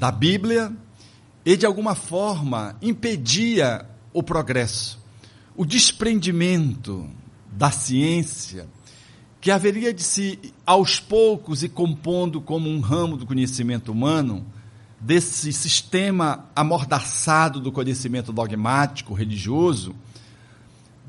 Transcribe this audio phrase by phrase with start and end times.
[0.00, 0.72] da Bíblia
[1.44, 3.84] e, de alguma forma, impedia
[4.14, 4.98] o progresso,
[5.54, 7.06] o desprendimento
[7.52, 8.66] da ciência,
[9.42, 14.46] que haveria de se, aos poucos, e compondo como um ramo do conhecimento humano,
[14.98, 19.94] desse sistema amordaçado do conhecimento dogmático, religioso,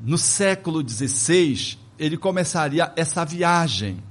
[0.02, 4.02] no século XVI, ele começaria essa viagem.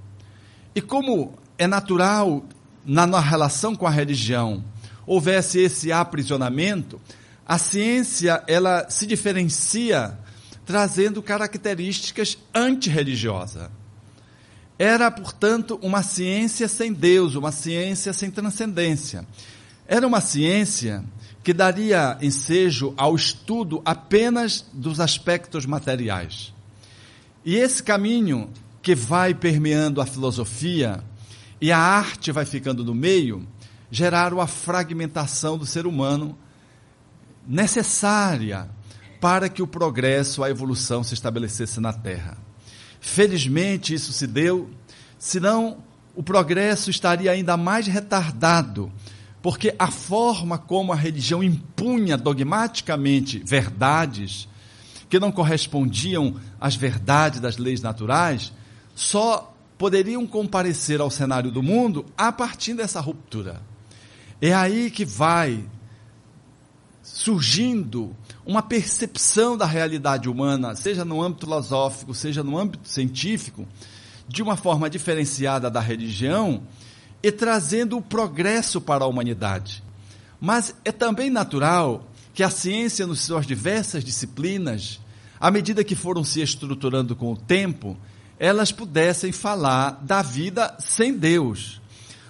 [0.74, 2.44] E como é natural,
[2.86, 4.64] na, relação com a religião,
[5.06, 7.00] houvesse esse aprisionamento,
[7.46, 10.18] a ciência ela se diferencia
[10.66, 13.70] trazendo características antirreligiosas.
[14.80, 19.28] Era, portanto, uma ciência sem Deus, uma ciência sem transcendência.
[19.88, 21.04] Era uma ciência
[21.44, 26.54] que daria ensejo ao estudo apenas dos aspectos materiais.
[27.44, 28.50] E esse caminho
[28.82, 31.04] que vai permeando a filosofia
[31.62, 33.48] e a arte vai ficando no meio,
[33.92, 36.36] geraram a fragmentação do ser humano
[37.48, 38.68] necessária
[39.20, 42.36] para que o progresso, a evolução se estabelecesse na Terra.
[43.00, 44.70] Felizmente isso se deu,
[45.20, 45.78] senão
[46.16, 48.92] o progresso estaria ainda mais retardado,
[49.42, 54.48] porque a forma como a religião impunha dogmaticamente verdades
[55.10, 58.54] que não correspondiam às verdades das leis naturais,
[58.96, 59.51] só
[59.82, 63.64] poderiam comparecer ao cenário do mundo a partir dessa ruptura.
[64.40, 65.66] É aí que vai
[67.02, 68.16] surgindo
[68.46, 73.68] uma percepção da realidade humana, seja no âmbito filosófico, seja no âmbito científico,
[74.28, 76.62] de uma forma diferenciada da religião
[77.24, 79.84] e trazendo o progresso para a humanidade.
[80.40, 85.00] Mas é também natural que a ciência, nas suas diversas disciplinas,
[85.40, 87.98] à medida que foram se estruturando com o tempo,
[88.42, 91.80] elas pudessem falar da vida sem Deus,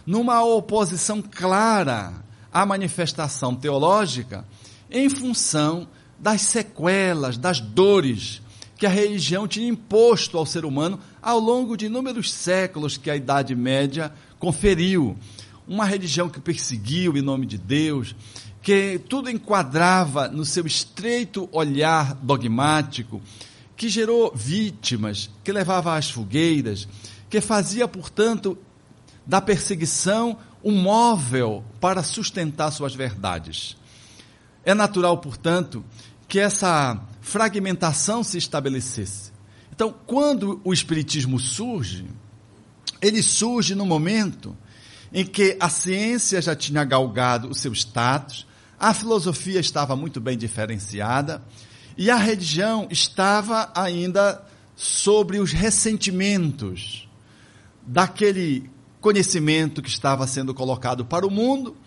[0.06, 2.12] numa oposição clara
[2.52, 4.44] à manifestação teológica
[4.90, 5.88] em função
[6.20, 8.42] das sequelas, das dores
[8.76, 13.16] que a religião tinha imposto ao ser humano ao longo de inúmeros séculos que a
[13.16, 15.16] Idade Média conferiu.
[15.66, 18.14] Uma religião que perseguiu em nome de Deus,
[18.62, 23.22] que tudo enquadrava no seu estreito olhar dogmático,
[23.82, 26.88] que gerou vítimas, que levava às fogueiras,
[27.28, 28.56] que fazia, portanto,
[29.26, 33.76] da perseguição um móvel para sustentar suas verdades.
[34.64, 35.84] É natural, portanto,
[36.28, 39.32] que essa fragmentação se estabelecesse.
[39.74, 42.06] Então, quando o Espiritismo surge,
[43.02, 44.56] ele surge no momento
[45.12, 48.46] em que a ciência já tinha galgado o seu status,
[48.80, 51.42] a filosofia estava muito bem diferenciada
[52.02, 54.44] e a religião estava ainda
[54.76, 57.08] sobre os ressentimentos
[57.86, 58.68] daquele
[59.00, 61.78] conhecimento que estava sendo colocado para o mundo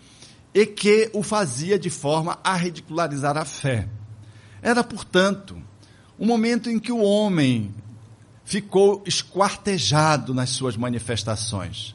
[0.53, 3.89] e que o fazia de forma a ridicularizar a fé.
[4.61, 5.61] Era, portanto,
[6.17, 7.75] um momento em que o homem
[8.45, 11.93] ficou esquartejado nas suas manifestações.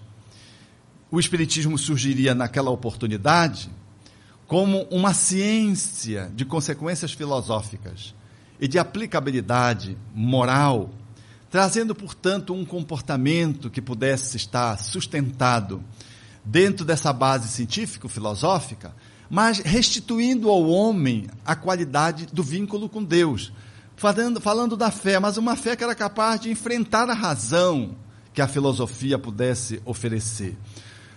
[1.10, 3.70] O Espiritismo surgiria naquela oportunidade
[4.50, 8.12] como uma ciência de consequências filosóficas
[8.60, 10.90] e de aplicabilidade moral,
[11.48, 15.84] trazendo, portanto, um comportamento que pudesse estar sustentado
[16.44, 18.92] dentro dessa base científico-filosófica,
[19.30, 23.52] mas restituindo ao homem a qualidade do vínculo com Deus.
[23.94, 27.94] Falando, falando da fé, mas uma fé que era capaz de enfrentar a razão
[28.34, 30.58] que a filosofia pudesse oferecer.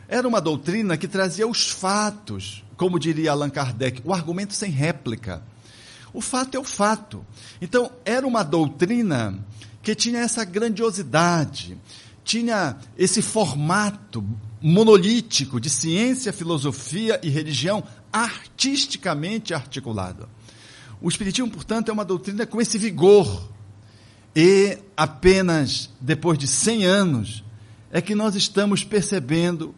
[0.08, 5.42] Era uma doutrina que trazia os fatos, como diria Allan Kardec, o argumento sem réplica.
[6.14, 7.26] O fato é o fato.
[7.62, 9.44] Então, era uma doutrina
[9.82, 11.78] que tinha essa grandiosidade,
[12.24, 14.24] tinha esse formato
[14.62, 20.30] monolítico de ciência, filosofia e religião artisticamente articulado.
[21.02, 23.50] O Espiritismo, portanto, é uma doutrina com esse vigor.
[24.36, 27.44] E apenas depois de 100 anos
[27.92, 29.76] é que nós estamos percebendo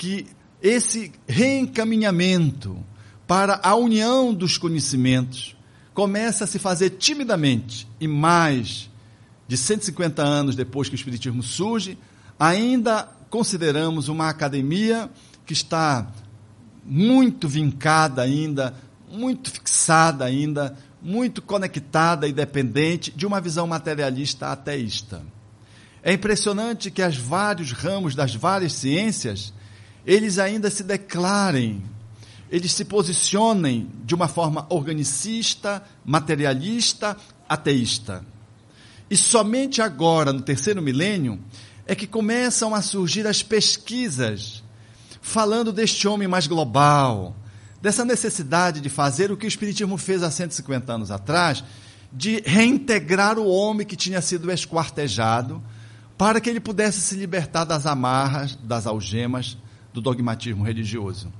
[0.00, 0.26] que
[0.62, 2.74] esse reencaminhamento
[3.26, 5.54] para a união dos conhecimentos
[5.92, 8.88] começa a se fazer timidamente e mais
[9.46, 11.98] de 150 anos depois que o Espiritismo surge,
[12.38, 15.10] ainda consideramos uma academia
[15.44, 16.10] que está
[16.82, 18.74] muito vincada ainda,
[19.06, 25.20] muito fixada ainda, muito conectada e dependente de uma visão materialista ateísta.
[26.02, 29.52] É impressionante que os vários ramos das várias ciências,
[30.06, 31.82] eles ainda se declarem,
[32.50, 37.16] eles se posicionem de uma forma organicista, materialista,
[37.48, 38.24] ateísta.
[39.10, 41.38] E somente agora, no terceiro milênio,
[41.86, 44.62] é que começam a surgir as pesquisas
[45.20, 47.36] falando deste homem mais global,
[47.82, 51.62] dessa necessidade de fazer o que o Espiritismo fez há 150 anos atrás,
[52.12, 55.62] de reintegrar o homem que tinha sido esquartejado,
[56.16, 59.56] para que ele pudesse se libertar das amarras, das algemas
[59.92, 61.32] do dogmatismo religioso.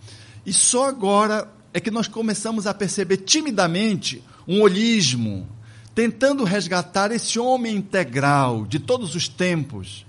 [0.45, 5.49] E só agora é que nós começamos a perceber timidamente um holismo,
[5.95, 10.05] tentando resgatar esse homem integral de todos os tempos,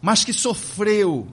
[0.00, 1.28] mas que sofreu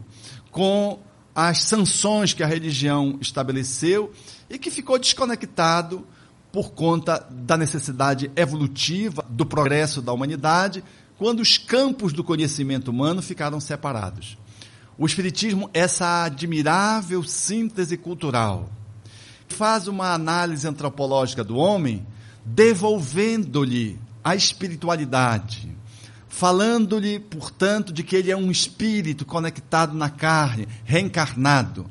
[0.52, 1.00] com
[1.34, 4.12] as sanções que a religião estabeleceu
[4.50, 6.06] e que ficou desconectado
[6.52, 10.84] por conta da necessidade evolutiva, do progresso da humanidade,
[11.18, 14.38] quando os campos do conhecimento humano ficaram separados.
[15.02, 18.70] O Espiritismo, essa admirável síntese cultural,
[19.48, 22.06] faz uma análise antropológica do homem,
[22.46, 25.76] devolvendo-lhe a espiritualidade,
[26.30, 31.88] falando-lhe, portanto, de que ele é um espírito conectado na carne, reencarnado,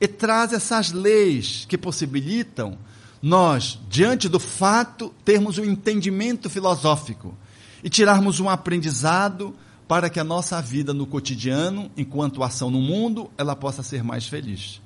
[0.00, 2.78] e traz essas leis que possibilitam
[3.20, 7.36] nós, diante do fato, termos um entendimento filosófico
[7.82, 9.54] e tirarmos um aprendizado
[9.86, 14.26] para que a nossa vida no cotidiano, enquanto ação no mundo, ela possa ser mais
[14.26, 14.80] feliz.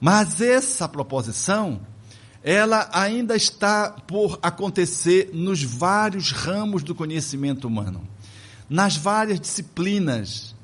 [0.00, 1.80] Mas essa proposição,
[2.42, 8.06] ela ainda está por acontecer nos vários ramos do conhecimento humano
[8.68, 10.54] nas várias disciplinas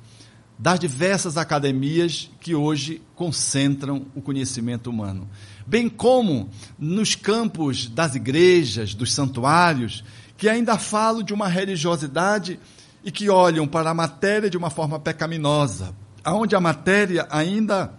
[0.58, 5.28] das diversas academias que hoje concentram o conhecimento humano,
[5.66, 10.04] bem como nos campos das igrejas, dos santuários,
[10.36, 12.60] que ainda falam de uma religiosidade
[13.04, 17.92] e que olham para a matéria de uma forma pecaminosa, aonde a matéria ainda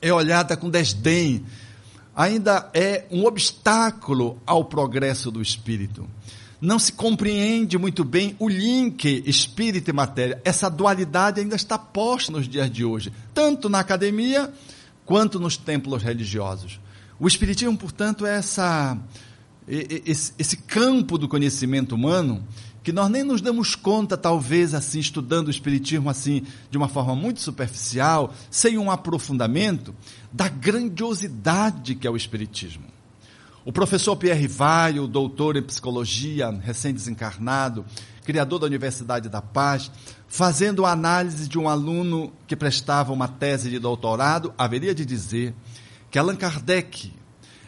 [0.00, 1.44] é olhada com desdém,
[2.14, 6.08] ainda é um obstáculo ao progresso do espírito
[6.60, 10.40] não se compreende muito bem o link espírito e matéria.
[10.44, 14.52] Essa dualidade ainda está posta nos dias de hoje, tanto na academia
[15.06, 16.78] quanto nos templos religiosos.
[17.18, 18.98] O espiritismo, portanto, é essa,
[19.66, 22.44] esse, esse campo do conhecimento humano
[22.82, 27.14] que nós nem nos damos conta, talvez, assim, estudando o Espiritismo assim, de uma forma
[27.14, 29.94] muito superficial, sem um aprofundamento,
[30.32, 32.84] da grandiosidade que é o Espiritismo.
[33.64, 37.84] O professor Pierre Vaio, doutor em psicologia, recém-desencarnado,
[38.24, 39.90] criador da Universidade da Paz,
[40.26, 45.54] fazendo análise de um aluno que prestava uma tese de doutorado, haveria de dizer
[46.10, 47.12] que Allan Kardec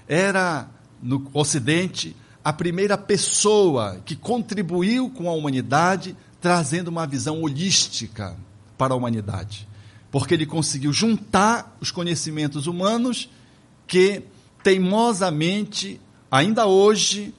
[0.08, 0.68] era,
[1.02, 8.36] no Ocidente, a primeira pessoa que contribuiu com a humanidade, trazendo uma visão holística
[8.76, 9.68] para a humanidade.
[10.10, 13.28] Porque ele conseguiu juntar os conhecimentos humanos
[13.86, 14.24] que
[14.62, 16.00] teimosamente,
[16.30, 17.34] ainda hoje,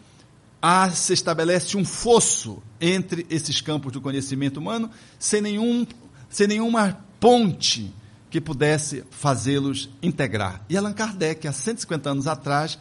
[0.61, 4.89] há, se estabelece um fosso entre esses campos do conhecimento humano,
[5.19, 5.85] sem, nenhum,
[6.29, 7.93] sem nenhuma ponte
[8.29, 10.61] que pudesse fazê-los integrar.
[10.69, 12.79] E Allan Kardec, há 150 anos atrás,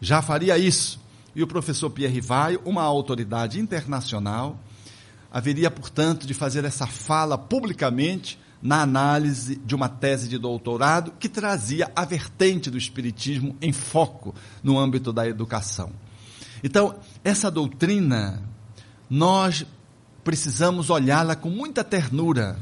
[0.00, 1.00] já faria isso.
[1.34, 4.58] E o professor Pierre Rivaio, uma autoridade internacional,
[5.30, 11.28] haveria, portanto, de fazer essa fala publicamente na análise de uma tese de doutorado que
[11.28, 15.90] trazia a vertente do Espiritismo em foco no âmbito da educação.
[16.62, 18.42] Então, essa doutrina,
[19.08, 19.64] nós
[20.22, 22.58] precisamos olhá-la com muita ternura.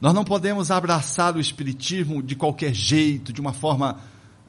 [0.00, 3.98] Nós não podemos abraçar o Espiritismo de qualquer jeito, de uma forma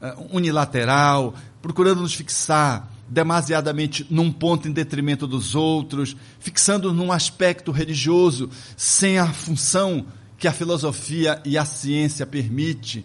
[0.02, 1.32] uh, unilateral,
[1.62, 9.18] procurando nos fixar demasiadamente num ponto em detrimento dos outros, fixando num aspecto religioso sem
[9.18, 10.06] a função
[10.38, 13.04] que a filosofia e a ciência permite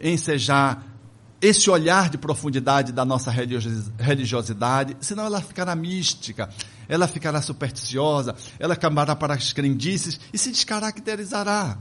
[0.00, 0.94] ensejar
[1.40, 6.48] esse olhar de profundidade da nossa religiosidade, senão ela ficará mística,
[6.88, 11.76] ela ficará supersticiosa, ela camará para as crendices e se descaracterizará.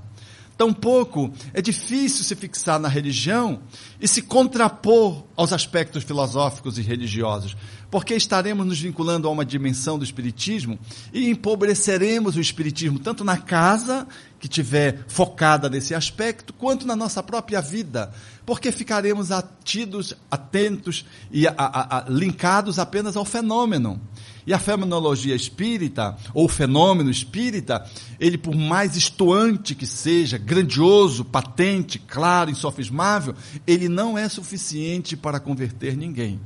[0.64, 3.64] Tampouco é difícil se fixar na religião
[4.00, 7.58] e se contrapor aos aspectos filosóficos e religiosos,
[7.92, 10.80] porque estaremos nos vinculando a uma dimensão do Espiritismo
[11.12, 14.08] e empobreceremos o Espiritismo tanto na casa,
[14.40, 18.14] que tiver focada nesse aspecto, quanto na nossa própria vida,
[18.46, 24.00] porque ficaremos atidos, atentos e a, a, a, linkados apenas ao fenômeno.
[24.46, 27.86] E a fenomenologia espírita, ou fenômeno espírita,
[28.20, 33.34] ele por mais estuante que seja, grandioso, patente, claro, insofismável,
[33.66, 36.40] ele não é suficiente para converter ninguém.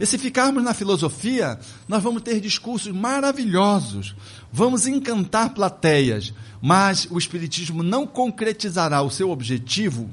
[0.00, 1.58] E se ficarmos na filosofia,
[1.88, 4.14] nós vamos ter discursos maravilhosos,
[4.52, 6.32] vamos encantar plateias,
[6.62, 10.08] mas o Espiritismo não concretizará o seu objetivo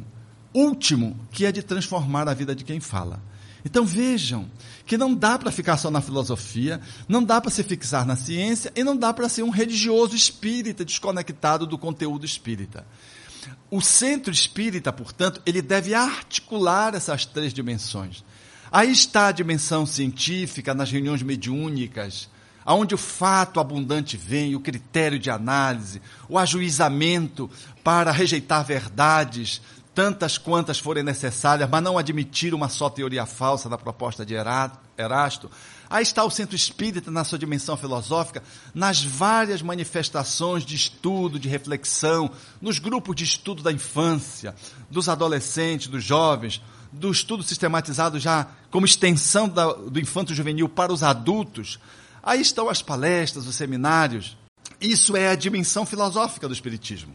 [0.54, 3.22] último, que é de transformar a vida de quem fala.
[3.66, 4.48] Então vejam
[4.86, 8.72] que não dá para ficar só na filosofia, não dá para se fixar na ciência
[8.76, 12.86] e não dá para ser um religioso espírita desconectado do conteúdo espírita.
[13.70, 18.24] o centro espírita, portanto, ele deve articular essas três dimensões.
[18.72, 22.28] Aí está a dimensão científica nas reuniões mediúnicas,
[22.66, 27.50] aonde o fato abundante vem, o critério de análise, o ajuizamento
[27.84, 29.62] para rejeitar verdades,
[29.96, 35.50] tantas quantas forem necessárias, mas não admitir uma só teoria falsa da proposta de Erasto.
[35.90, 41.48] Aí está o centro espírita na sua dimensão filosófica, nas várias manifestações de estudo, de
[41.48, 42.30] reflexão,
[42.62, 44.54] nos grupos de estudo da infância,
[44.92, 46.62] dos adolescentes, dos jovens,
[46.92, 51.80] do estudo sistematizado já como extensão do infanto juvenil para os adultos.
[52.22, 54.38] Aí estão as palestras, os seminários.
[54.82, 57.14] Isso é a dimensão filosófica do Espiritismo.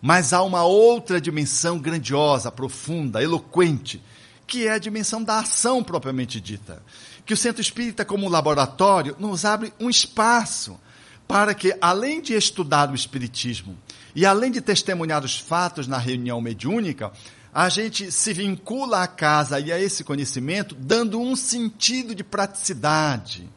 [0.00, 4.02] Mas há uma outra dimensão grandiosa, profunda, eloquente,
[4.46, 6.82] que é a dimensão da ação propriamente dita.
[7.24, 10.78] Que o Centro Espírita, como laboratório, nos abre um espaço
[11.26, 13.76] para que, além de estudar o Espiritismo
[14.14, 17.12] e além de testemunhar os fatos na reunião mediúnica,
[17.52, 23.48] a gente se vincula à casa e a esse conhecimento dando um sentido de praticidade,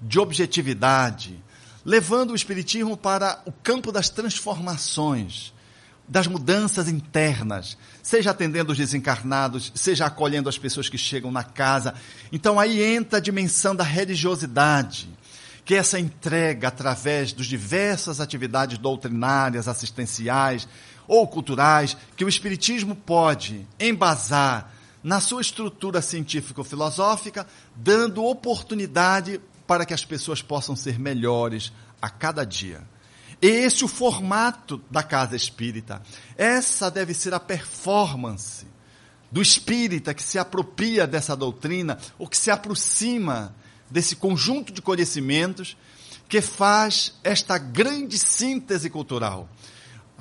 [0.00, 1.38] de objetividade,
[1.84, 5.52] levando o Espiritismo para o campo das transformações,
[6.08, 11.94] das mudanças internas, seja atendendo os desencarnados, seja acolhendo as pessoas que chegam na casa.
[12.30, 15.08] Então aí entra a dimensão da religiosidade,
[15.64, 20.68] que é essa entrega através das diversas atividades doutrinárias, assistenciais,
[21.06, 29.94] ou culturais que o Espiritismo pode embasar na sua estrutura científico-filosófica, dando oportunidade para que
[29.94, 32.91] as pessoas possam ser melhores a cada dia.
[33.42, 36.00] Esse é o formato da casa espírita.
[36.38, 38.64] Essa deve ser a performance
[39.30, 43.54] do espírita que se apropria dessa doutrina ou que se aproxima
[43.90, 45.76] desse conjunto de conhecimentos
[46.28, 49.48] que faz esta grande síntese cultural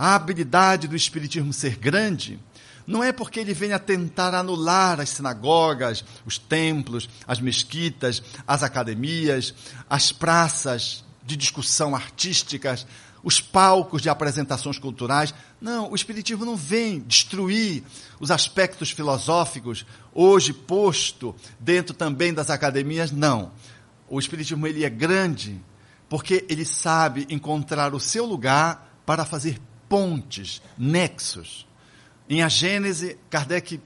[0.01, 2.39] a habilidade do Espiritismo ser grande,
[2.87, 9.53] não é porque ele venha tentar anular as sinagogas, os templos, as mesquitas, as academias,
[9.87, 12.87] as praças de discussão artísticas,
[13.23, 15.33] os palcos de apresentações culturais.
[15.59, 17.83] Não, o Espiritismo não vem destruir
[18.19, 23.51] os aspectos filosóficos, hoje posto dentro também das academias, não.
[24.09, 25.61] O Espiritismo ele é grande
[26.09, 31.65] porque ele sabe encontrar o seu lugar para fazer pontes, nexos.
[32.29, 33.79] Em A Gênese, Kardec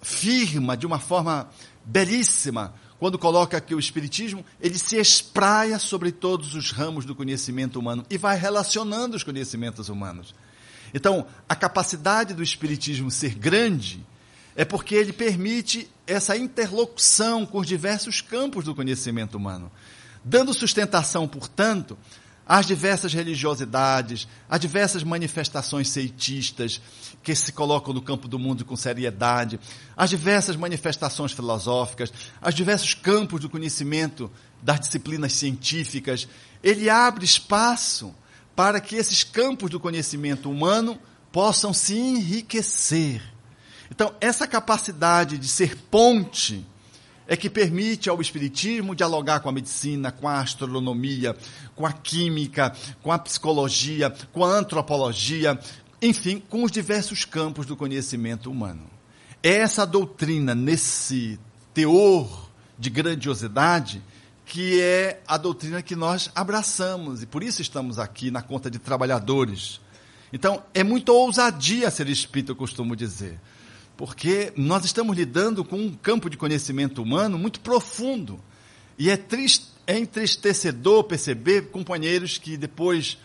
[0.00, 1.48] firma de uma forma
[1.84, 7.78] belíssima quando coloca que o espiritismo ele se espraia sobre todos os ramos do conhecimento
[7.78, 10.34] humano e vai relacionando os conhecimentos humanos.
[10.92, 14.04] Então, a capacidade do espiritismo ser grande
[14.56, 19.70] é porque ele permite essa interlocução com os diversos campos do conhecimento humano,
[20.24, 21.96] dando sustentação, portanto,
[22.48, 26.80] as diversas religiosidades, as diversas manifestações ceitistas
[27.22, 29.60] que se colocam no campo do mundo com seriedade,
[29.94, 32.10] as diversas manifestações filosóficas,
[32.42, 34.30] os diversos campos do conhecimento
[34.62, 36.26] das disciplinas científicas.
[36.62, 38.14] Ele abre espaço
[38.56, 40.98] para que esses campos do conhecimento humano
[41.30, 43.22] possam se enriquecer.
[43.90, 46.66] Então, essa capacidade de ser ponte
[47.28, 51.36] é que permite ao Espiritismo dialogar com a medicina, com a astronomia,
[51.76, 55.60] com a química, com a psicologia, com a antropologia,
[56.00, 58.88] enfim, com os diversos campos do conhecimento humano.
[59.42, 61.38] É essa doutrina, nesse
[61.74, 64.02] teor de grandiosidade,
[64.46, 68.78] que é a doutrina que nós abraçamos, e por isso estamos aqui na conta de
[68.78, 69.82] trabalhadores.
[70.32, 73.38] Então, é muita ousadia ser espírita, eu costumo dizer
[73.98, 78.40] porque nós estamos lidando com um campo de conhecimento humano muito profundo.
[78.96, 83.18] E é, triste, é entristecedor perceber companheiros que depois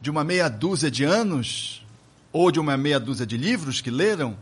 [0.00, 1.84] de uma meia dúzia de anos,
[2.32, 4.38] ou de uma meia dúzia de livros que leram,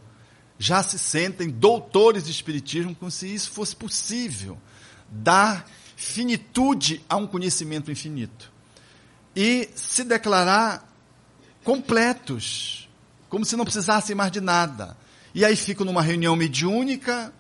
[0.59, 4.59] já se sentem doutores de Espiritismo como se isso fosse possível.
[5.09, 5.66] Dar
[5.97, 8.52] finitude a um conhecimento infinito.
[9.35, 10.87] E se declarar
[11.64, 12.90] completos,
[13.30, 14.95] como se não precisassem mais de nada
[15.35, 17.33] e aí ficam numa reunião mediúnica,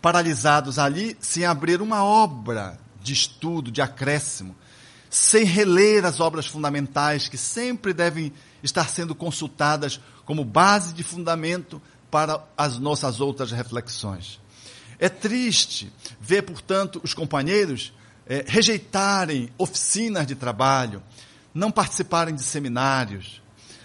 [0.00, 4.54] paralisados ali, sem abrir uma obra de estudo, de acréscimo,
[5.08, 8.32] sem reler as obras fundamentais que sempre devem
[8.62, 14.40] estar sendo consultadas como base de fundamento para as nossas outras reflexões.
[14.98, 17.92] É triste ver, portanto, os companheiros
[18.26, 21.02] é, rejeitarem oficinas de trabalho,
[21.52, 23.42] não participarem de seminários,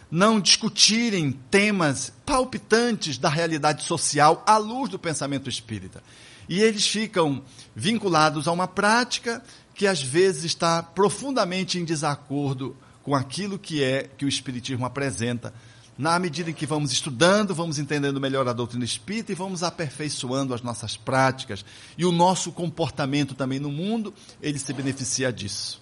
[0.10, 6.04] não discutirem temas palpitantes da realidade social à luz do pensamento espírita.
[6.48, 7.44] E eles ficam
[7.76, 9.44] vinculados a uma prática
[9.74, 15.54] que às vezes está profundamente em desacordo com aquilo que é que o espiritismo apresenta
[15.98, 20.54] na medida em que vamos estudando, vamos entendendo melhor a doutrina espírita e vamos aperfeiçoando
[20.54, 21.64] as nossas práticas.
[21.98, 25.82] E o nosso comportamento também no mundo, ele se beneficia disso.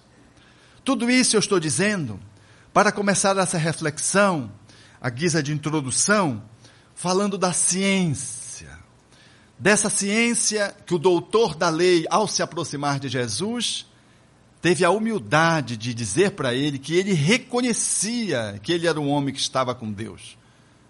[0.84, 2.20] Tudo isso eu estou dizendo
[2.74, 4.50] para começar essa reflexão,
[5.00, 6.42] a guisa de introdução,
[6.92, 8.68] falando da ciência.
[9.56, 13.86] Dessa ciência que o doutor da lei, ao se aproximar de Jesus,
[14.60, 19.32] teve a humildade de dizer para ele que ele reconhecia que ele era um homem
[19.32, 20.36] que estava com Deus,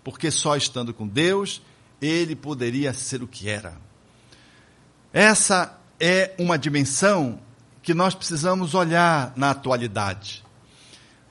[0.02, 1.60] porque só estando com Deus
[2.00, 3.76] ele poderia ser o que era.
[5.12, 7.38] Essa é uma dimensão
[7.82, 10.43] que nós precisamos olhar na atualidade.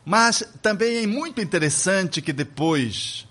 [0.05, 3.27] Mas também é muito interessante que depois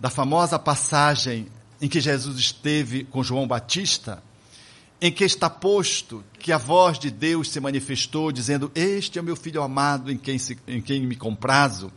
[0.00, 1.46] da famosa passagem
[1.80, 4.22] em que Jesus esteve com João Batista,
[5.00, 9.24] em que está posto que a voz de Deus se manifestou, dizendo: Este é o
[9.24, 11.92] meu filho amado em quem, se, em quem me comprazo,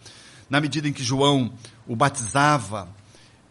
[0.50, 1.52] na medida em que João
[1.88, 2.88] o batizava.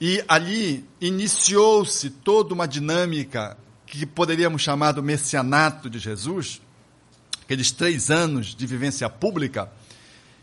[0.00, 6.62] E ali iniciou-se toda uma dinâmica que poderíamos chamar do messianato de Jesus,
[7.42, 9.70] aqueles três anos de vivência pública.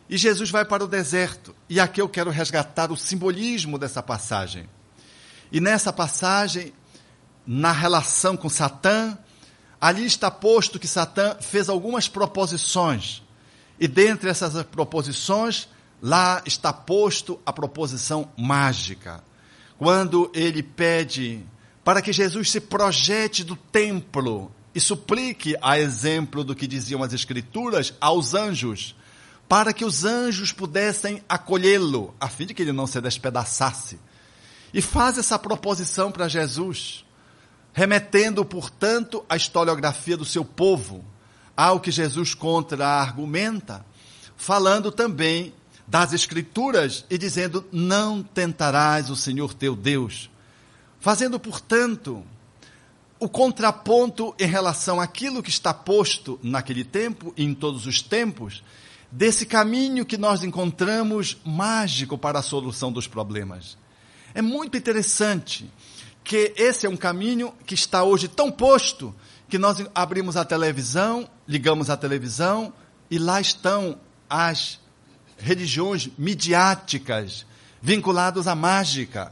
[0.10, 1.56] E Jesus vai para o deserto.
[1.70, 4.70] E aqui eu quero resgatar o simbolismo dessa passagem.
[5.52, 6.74] E nessa passagem,
[7.46, 9.18] na relação com Satã,
[9.80, 13.22] ali está posto que Satã fez algumas proposições.
[13.80, 15.68] E dentre essas proposições,
[16.02, 19.24] lá está posto a proposição mágica.
[19.78, 21.46] Quando ele pede
[21.84, 27.14] para que Jesus se projete do templo e suplique, a exemplo do que diziam as
[27.14, 28.96] Escrituras, aos anjos,
[29.48, 34.00] para que os anjos pudessem acolhê-lo, a fim de que ele não se despedaçasse.
[34.74, 37.06] E faz essa proposição para Jesus
[37.77, 41.06] remetendo, portanto, à historiografia do seu povo,
[41.56, 43.86] ao que Jesus contra-argumenta,
[44.36, 45.54] falando também
[45.88, 50.27] das Escrituras e dizendo: Não tentarás o Senhor teu Deus.
[51.00, 52.25] Fazendo, portanto,
[53.20, 58.63] o contraponto em relação àquilo que está posto naquele tempo e em todos os tempos,
[59.12, 63.78] desse caminho que nós encontramos mágico para a solução dos problemas.
[64.34, 65.72] É muito interessante
[66.24, 69.15] que esse é um caminho que está hoje tão posto
[69.48, 72.74] que nós abrimos a televisão, ligamos a televisão
[73.10, 73.98] e lá estão
[74.30, 74.80] as
[75.38, 77.46] religiões midiáticas
[77.82, 79.32] vinculadas à mágica,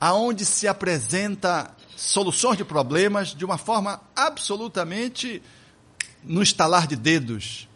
[0.00, 5.40] aonde se apresenta soluções de problemas de uma forma absolutamente
[6.24, 7.68] no estalar de dedos,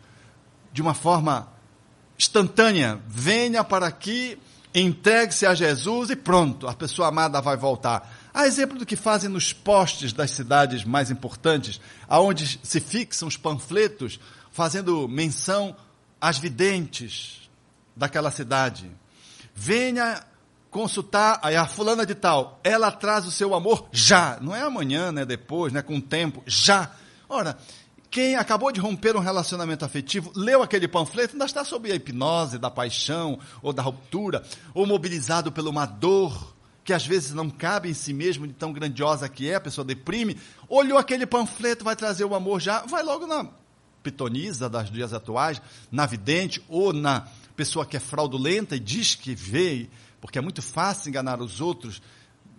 [0.72, 1.48] de uma forma
[2.18, 3.00] instantânea.
[3.06, 4.38] Venha para aqui,
[4.74, 8.14] entregue-se a Jesus e pronto, a pessoa amada vai voltar.
[8.32, 13.36] Há exemplo do que fazem nos postes das cidades mais importantes, aonde se fixam os
[13.36, 15.74] panfletos fazendo menção
[16.20, 17.48] às videntes
[17.96, 18.90] daquela cidade.
[19.54, 20.22] Venha
[20.70, 25.24] consultar a fulana de tal, ela traz o seu amor já, não é amanhã, né,
[25.24, 26.90] depois, né, com o tempo, já.
[27.28, 27.58] Ora,
[28.10, 32.58] quem acabou de romper um relacionamento afetivo, leu aquele panfleto, ainda está sob a hipnose
[32.58, 34.42] da paixão ou da ruptura,
[34.72, 36.54] ou mobilizado por uma dor
[36.88, 39.84] que às vezes não cabe em si mesmo, de tão grandiosa que é, a pessoa
[39.84, 40.38] deprime,
[40.70, 43.46] olhou aquele panfleto, vai trazer o amor já, vai logo na
[44.02, 45.60] pitonisa das dias atuais,
[45.92, 49.86] na vidente, ou na pessoa que é fraudulenta e diz que vê,
[50.18, 52.00] porque é muito fácil enganar os outros,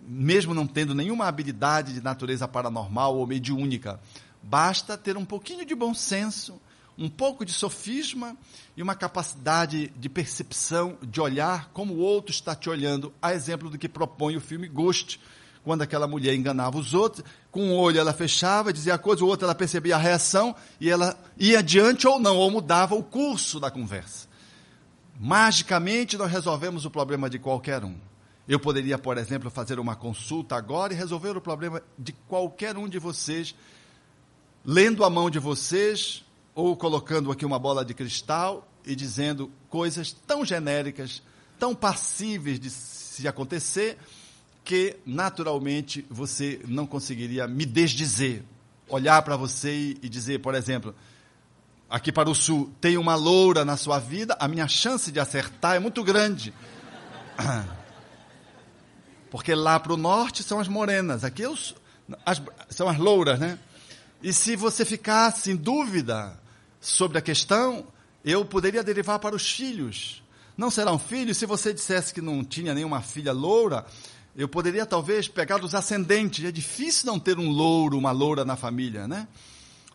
[0.06, 3.98] mesmo não tendo nenhuma habilidade de natureza paranormal ou mediúnica.
[4.42, 6.60] Basta ter um pouquinho de bom senso,
[6.96, 8.36] um pouco de sofisma
[8.76, 13.70] e uma capacidade de percepção, de olhar como o outro está te olhando, a exemplo
[13.70, 15.20] do que propõe o filme Ghost,
[15.62, 19.28] quando aquela mulher enganava os outros, com um olho ela fechava, dizia a coisa, o
[19.28, 23.60] outro ela percebia a reação e ela ia adiante ou não, ou mudava o curso
[23.60, 24.28] da conversa.
[25.18, 27.94] Magicamente nós resolvemos o problema de qualquer um.
[28.48, 32.88] Eu poderia, por exemplo, fazer uma consulta agora e resolver o problema de qualquer um
[32.88, 33.54] de vocês,
[34.64, 40.12] lendo a mão de vocês, ou colocando aqui uma bola de cristal e dizendo coisas
[40.26, 41.22] tão genéricas,
[41.58, 43.98] tão passíveis de se acontecer,
[44.64, 48.42] que naturalmente você não conseguiria me desdizer.
[48.88, 50.94] Olhar para você e dizer, por exemplo,
[51.88, 55.76] aqui para o sul, tem uma loura na sua vida, a minha chance de acertar
[55.76, 56.52] é muito grande.
[59.30, 61.74] Porque lá para o norte são as morenas, aqui os,
[62.26, 63.58] as, são as louras, né?
[64.22, 66.38] E se você ficasse em dúvida
[66.80, 67.86] sobre a questão,
[68.24, 70.22] eu poderia derivar para os filhos.
[70.56, 71.34] Não será um filho?
[71.34, 73.86] Se você dissesse que não tinha nenhuma filha loura,
[74.36, 76.44] eu poderia talvez pegar os ascendentes.
[76.44, 79.26] É difícil não ter um louro, uma loura na família, né?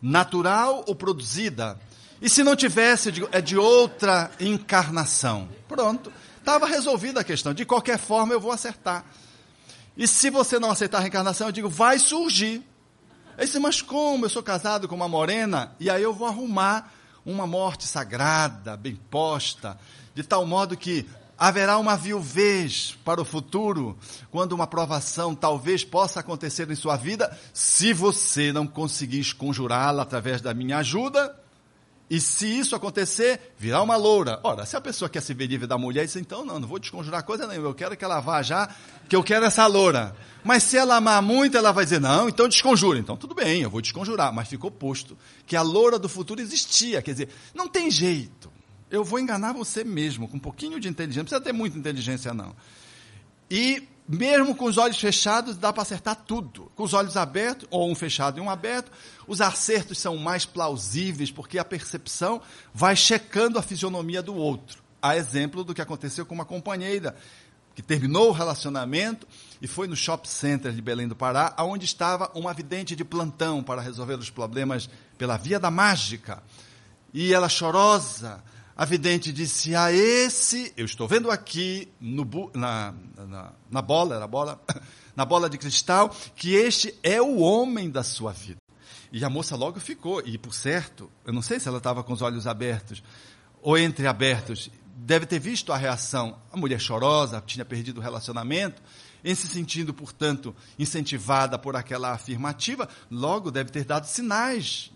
[0.02, 1.80] Natural ou produzida.
[2.20, 5.48] E se não tivesse, é de outra encarnação.
[5.68, 6.12] Pronto.
[6.40, 7.54] Estava resolvida a questão.
[7.54, 9.06] De qualquer forma, eu vou acertar.
[9.98, 12.64] E se você não aceitar a reencarnação, eu digo, vai surgir.
[13.38, 14.26] Aí disse, mas como?
[14.26, 16.92] Eu sou casado com uma morena, e aí eu vou arrumar
[17.26, 19.78] uma morte sagrada, bem posta,
[20.14, 21.06] de tal modo que
[21.38, 23.98] haverá uma viuvez para o futuro,
[24.32, 30.40] quando uma provação talvez possa acontecer em sua vida, se você não conseguir conjurá-la através
[30.40, 31.36] da minha ajuda,
[32.08, 34.40] e se isso acontecer, virá uma loura.
[34.44, 36.78] Ora, se a pessoa quer se ver livre da mulher, diz, então não, não vou
[36.78, 38.70] desconjurar coisa nenhuma, eu quero que ela vá já,
[39.10, 40.16] que eu quero essa loura.
[40.44, 43.00] Mas se ela amar muito, ela vai dizer, não, então desconjura.
[43.00, 44.32] Então tudo bem, eu vou desconjurar.
[44.32, 47.02] Mas ficou posto que a loura do futuro existia.
[47.02, 48.52] Quer dizer, não tem jeito.
[48.92, 51.22] Eu vou enganar você mesmo, com um pouquinho de inteligência.
[51.22, 52.56] Não precisa ter muita inteligência, não.
[53.50, 56.72] E mesmo com os olhos fechados, dá para acertar tudo.
[56.76, 58.92] Com os olhos abertos, ou um fechado e um aberto,
[59.28, 62.42] os acertos são mais plausíveis, porque a percepção
[62.74, 64.84] vai checando a fisionomia do outro.
[65.02, 67.16] A exemplo do que aconteceu com uma companheira
[67.76, 69.28] que terminou o relacionamento
[69.62, 73.62] e foi no shopping center de Belém do Pará, onde estava uma vidente de plantão
[73.62, 76.42] para resolver os problemas pela via da mágica.
[77.14, 78.42] E ela chorosa,
[78.76, 84.28] a vidente disse: A esse, eu estou vendo aqui no, na, na, na bola, era
[84.28, 84.62] bola,
[85.16, 88.60] na bola de cristal, que este é o homem da sua vida.
[89.12, 92.12] E a moça logo ficou, e por certo, eu não sei se ela estava com
[92.12, 93.02] os olhos abertos
[93.62, 96.38] ou entreabertos, deve ter visto a reação.
[96.52, 98.82] A mulher chorosa, tinha perdido o relacionamento,
[99.24, 104.92] em se sentindo, portanto, incentivada por aquela afirmativa, logo deve ter dado sinais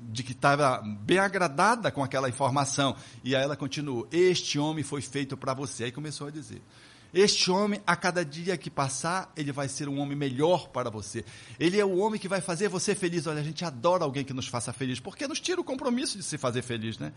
[0.00, 2.96] de que estava bem agradada com aquela informação.
[3.22, 5.84] E aí ela continuou: Este homem foi feito para você.
[5.84, 6.62] Aí começou a dizer:
[7.12, 11.24] Este homem, a cada dia que passar, ele vai ser um homem melhor para você.
[11.58, 13.26] Ele é o homem que vai fazer você feliz.
[13.26, 16.24] Olha, a gente adora alguém que nos faça feliz, porque nos tira o compromisso de
[16.24, 17.12] se fazer feliz, né?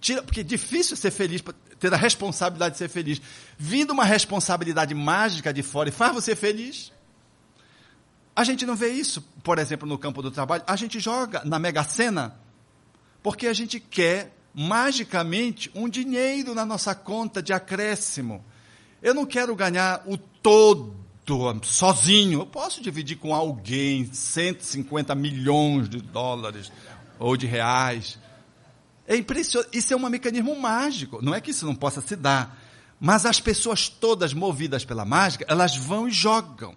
[0.00, 1.42] Tira, porque é difícil ser feliz,
[1.78, 3.20] ter a responsabilidade de ser feliz.
[3.58, 6.92] Vindo uma responsabilidade mágica de fora e faz você feliz.
[8.40, 10.64] A gente não vê isso, por exemplo, no campo do trabalho.
[10.66, 12.40] A gente joga na Mega Sena
[13.22, 18.42] porque a gente quer magicamente um dinheiro na nossa conta de acréscimo.
[19.02, 20.96] Eu não quero ganhar o todo
[21.64, 22.40] sozinho.
[22.40, 26.72] Eu posso dividir com alguém 150 milhões de dólares
[27.18, 28.18] ou de reais.
[29.06, 29.76] É impressionante.
[29.76, 31.20] Isso é um mecanismo mágico.
[31.20, 32.58] Não é que isso não possa se dar.
[32.98, 36.74] Mas as pessoas todas movidas pela mágica, elas vão e jogam.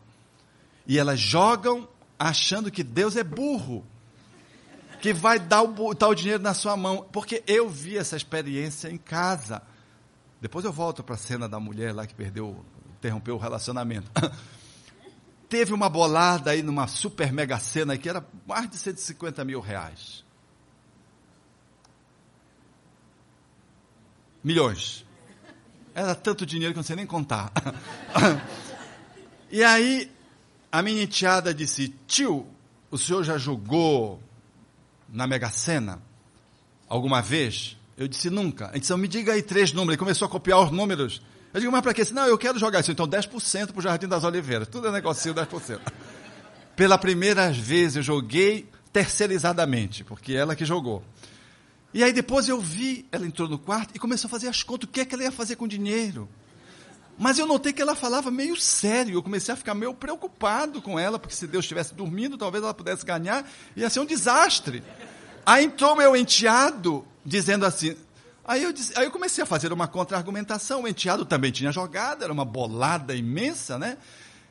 [0.86, 1.88] E elas jogam
[2.20, 3.86] achando que Deus é burro,
[5.02, 7.08] que vai dar o tal dinheiro na sua mão.
[7.12, 9.62] Porque eu vi essa experiência em casa.
[10.42, 12.64] Depois eu volto para a cena da mulher lá que perdeu,
[12.98, 14.12] interrompeu o relacionamento.
[15.48, 20.24] Teve uma bolada aí numa super mega cena que era mais de 150 mil reais.
[24.44, 25.06] Milhões.
[25.96, 27.52] Era tanto dinheiro que eu não sei nem contar.
[29.50, 30.12] e aí
[30.74, 32.48] a minha enteada disse: Tio,
[32.90, 34.20] o senhor já jogou
[35.08, 36.02] na Mega Sena
[36.90, 37.78] alguma vez?
[37.96, 38.72] Eu disse: Nunca.
[38.72, 39.94] Ele disse: Me diga aí três números.
[39.94, 41.22] Ele começou a copiar os números.
[41.54, 42.04] Eu digo: Mas para quê?
[42.12, 42.92] Não, eu quero jogar isso.
[42.92, 44.68] Então 10% para o Jardim das Oliveiras.
[44.68, 45.80] Tudo é negocinho 10%.
[46.76, 51.04] Pela primeira vez eu joguei terceirizadamente, porque ela que jogou.
[51.94, 54.90] E aí depois eu vi, ela entrou no quarto e começou a fazer as contas.
[54.90, 56.28] O que é que ela ia fazer com o dinheiro?
[57.18, 59.16] Mas eu notei que ela falava meio sério.
[59.16, 62.74] Eu comecei a ficar meio preocupado com ela, porque se Deus estivesse dormindo, talvez ela
[62.74, 64.84] pudesse ganhar, ia ser um desastre.
[65.46, 67.96] Aí entrou meu enteado, dizendo assim.
[68.46, 70.84] Aí eu, disse, aí eu comecei a fazer uma contra-argumentação.
[70.84, 73.98] O enteado também tinha jogado, era uma bolada imensa, né?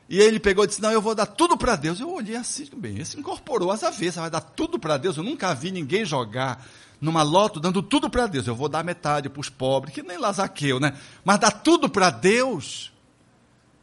[0.09, 1.99] E ele pegou e disse: Não, eu vou dar tudo para Deus.
[1.99, 5.17] Eu olhei assim, bem, esse incorporou as avessas, vai dar tudo para Deus.
[5.17, 6.65] Eu nunca vi ninguém jogar
[7.03, 8.47] numa loto dando tudo para Deus.
[8.47, 10.97] Eu vou dar metade para os pobres, que nem Lazaqueu, né?
[11.23, 12.93] Mas dar tudo para Deus.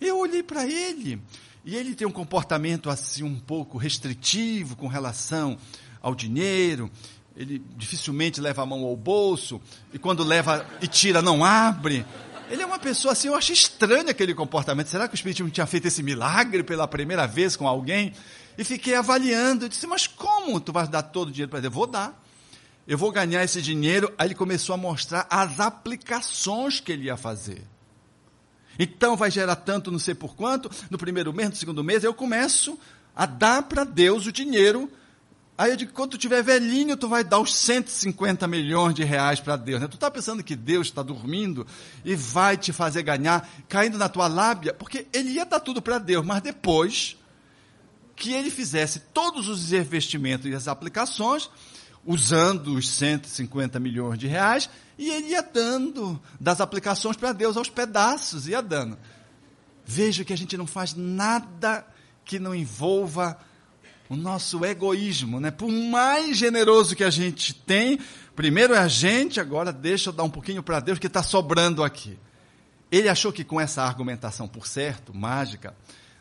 [0.00, 1.20] Eu olhei para ele.
[1.62, 5.59] E ele tem um comportamento assim um pouco restritivo com relação
[6.00, 6.90] ao dinheiro.
[7.37, 9.61] Ele dificilmente leva a mão ao bolso.
[9.92, 12.06] E quando leva e tira, não abre.
[12.48, 14.88] Ele é uma pessoa assim, eu acho estranho aquele comportamento.
[14.88, 18.14] Será que o Espírito tinha feito esse milagre pela primeira vez com alguém?
[18.56, 19.66] E fiquei avaliando.
[19.66, 21.74] Eu disse, mas como tu vais dar todo o dinheiro para Deus?
[21.74, 22.18] Vou dar
[22.86, 24.12] eu vou ganhar esse dinheiro.
[24.18, 27.62] Aí ele começou a mostrar as aplicações que ele ia fazer.
[28.78, 32.14] Então vai gerar tanto, não sei por quanto, no primeiro mês, no segundo mês, eu
[32.14, 32.78] começo
[33.14, 34.90] a dar para Deus o dinheiro.
[35.58, 39.38] Aí eu digo, quando tu tiver velhinho, tu vai dar os 150 milhões de reais
[39.38, 39.82] para Deus.
[39.82, 39.88] Né?
[39.88, 41.66] Tu está pensando que Deus está dormindo
[42.02, 45.98] e vai te fazer ganhar, caindo na tua lábia, porque ele ia dar tudo para
[45.98, 47.18] Deus, mas depois
[48.16, 51.50] que ele fizesse todos os investimentos e as aplicações,
[52.04, 57.68] usando os 150 milhões de reais, e ele ia dando das aplicações para Deus aos
[57.68, 58.98] pedaços, ia dando.
[59.84, 61.86] Veja que a gente não faz nada
[62.24, 63.38] que não envolva
[64.08, 65.50] o nosso egoísmo, né?
[65.50, 67.98] Por mais generoso que a gente tem,
[68.34, 71.82] primeiro é a gente, agora deixa eu dar um pouquinho para Deus que está sobrando
[71.82, 72.18] aqui.
[72.90, 75.76] Ele achou que com essa argumentação, por certo, mágica,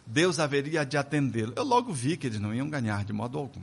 [0.06, 1.54] Deus haveria de atendê-lo.
[1.56, 3.62] Eu logo vi que eles não iam ganhar de modo algum.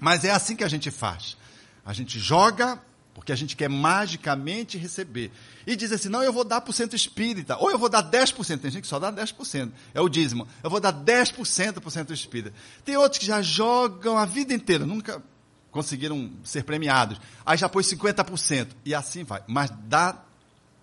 [0.00, 1.36] Mas é assim que a gente faz.
[1.84, 2.80] A gente joga
[3.14, 5.30] porque a gente quer magicamente receber.
[5.66, 8.02] E diz assim: não, eu vou dar para o centro espírita, ou eu vou dar
[8.02, 8.60] 10%.
[8.60, 10.48] Tem gente que só dá 10%, é o dízimo.
[10.62, 12.54] Eu vou dar 10% para o centro espírita.
[12.84, 15.22] Tem outros que já jogam a vida inteira, nunca
[15.70, 17.20] conseguiram ser premiados.
[17.44, 19.42] Aí já pôs 50%, e assim vai.
[19.46, 20.18] Mas dá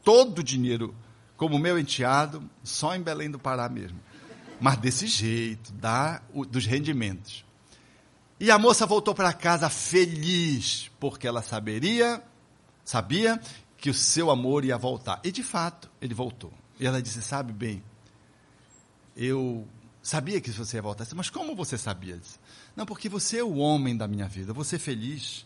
[0.04, 0.96] todo o dinheiro,
[1.36, 4.00] como meu enteado, só em Belém do Pará mesmo.
[4.60, 7.47] Mas desse jeito, dá o, dos rendimentos.
[8.40, 12.22] E a moça voltou para casa feliz, porque ela saberia,
[12.86, 13.42] sabia
[13.78, 15.20] que o seu amor ia voltar.
[15.24, 16.54] E de fato, ele voltou.
[16.80, 17.84] E ela disse: Sabe bem,
[19.16, 19.68] eu
[20.02, 21.08] sabia que você ia voltar.
[21.16, 22.18] Mas como você sabia?
[22.18, 22.40] Disse,
[22.76, 25.46] Não, porque você é o homem da minha vida, você é feliz.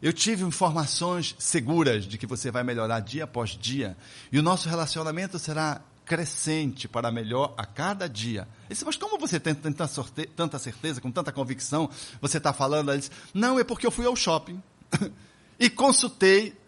[0.00, 3.96] Eu tive informações seguras de que você vai melhorar dia após dia.
[4.30, 8.48] E o nosso relacionamento será crescente para melhor a cada dia.
[8.68, 11.90] Disse, mas como você tem tanta, sorte, tanta certeza, com tanta convicção,
[12.20, 12.90] você está falando?
[12.90, 14.60] Ele disse, não, é porque eu fui ao shopping
[15.60, 16.58] e consultei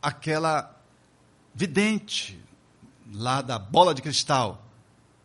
[0.00, 0.78] aquela
[1.54, 2.38] vidente
[3.14, 4.62] lá da bola de cristal.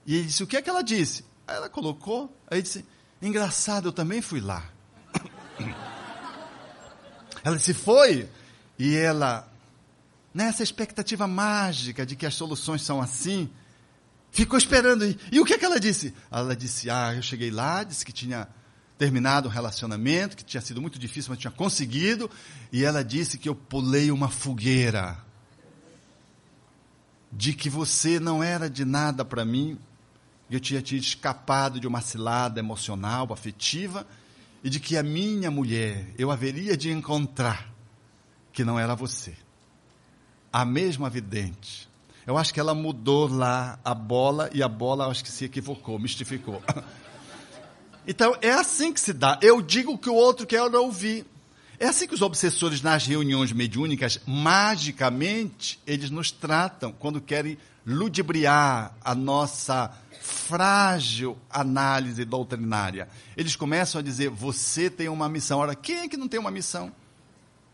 [0.06, 1.26] E ele disse, o que é que ela disse?
[1.46, 2.86] Aí ela colocou, aí disse,
[3.22, 4.64] engraçado, eu também fui lá.
[7.44, 8.30] ela disse, foi?
[8.80, 9.46] E ela
[10.38, 13.50] nessa expectativa mágica de que as soluções são assim,
[14.30, 15.04] ficou esperando.
[15.04, 16.14] E, e o que, é que ela disse?
[16.30, 18.48] Ela disse: Ah, eu cheguei lá, disse que tinha
[19.00, 22.30] terminado um relacionamento, que tinha sido muito difícil, mas tinha conseguido.
[22.72, 25.18] E ela disse que eu pulei uma fogueira.
[27.32, 29.78] De que você não era de nada para mim,
[30.52, 34.06] eu tinha te escapado de uma cilada emocional, afetiva,
[34.64, 37.74] e de que a minha mulher eu haveria de encontrar,
[38.54, 39.36] que não era você
[40.58, 41.88] a mesma vidente.
[42.26, 46.00] Eu acho que ela mudou lá a bola e a bola acho que se equivocou,
[46.00, 46.62] mistificou.
[48.10, 49.38] Então é assim que se dá.
[49.42, 51.26] Eu digo o que o outro quer ouvir.
[51.78, 58.96] É assim que os obsessores nas reuniões mediúnicas, magicamente, eles nos tratam quando querem ludibriar
[59.04, 59.92] a nossa
[60.22, 63.10] frágil análise doutrinária.
[63.36, 65.60] Eles começam a dizer: você tem uma missão.
[65.60, 66.94] Ora, quem é que não tem uma missão?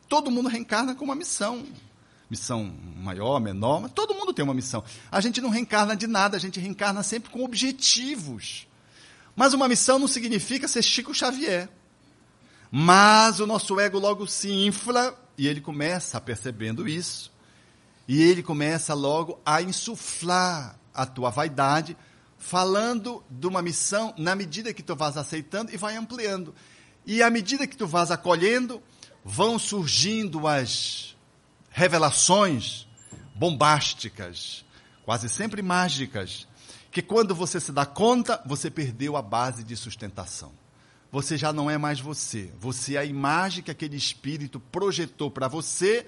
[0.10, 1.64] Todo mundo reencarna com uma missão
[2.34, 4.84] missão maior, menor, mas todo mundo tem uma missão.
[5.12, 8.68] A gente não reencarna de nada, a gente reencarna sempre com objetivos.
[9.36, 11.70] Mas uma missão não significa ser Chico Xavier.
[12.72, 17.32] Mas o nosso ego logo se infla e ele começa percebendo isso.
[18.08, 21.96] E ele começa logo a insuflar a tua vaidade,
[22.40, 26.54] falando de uma missão na medida que tu vas aceitando e vai ampliando.
[27.06, 28.82] E à medida que tu vas acolhendo,
[29.24, 31.13] vão surgindo as
[31.74, 32.88] revelações
[33.34, 34.64] bombásticas,
[35.04, 36.48] quase sempre mágicas,
[36.92, 40.52] que quando você se dá conta, você perdeu a base de sustentação.
[41.12, 42.52] Você já não é mais você.
[42.60, 46.06] Você é a imagem que aquele espírito projetou para você,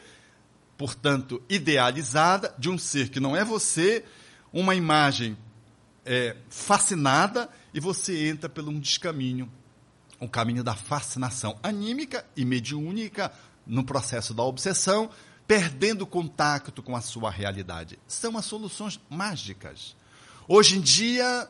[0.78, 4.06] portanto, idealizada, de um ser que não é você,
[4.54, 5.36] uma imagem
[6.06, 9.52] é, fascinada, e você entra por um descaminho
[10.20, 13.32] o caminho da fascinação anímica e mediúnica
[13.66, 15.10] no processo da obsessão,
[15.48, 18.00] perdendo contato com a sua realidade.
[18.08, 19.96] São as soluções mágicas.
[20.48, 21.50] Hoje em dia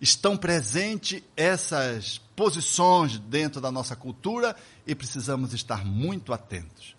[0.00, 6.96] estão presentes essas posições dentro da nossa cultura e precisamos estar muito atentos.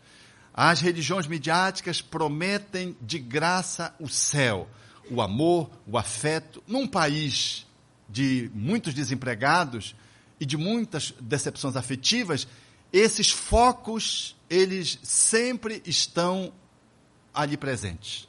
[0.54, 4.69] As religiões midiáticas prometem de graça o céu,
[5.10, 7.65] o amor, o afeto, num país
[8.08, 9.96] de muitos desempregados
[10.39, 12.48] e de muitas decepções afetivas,
[12.91, 16.54] esses focos, eles sempre estão
[17.34, 18.28] ali presentes.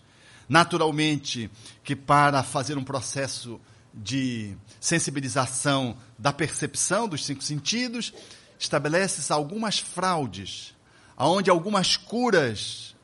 [0.49, 1.51] Naturalmente
[1.83, 3.61] que para fazer um processo
[3.93, 8.13] de sensibilização da percepção dos cinco sentidos,
[8.59, 10.75] estabelece-se algumas fraudes,
[11.17, 12.97] aonde algumas curas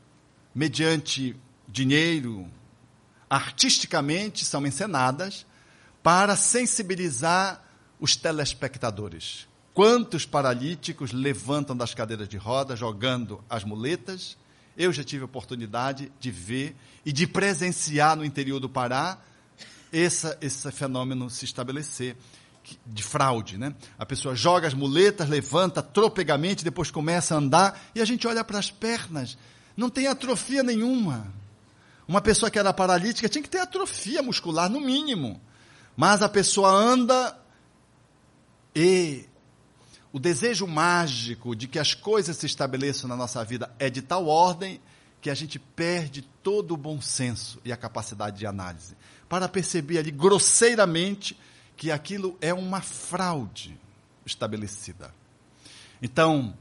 [0.55, 1.37] mediante
[1.69, 2.49] dinheiro
[3.29, 5.47] artisticamente são encenadas
[6.03, 7.63] para sensibilizar
[8.01, 9.50] os telespectadores.
[9.81, 14.37] Quantos paralíticos levantam das cadeiras de roda, jogando as muletas?
[14.77, 19.17] Eu já tive a oportunidade de ver e de presenciar no interior do Pará
[19.91, 22.15] essa, esse fenômeno se estabelecer.
[22.85, 23.75] de fraude, né?
[23.99, 28.45] A pessoa joga as muletas, levanta tropegamente, depois começa a andar e a gente olha
[28.45, 29.39] para as pernas,
[29.75, 31.27] não tem atrofia nenhuma.
[32.07, 35.41] Uma pessoa que era paralítica tinha que ter atrofia muscular, no mínimo.
[35.97, 37.35] Mas a pessoa anda
[38.77, 39.30] e
[40.13, 44.27] o desejo mágico de que as coisas se estabeleçam na nossa vida é de tal
[44.27, 44.81] ordem
[45.21, 48.97] que a gente perde todo o bom senso e a capacidade de análise
[49.29, 51.39] para perceber ali grosseiramente
[51.77, 53.79] que aquilo é uma fraude
[54.27, 55.15] estabelecida.
[56.03, 56.55] Então,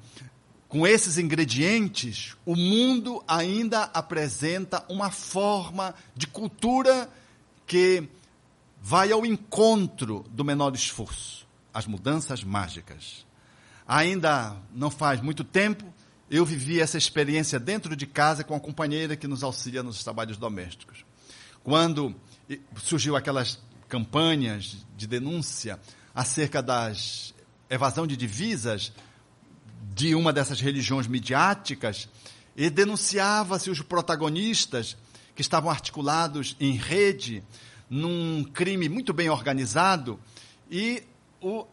[0.67, 7.09] com esses ingredientes, o mundo ainda apresenta uma forma de cultura
[7.65, 8.07] que
[8.81, 13.25] vai ao encontro do menor esforço, as mudanças mágicas.
[13.89, 15.91] Ainda não faz muito tempo,
[16.29, 20.37] eu vivi essa experiência dentro de casa com a companheira que nos auxilia nos trabalhos
[20.37, 21.03] domésticos.
[21.63, 22.15] Quando
[22.75, 25.79] surgiu aquelas campanhas de denúncia
[26.13, 27.33] acerca das
[27.67, 28.93] evasão de divisas
[29.95, 32.07] de uma dessas religiões midiáticas,
[32.55, 34.95] e denunciava-se os protagonistas
[35.33, 37.43] que estavam articulados em rede
[37.89, 40.19] num crime muito bem organizado
[40.69, 41.01] e
[41.41, 41.65] o,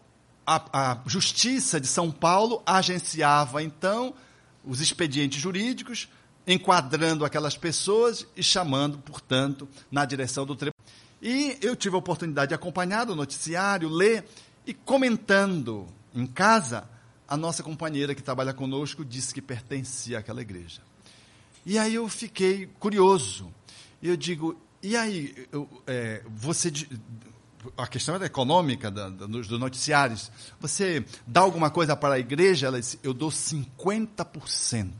[0.47, 4.15] a, a Justiça de São Paulo agenciava então
[4.65, 6.09] os expedientes jurídicos,
[6.47, 10.77] enquadrando aquelas pessoas e chamando, portanto, na direção do tribunal.
[11.21, 14.25] E eu tive a oportunidade de acompanhar o noticiário, ler
[14.67, 16.89] e comentando em casa,
[17.29, 20.81] a nossa companheira que trabalha conosco disse que pertencia àquela igreja.
[21.65, 23.53] E aí eu fiquei curioso.
[24.01, 26.73] E eu digo, e aí, eu, é, você.
[27.77, 30.31] A questão era econômica da, da, dos noticiários.
[30.61, 32.67] Você dá alguma coisa para a igreja?
[32.67, 34.91] Ela disse, eu dou 50%.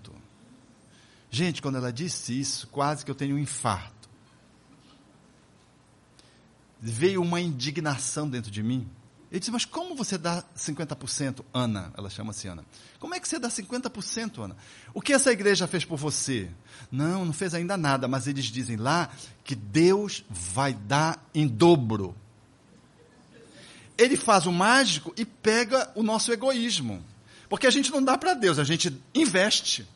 [1.31, 4.09] Gente, quando ela disse isso, quase que eu tenho um infarto.
[6.81, 8.89] Veio uma indignação dentro de mim.
[9.31, 11.93] Ele disse, mas como você dá 50%, Ana?
[11.97, 12.65] Ela chama-se Ana.
[13.01, 14.57] Como é que você dá 50%, Ana?
[14.95, 16.49] O que essa igreja fez por você?
[16.91, 19.11] Não, não fez ainda nada, mas eles dizem lá
[19.43, 22.15] que Deus vai dar em dobro.
[23.97, 27.05] Ele faz o mágico e pega o nosso egoísmo.
[27.49, 29.87] Porque a gente não dá para Deus, a gente investe.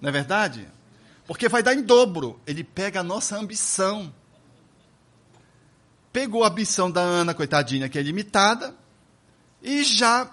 [0.00, 0.66] Não é verdade?
[1.26, 2.40] Porque vai dar em dobro.
[2.46, 4.12] Ele pega a nossa ambição
[6.16, 8.74] pegou a ambição da Ana, coitadinha, que é limitada,
[9.62, 10.30] e já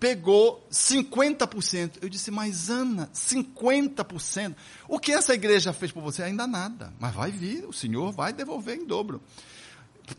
[0.00, 1.98] pegou 50%.
[2.02, 4.56] Eu disse, mas Ana, 50%?
[4.88, 6.24] O que essa igreja fez por você?
[6.24, 6.92] Ainda nada.
[6.98, 9.22] Mas vai vir, o Senhor vai devolver em dobro.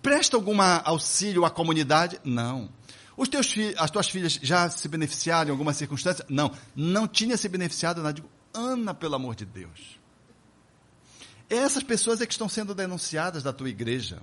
[0.01, 2.19] Presta algum auxílio à comunidade?
[2.23, 2.69] Não.
[3.15, 6.25] Os teus filhos, as tuas filhas já se beneficiaram em alguma circunstância?
[6.29, 6.51] Não.
[6.75, 8.13] Não tinha se beneficiado nada.
[8.13, 9.99] Digo, Ana, pelo amor de Deus.
[11.49, 14.21] Essas pessoas é que estão sendo denunciadas da tua igreja.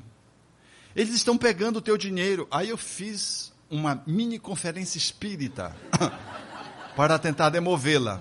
[0.96, 2.48] Eles estão pegando o teu dinheiro.
[2.50, 5.76] Aí eu fiz uma mini conferência espírita
[6.96, 8.20] para tentar demovê-la.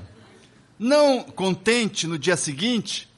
[0.78, 3.10] Não contente, no dia seguinte,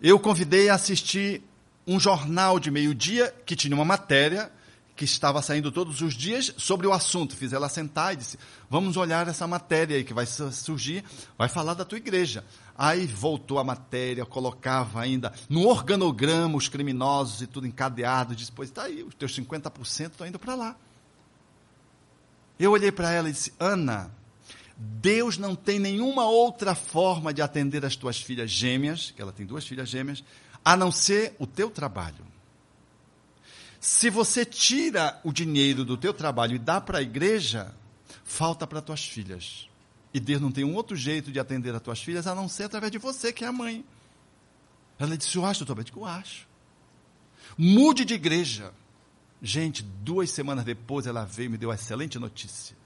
[0.00, 1.42] eu convidei a assistir
[1.86, 4.50] um jornal de meio-dia que tinha uma matéria
[4.96, 7.36] que estava saindo todos os dias sobre o assunto.
[7.36, 11.04] Fiz ela sentar e disse: Vamos olhar essa matéria aí que vai surgir,
[11.36, 12.42] vai falar da tua igreja.
[12.76, 18.34] Aí voltou a matéria, colocava ainda no organograma os criminosos e tudo encadeado.
[18.34, 20.76] Disse: Pois está aí, os teus 50% estão indo para lá.
[22.58, 24.10] Eu olhei para ela e disse: Ana,
[24.76, 29.44] Deus não tem nenhuma outra forma de atender as tuas filhas gêmeas, que ela tem
[29.44, 30.24] duas filhas gêmeas,
[30.66, 32.26] a não ser o teu trabalho.
[33.80, 37.72] Se você tira o dinheiro do teu trabalho e dá para a igreja,
[38.24, 39.68] falta para tuas filhas.
[40.12, 42.64] E Deus não tem um outro jeito de atender as tuas filhas a não ser
[42.64, 43.84] através de você, que é a mãe.
[44.98, 45.80] Ela disse: Eu acho, doutor.
[45.80, 46.48] Eu digo: Eu acho.
[47.56, 48.72] Mude de igreja.
[49.40, 52.76] Gente, duas semanas depois ela veio e me deu uma excelente notícia.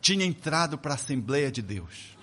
[0.00, 2.17] Tinha entrado para a Assembleia de Deus.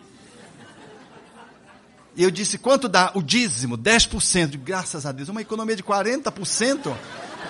[2.16, 3.78] E eu disse: quanto dá o dízimo?
[3.78, 4.58] 10%.
[4.58, 6.96] Graças a Deus, uma economia de 40%.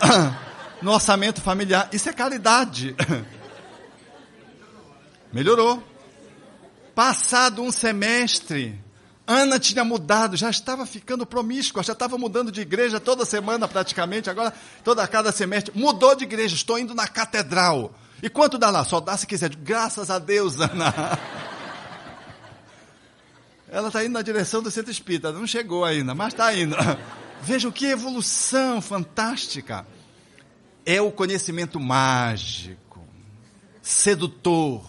[0.82, 1.90] no orçamento familiar.
[1.92, 2.96] Isso é caridade.
[5.32, 5.84] Melhorou.
[6.94, 8.82] Passado um semestre,
[9.28, 14.30] Ana tinha mudado, já estava ficando promíscua, já estava mudando de igreja toda semana praticamente,
[14.30, 15.78] agora toda cada semestre.
[15.78, 17.94] Mudou de igreja, estou indo na catedral.
[18.24, 18.86] E quanto dá lá?
[18.86, 19.54] Só dá se quiser.
[19.56, 20.94] Graças a Deus, Ana.
[23.76, 26.78] Ela está indo na direção do centro espírita, não chegou ainda, mas está indo.
[27.44, 29.86] Vejam que evolução fantástica
[30.86, 33.06] é o conhecimento mágico,
[33.82, 34.82] sedutor.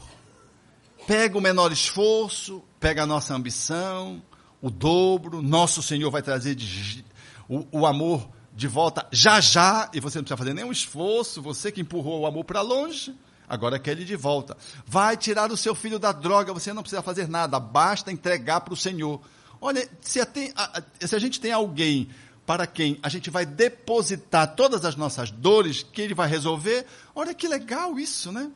[1.05, 4.23] Pega o menor esforço, pega a nossa ambição,
[4.63, 7.05] o dobro, nosso Senhor vai trazer de,
[7.49, 11.73] o, o amor de volta já já, e você não precisa fazer nenhum esforço, você
[11.73, 13.13] que empurrou o amor para longe,
[13.49, 14.57] agora quer ele de volta.
[14.87, 18.75] Vai tirar o seu filho da droga, você não precisa fazer nada, basta entregar para
[18.75, 19.21] o Senhor.
[19.61, 20.29] Olha, se a,
[21.01, 22.09] se a gente tem alguém
[22.47, 27.35] para quem a gente vai depositar todas as nossas dores, que ele vai resolver, olha
[27.35, 28.51] que legal isso, né?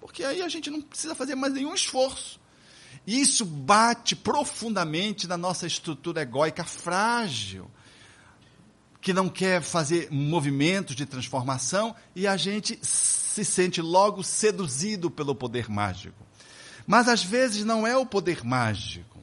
[0.00, 2.40] Porque aí a gente não precisa fazer mais nenhum esforço.
[3.06, 7.70] E isso bate profundamente na nossa estrutura egóica frágil,
[9.00, 12.78] que não quer fazer movimentos de transformação e a gente
[13.34, 16.24] se sente logo seduzido pelo poder mágico.
[16.86, 19.18] Mas às vezes não é o poder mágico.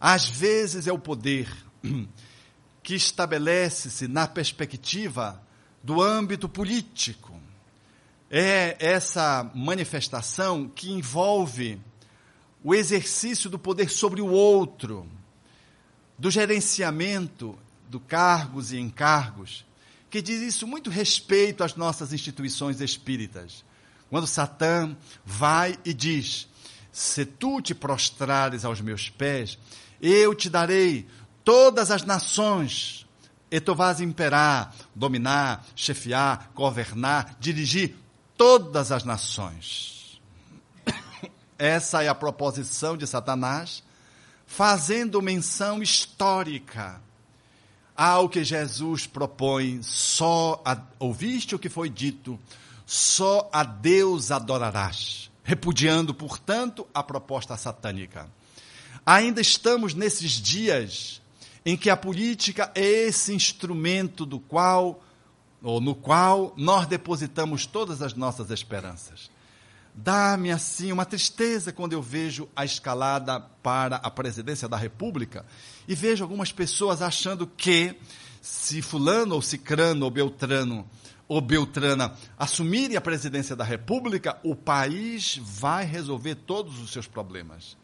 [0.00, 1.50] Às vezes é o poder
[2.80, 5.42] que estabelece-se na perspectiva
[5.82, 7.34] do âmbito político.
[8.30, 11.80] É essa manifestação que envolve
[12.62, 15.08] o exercício do poder sobre o outro,
[16.16, 19.64] do gerenciamento do cargos e encargos,
[20.10, 23.64] que diz isso muito respeito às nossas instituições espíritas.
[24.10, 26.48] Quando Satã vai e diz:
[26.90, 29.56] Se tu te prostrares aos meus pés,
[30.02, 31.06] eu te darei
[31.44, 33.06] todas as nações,
[33.48, 37.94] e tu vais imperar, dominar, chefiar, governar, dirigir
[38.36, 40.20] todas as nações.
[41.56, 43.82] Essa é a proposição de Satanás,
[44.46, 47.00] fazendo menção histórica
[48.00, 49.82] ao que Jesus propõe.
[49.82, 52.40] Só a, ouviste o que foi dito,
[52.86, 58.26] só a Deus adorarás, repudiando, portanto, a proposta satânica.
[59.04, 61.20] Ainda estamos nesses dias
[61.62, 65.04] em que a política é esse instrumento do qual
[65.62, 69.29] ou no qual nós depositamos todas as nossas esperanças.
[70.02, 75.44] Dá-me assim uma tristeza quando eu vejo a escalada para a presidência da República
[75.86, 77.94] e vejo algumas pessoas achando que
[78.40, 80.88] se fulano ou cicrano ou beltrano
[81.28, 87.76] ou beltrana assumirem a presidência da República, o país vai resolver todos os seus problemas.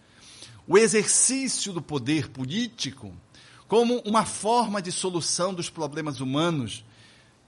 [0.67, 3.15] O exercício do poder político
[3.69, 6.83] como uma forma de solução dos problemas humanos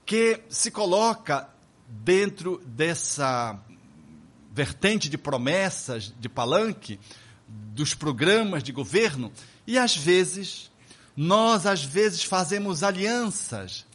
[0.05, 1.49] que se coloca
[1.87, 3.59] dentro dessa
[4.51, 6.99] vertente de promessas, de palanque,
[7.47, 9.31] dos programas de governo,
[9.65, 10.71] e às vezes,
[11.15, 13.85] nós às vezes fazemos alianças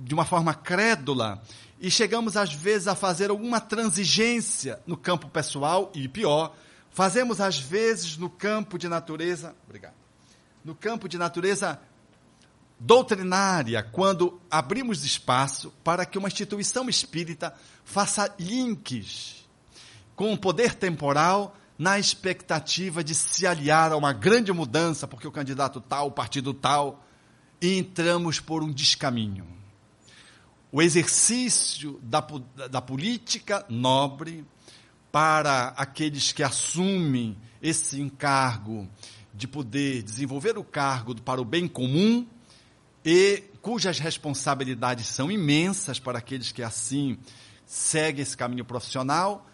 [0.00, 1.42] de uma forma crédula
[1.80, 6.54] e chegamos às vezes a fazer alguma transigência no campo pessoal e pior,
[6.90, 9.94] fazemos às vezes no campo de natureza, obrigado.
[10.64, 11.80] No campo de natureza
[12.78, 17.54] doutrinária, quando abrimos espaço para que uma instituição espírita
[17.84, 19.39] faça links
[20.20, 25.32] com o poder temporal na expectativa de se aliar a uma grande mudança, porque o
[25.32, 27.02] candidato tal, o partido tal,
[27.58, 29.46] e entramos por um descaminho.
[30.70, 32.22] O exercício da,
[32.70, 34.44] da política nobre
[35.10, 38.86] para aqueles que assumem esse encargo
[39.32, 42.26] de poder desenvolver o cargo para o bem comum
[43.02, 47.16] e cujas responsabilidades são imensas para aqueles que assim
[47.64, 49.46] seguem esse caminho profissional,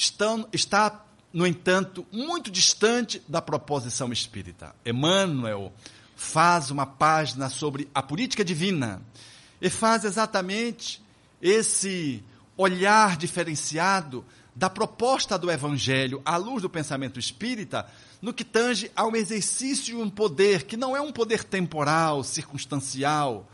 [0.00, 4.74] estão, está, no entanto, muito distante da proposição espírita.
[4.84, 5.72] Emmanuel
[6.16, 9.02] faz uma página sobre a política divina
[9.60, 11.02] e faz exatamente
[11.40, 12.24] esse
[12.56, 14.24] olhar diferenciado
[14.56, 17.86] da proposta do Evangelho à luz do pensamento espírita
[18.22, 23.48] no que tange ao exercício de um poder que não é um poder temporal, circunstancial,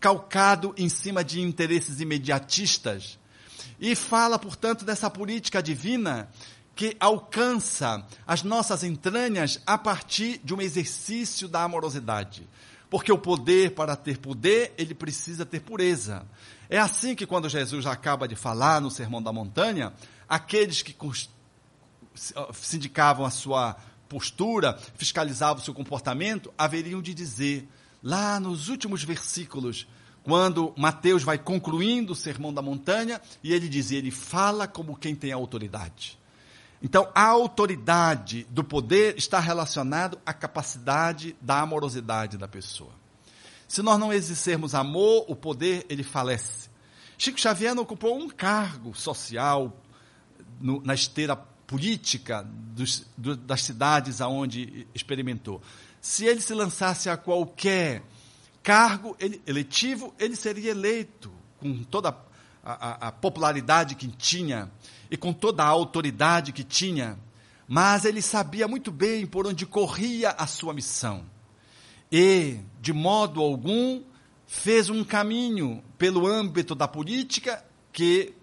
[0.00, 3.18] calcado em cima de interesses imediatistas,
[3.82, 6.30] e fala, portanto, dessa política divina
[6.72, 12.48] que alcança as nossas entranhas a partir de um exercício da amorosidade.
[12.88, 16.24] Porque o poder, para ter poder, ele precisa ter pureza.
[16.70, 19.92] É assim que, quando Jesus acaba de falar no Sermão da Montanha,
[20.28, 20.96] aqueles que
[22.54, 23.76] sindicavam a sua
[24.08, 27.68] postura, fiscalizavam o seu comportamento, haveriam de dizer,
[28.00, 29.88] lá nos últimos versículos,
[30.22, 35.14] quando Mateus vai concluindo o sermão da montanha e ele diz: ele fala como quem
[35.14, 36.18] tem autoridade.
[36.82, 42.90] Então, a autoridade do poder está relacionado à capacidade da amorosidade da pessoa.
[43.68, 46.68] Se nós não exercermos amor, o poder ele falece.
[47.16, 49.72] Chico Xavier não ocupou um cargo social
[50.60, 55.62] no, na esteira política dos, do, das cidades aonde experimentou.
[56.00, 58.02] Se ele se lançasse a qualquer
[58.62, 62.10] cargo ele, eletivo, ele seria eleito com toda
[62.62, 64.70] a, a, a popularidade que tinha
[65.10, 67.18] e com toda a autoridade que tinha,
[67.66, 71.24] mas ele sabia muito bem por onde corria a sua missão.
[72.10, 74.02] E, de modo algum,
[74.46, 78.34] fez um caminho pelo âmbito da política que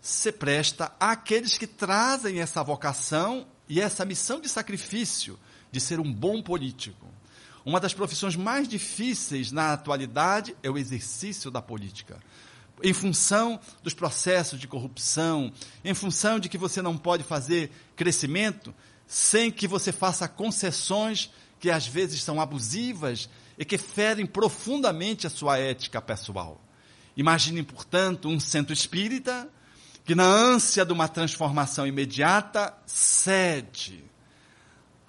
[0.00, 5.38] se presta àqueles que trazem essa vocação e essa missão de sacrifício
[5.70, 7.06] de ser um bom político.
[7.64, 12.18] Uma das profissões mais difíceis na atualidade é o exercício da política.
[12.82, 15.52] Em função dos processos de corrupção,
[15.84, 18.74] em função de que você não pode fazer crescimento
[19.06, 25.30] sem que você faça concessões que às vezes são abusivas e que ferem profundamente a
[25.30, 26.60] sua ética pessoal.
[27.16, 29.48] Imaginem, portanto, um centro espírita
[30.04, 34.11] que, na ânsia de uma transformação imediata, cede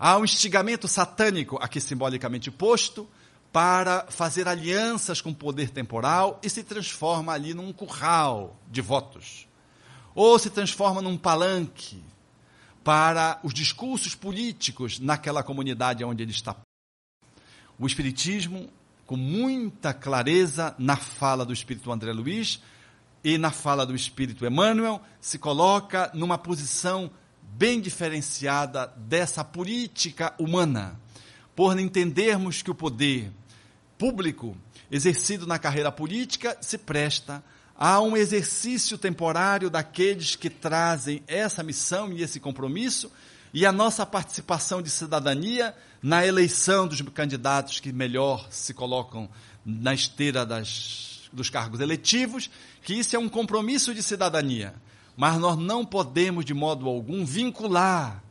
[0.04, 3.08] ao instigamento satânico, aqui simbolicamente posto,
[3.54, 9.48] para fazer alianças com o poder temporal e se transforma ali num curral de votos.
[10.14, 12.04] Ou se transforma num palanque
[12.84, 16.54] para os discursos políticos naquela comunidade onde ele está
[17.80, 18.70] o Espiritismo,
[19.06, 22.62] com muita clareza, na fala do Espírito André Luiz
[23.24, 27.10] e na fala do Espírito Emmanuel, se coloca numa posição
[27.58, 31.00] bem diferenciada dessa política humana,
[31.56, 33.32] por entendermos que o poder
[33.98, 34.58] público
[34.92, 37.44] exercido na carreira política se presta
[37.76, 43.12] a um exercício temporário daqueles que trazem essa missão e esse compromisso
[43.54, 49.30] e a nossa participação de cidadania na eleição dos candidatos que melhor se colocam
[49.64, 52.50] na esteira das, dos cargos eletivos,
[52.82, 54.74] que isso é um compromisso de cidadania.
[55.16, 58.24] Mas nós não podemos, de modo algum, vincular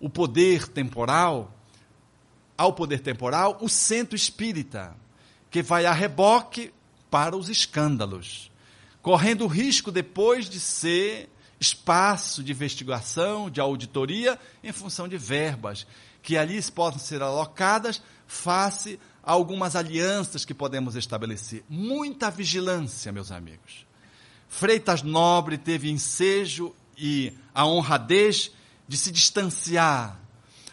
[0.00, 1.52] o poder temporal
[2.56, 4.96] ao poder temporal o centro espírita,
[5.50, 6.72] que vai a reboque
[7.10, 8.50] para os escândalos,
[9.02, 11.28] correndo o risco depois de ser
[11.60, 15.86] espaço de investigação, de auditoria, em função de verbas,
[16.22, 21.64] que ali possam ser alocadas face a algumas alianças que podemos estabelecer.
[21.68, 23.85] Muita vigilância, meus amigos.
[24.56, 28.50] Freitas Nobre teve ensejo e a honradez
[28.88, 30.18] de se distanciar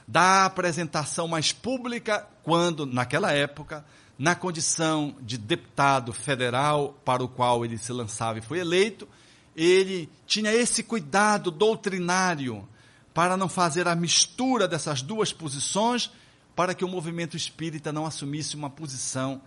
[0.08, 3.86] da apresentação mais pública, quando, naquela época,
[4.18, 9.06] na condição de deputado federal para o qual ele se lançava e foi eleito,
[9.54, 12.66] ele tinha esse cuidado doutrinário
[13.14, 16.10] para não fazer a mistura dessas duas posições,
[16.56, 19.42] para que o movimento espírita não assumisse uma posição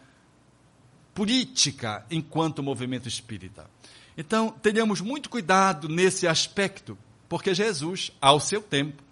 [1.14, 3.64] política enquanto movimento espírita.
[4.16, 6.96] Então, tenhamos muito cuidado nesse aspecto,
[7.28, 9.02] porque Jesus, ao seu tempo,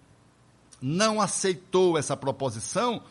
[0.81, 3.03] não aceitou essa proposição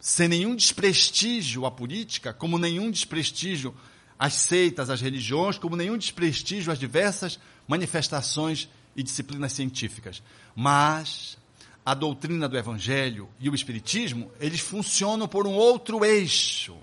[0.00, 3.72] sem nenhum desprestígio à política, como nenhum desprestígio
[4.18, 10.22] às seitas, às religiões, como nenhum desprestígio às diversas manifestações e disciplinas científicas.
[10.56, 11.38] Mas
[11.84, 16.76] a doutrina do Evangelho e o Espiritismo, eles funcionam por um outro eixo.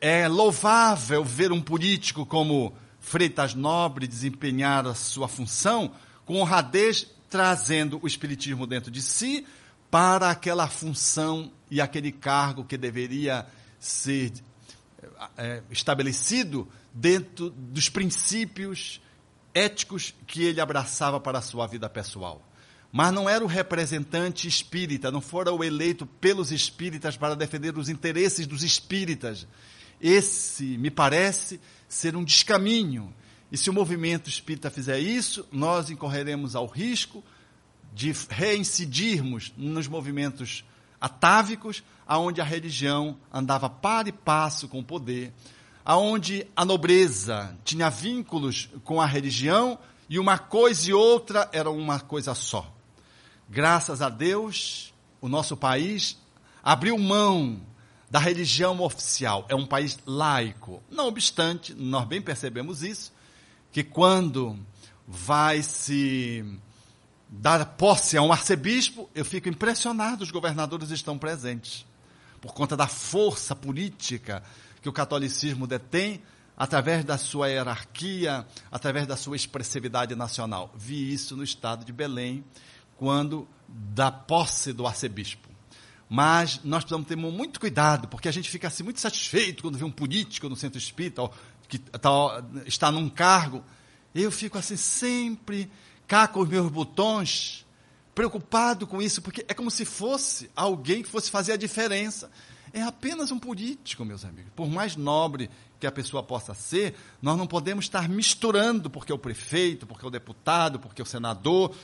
[0.00, 2.72] É louvável ver um político como
[3.06, 5.92] Freitas Nobre desempenhar a sua função
[6.24, 9.46] com honradez, trazendo o Espiritismo dentro de si
[9.88, 13.46] para aquela função e aquele cargo que deveria
[13.78, 14.32] ser
[15.38, 19.00] é, estabelecido dentro dos princípios
[19.54, 22.42] éticos que ele abraçava para a sua vida pessoal.
[22.90, 27.88] Mas não era o representante espírita, não fora o eleito pelos espíritas para defender os
[27.88, 29.46] interesses dos espíritas.
[30.00, 33.14] Esse, me parece, ser um descaminho.
[33.50, 37.22] E se o movimento espírita fizer isso, nós incorreremos ao risco
[37.94, 40.64] de reincidirmos nos movimentos
[41.00, 45.32] atávicos, aonde a religião andava par e passo com o poder,
[45.84, 49.78] aonde a nobreza tinha vínculos com a religião
[50.08, 52.72] e uma coisa e outra era uma coisa só.
[53.48, 56.18] Graças a Deus, o nosso país
[56.62, 57.60] abriu mão
[58.10, 59.46] da religião oficial.
[59.48, 60.82] É um país laico.
[60.90, 63.12] Não obstante, nós bem percebemos isso,
[63.72, 64.58] que quando
[65.06, 66.44] vai se
[67.28, 71.84] dar posse a um arcebispo, eu fico impressionado, os governadores estão presentes.
[72.40, 74.42] Por conta da força política
[74.80, 76.22] que o catolicismo detém,
[76.56, 80.72] através da sua hierarquia, através da sua expressividade nacional.
[80.76, 82.44] Vi isso no estado de Belém,
[82.96, 85.55] quando da posse do arcebispo.
[86.08, 89.84] Mas nós precisamos ter muito cuidado, porque a gente fica assim muito satisfeito quando vê
[89.84, 91.28] um político no centro espírita
[91.68, 92.10] que tá,
[92.64, 93.64] está num cargo.
[94.14, 95.70] Eu fico assim sempre
[96.06, 97.66] cá com os meus botões,
[98.14, 102.30] preocupado com isso, porque é como se fosse alguém que fosse fazer a diferença.
[102.72, 104.52] É apenas um político, meus amigos.
[104.54, 109.14] Por mais nobre que a pessoa possa ser, nós não podemos estar misturando porque é
[109.14, 111.74] o prefeito, porque é o deputado, porque é o senador.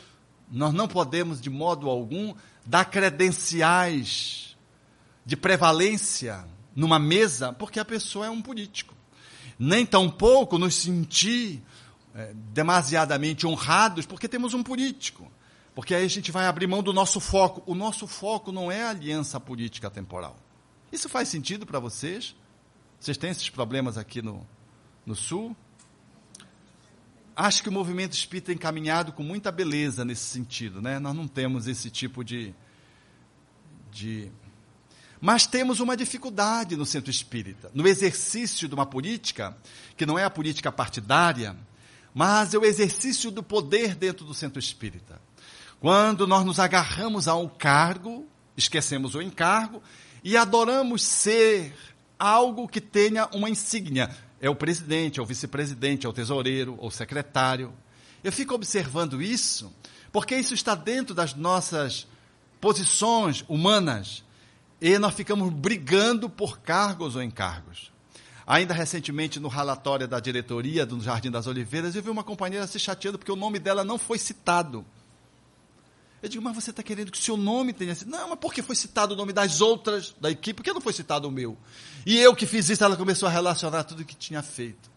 [0.50, 2.34] Nós não podemos, de modo algum,
[2.64, 4.56] dar credenciais
[5.24, 8.94] de prevalência numa mesa porque a pessoa é um político.
[9.58, 11.62] Nem tampouco nos sentir
[12.14, 15.30] é, demasiadamente honrados porque temos um político.
[15.74, 17.62] Porque aí a gente vai abrir mão do nosso foco.
[17.66, 20.36] O nosso foco não é aliança política temporal.
[20.90, 22.36] Isso faz sentido para vocês?
[23.00, 24.46] Vocês têm esses problemas aqui no,
[25.06, 25.56] no Sul?
[27.34, 30.98] Acho que o movimento espírita é encaminhado com muita beleza nesse sentido, né?
[30.98, 32.54] Nós não temos esse tipo de,
[33.90, 34.30] de
[35.24, 39.56] mas temos uma dificuldade no centro espírita, no exercício de uma política,
[39.96, 41.56] que não é a política partidária,
[42.12, 45.22] mas é o exercício do poder dentro do centro espírita.
[45.78, 48.26] Quando nós nos agarramos a um cargo,
[48.56, 49.80] esquecemos o encargo
[50.24, 51.72] e adoramos ser
[52.18, 54.10] algo que tenha uma insígnia.
[54.42, 57.72] É o presidente, é o vice-presidente, é o tesoureiro, ou o secretário.
[58.24, 59.72] Eu fico observando isso,
[60.10, 62.08] porque isso está dentro das nossas
[62.60, 64.24] posições humanas.
[64.80, 67.92] E nós ficamos brigando por cargos ou encargos.
[68.44, 72.80] Ainda recentemente, no relatório da diretoria do Jardim das Oliveiras, eu vi uma companheira se
[72.80, 74.84] chateando porque o nome dela não foi citado.
[76.22, 78.10] Eu digo, mas você está querendo que o seu nome tenha sido.
[78.10, 80.58] Não, mas por que foi citado o nome das outras da equipe?
[80.58, 81.58] Por que não foi citado o meu?
[82.06, 84.88] E eu que fiz isso, ela começou a relacionar tudo o que tinha feito.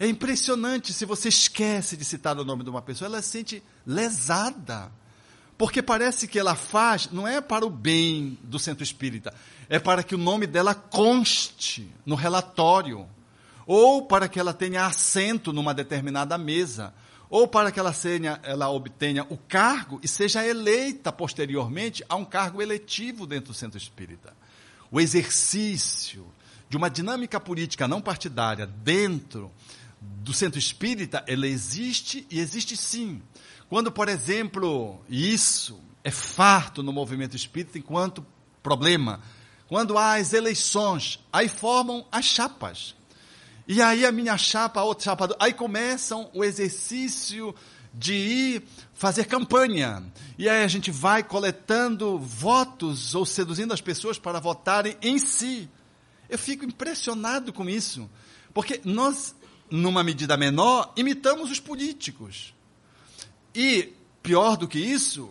[0.00, 3.62] É impressionante se você esquece de citar o nome de uma pessoa, ela se sente
[3.86, 4.90] lesada.
[5.58, 9.32] Porque parece que ela faz, não é para o bem do centro espírita,
[9.68, 13.06] é para que o nome dela conste no relatório,
[13.66, 16.94] ou para que ela tenha assento numa determinada mesa,
[17.28, 22.24] ou para que ela, tenha, ela obtenha o cargo e seja eleita posteriormente a um
[22.24, 24.34] cargo eletivo dentro do centro espírita.
[24.90, 26.26] O exercício
[26.68, 29.50] de uma dinâmica política não partidária dentro
[30.00, 33.22] do centro espírita, ela existe e existe sim.
[33.68, 38.24] Quando, por exemplo, isso é farto no movimento espírita enquanto
[38.62, 39.20] problema,
[39.68, 42.95] quando há as eleições, aí formam as chapas.
[43.68, 47.54] E aí a minha chapa, a outra chapa, aí começam o exercício
[47.92, 48.62] de ir
[48.94, 50.04] fazer campanha.
[50.38, 55.68] E aí a gente vai coletando votos ou seduzindo as pessoas para votarem em si.
[56.28, 58.08] Eu fico impressionado com isso,
[58.52, 59.34] porque nós,
[59.70, 62.54] numa medida menor, imitamos os políticos.
[63.54, 65.30] E pior do que isso,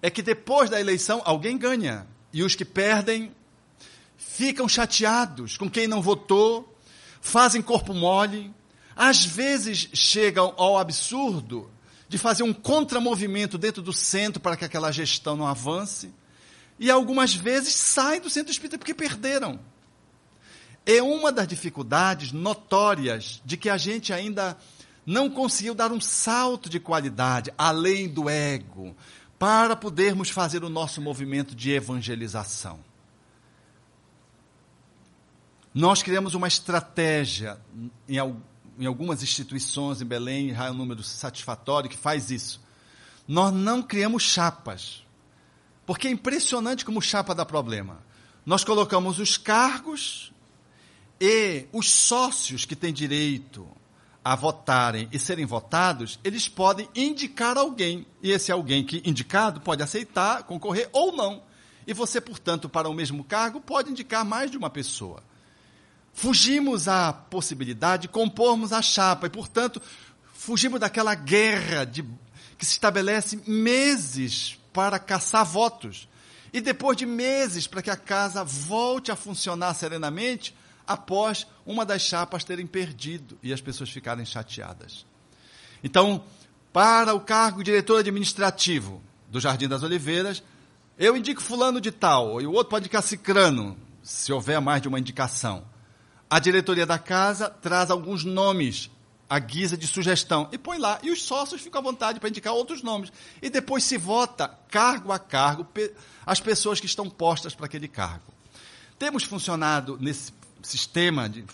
[0.00, 3.32] é que depois da eleição alguém ganha e os que perdem
[4.16, 6.69] ficam chateados com quem não votou
[7.20, 8.52] fazem corpo mole,
[8.96, 11.70] às vezes chegam ao absurdo
[12.08, 16.12] de fazer um contramovimento dentro do centro para que aquela gestão não avance,
[16.78, 19.60] e algumas vezes saem do centro espírita porque perderam.
[20.84, 24.56] É uma das dificuldades notórias de que a gente ainda
[25.06, 28.96] não conseguiu dar um salto de qualidade além do ego
[29.38, 32.89] para podermos fazer o nosso movimento de evangelização.
[35.72, 37.56] Nós criamos uma estratégia
[38.08, 38.16] em,
[38.78, 42.60] em algumas instituições em Belém, é um número satisfatório que faz isso.
[43.26, 45.06] Nós não criamos chapas,
[45.86, 47.98] porque é impressionante como chapa dá problema.
[48.44, 50.32] Nós colocamos os cargos
[51.20, 53.68] e os sócios que têm direito
[54.24, 58.04] a votarem e serem votados, eles podem indicar alguém.
[58.20, 61.44] E esse alguém que indicado pode aceitar, concorrer ou não.
[61.86, 65.22] E você, portanto, para o mesmo cargo, pode indicar mais de uma pessoa
[66.12, 69.80] fugimos à possibilidade de compormos a chapa e, portanto,
[70.32, 72.02] fugimos daquela guerra de,
[72.58, 76.08] que se estabelece meses para caçar votos.
[76.52, 80.54] E depois de meses para que a casa volte a funcionar serenamente,
[80.86, 85.06] após uma das chapas terem perdido e as pessoas ficarem chateadas.
[85.84, 86.24] Então,
[86.72, 90.42] para o cargo de diretor administrativo do Jardim das Oliveiras,
[90.98, 94.88] eu indico fulano de tal, e o outro pode indicar cicrano, se houver mais de
[94.88, 95.64] uma indicação.
[96.30, 98.88] A diretoria da casa traz alguns nomes
[99.28, 101.00] à guisa de sugestão e põe lá.
[101.02, 103.12] E os sócios ficam à vontade para indicar outros nomes.
[103.42, 105.66] E depois se vota, cargo a cargo,
[106.24, 108.32] as pessoas que estão postas para aquele cargo.
[108.96, 111.44] Temos funcionado nesse sistema de,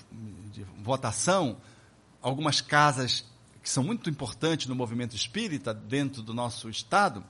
[0.53, 1.57] de votação
[2.21, 3.25] algumas casas
[3.63, 7.25] que são muito importantes no movimento espírita dentro do nosso estado.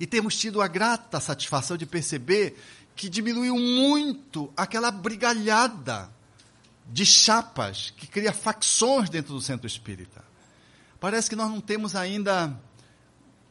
[0.00, 2.60] E temos tido a grata satisfação de perceber
[2.96, 6.10] que diminuiu muito aquela brigalhada
[6.86, 10.24] de chapas que cria facções dentro do centro espírita.
[11.00, 12.58] Parece que nós não temos ainda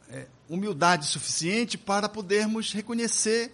[0.08, 3.52] é, humildade suficiente para podermos reconhecer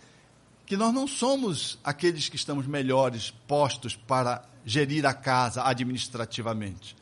[0.67, 6.97] que nós não somos aqueles que estamos melhores postos para gerir a casa administrativamente.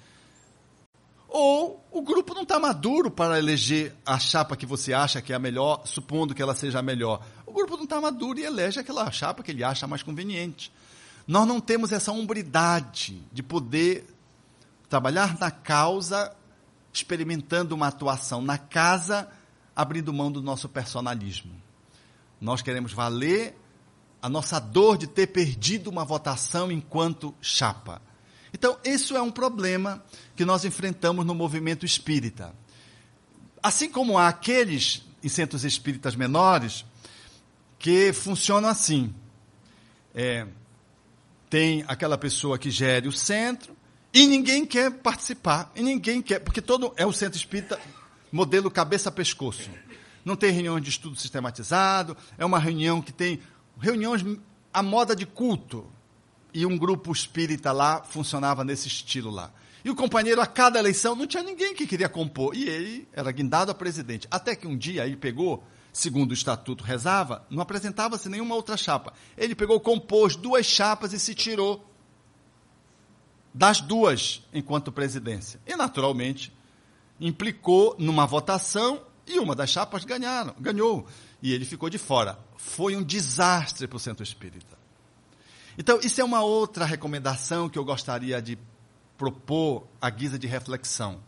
[1.29, 5.37] Ou o grupo não está maduro para eleger a chapa que você acha que é
[5.37, 7.23] a melhor, supondo que ela seja a melhor.
[7.45, 10.73] O grupo não está maduro e elege aquela chapa que ele acha mais conveniente.
[11.29, 14.07] Nós não temos essa hombridade de poder
[14.89, 16.35] trabalhar na causa,
[16.91, 19.29] experimentando uma atuação na casa,
[19.77, 21.53] abrindo mão do nosso personalismo.
[22.41, 23.55] Nós queremos valer
[24.23, 28.01] a nossa dor de ter perdido uma votação enquanto chapa.
[28.51, 30.03] Então, isso é um problema
[30.35, 32.55] que nós enfrentamos no movimento espírita.
[33.63, 36.87] Assim como há aqueles em centros espíritas menores
[37.79, 39.15] que funcionam assim.
[40.15, 40.47] É,
[41.49, 43.77] tem aquela pessoa que gere o centro
[44.13, 47.79] e ninguém quer participar, e ninguém quer, porque todo é o centro espírita
[48.33, 49.71] modelo cabeça-pescoço.
[50.25, 53.41] Não tem reunião de estudo sistematizado, é uma reunião que tem
[53.81, 54.25] reuniões
[54.73, 55.87] à moda de culto.
[56.53, 59.53] E um grupo espírita lá funcionava nesse estilo lá.
[59.85, 62.57] E o companheiro, a cada eleição, não tinha ninguém que queria compor.
[62.57, 64.27] E ele era guindado a presidente.
[64.31, 65.63] Até que um dia ele pegou
[65.99, 69.13] segundo o estatuto rezava, não apresentava-se nenhuma outra chapa.
[69.37, 71.85] Ele pegou, compôs duas chapas e se tirou
[73.53, 75.61] das duas enquanto presidência.
[75.67, 76.53] E, naturalmente,
[77.21, 81.05] implicou numa votação e uma das chapas ganharam, ganhou.
[81.43, 82.39] E ele ficou de fora.
[82.57, 84.79] Foi um desastre para o centro espírita.
[85.77, 88.57] Então, isso é uma outra recomendação que eu gostaria de
[89.17, 91.21] propor à guisa de reflexão.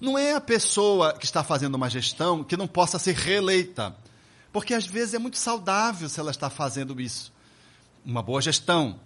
[0.00, 3.96] Não é a pessoa que está fazendo uma gestão que não possa ser reeleita.
[4.52, 7.32] Porque às vezes é muito saudável se ela está fazendo isso.
[8.04, 9.00] Uma boa gestão.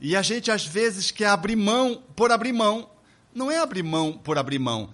[0.00, 2.88] E a gente às vezes quer abrir mão por abrir mão.
[3.34, 4.90] Não é abrir mão por abrir mão.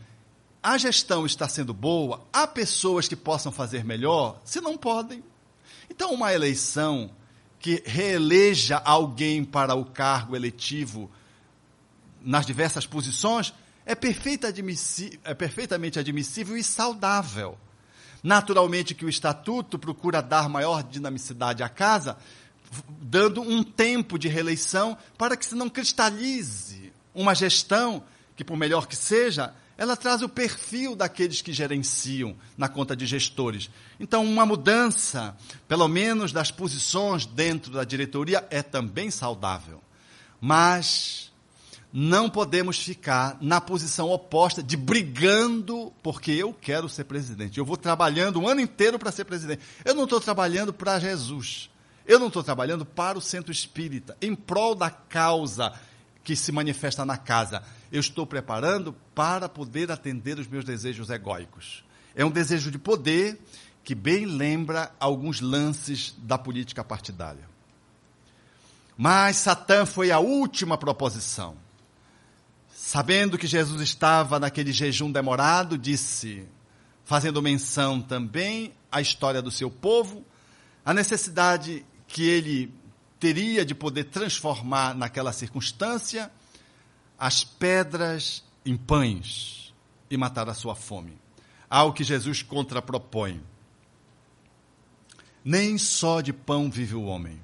[0.63, 5.23] A gestão está sendo boa, há pessoas que possam fazer melhor, se não podem.
[5.89, 7.09] Então, uma eleição
[7.61, 11.09] que reeleja alguém para o cargo eletivo
[12.21, 14.53] nas diversas posições é, perfeita
[15.23, 17.57] é perfeitamente admissível e saudável.
[18.27, 22.19] Naturalmente que o estatuto procura dar maior dinamicidade à casa,
[23.01, 28.03] dando um tempo de reeleição para que se não cristalize uma gestão
[28.35, 33.07] que, por melhor que seja, ela traz o perfil daqueles que gerenciam na conta de
[33.07, 33.71] gestores.
[34.01, 35.37] Então, uma mudança,
[35.69, 39.81] pelo menos das posições dentro da diretoria, é também saudável.
[40.41, 41.31] Mas
[41.99, 47.57] não podemos ficar na posição oposta de brigando porque eu quero ser presidente.
[47.57, 49.63] Eu vou trabalhando um ano inteiro para ser presidente.
[49.83, 51.71] Eu não estou trabalhando para Jesus.
[52.07, 55.73] Eu não estou trabalhando para o centro espírita, em prol da causa
[56.23, 57.63] que se manifesta na casa.
[57.91, 61.83] Eu estou preparando para poder atender os meus desejos egóicos.
[62.15, 63.41] É um desejo de poder
[63.83, 67.49] que bem lembra alguns lances da política partidária.
[68.99, 71.65] Mas Satã foi a última proposição.
[72.87, 76.47] Sabendo que Jesus estava naquele jejum demorado, disse,
[77.05, 80.25] fazendo menção também à história do seu povo,
[80.85, 82.73] a necessidade que ele
[83.19, 86.31] teria de poder transformar naquela circunstância
[87.19, 89.75] as pedras em pães
[90.09, 91.19] e matar a sua fome.
[91.69, 93.43] Ao que Jesus contrapropõe.
[95.45, 97.41] Nem só de pão vive o homem.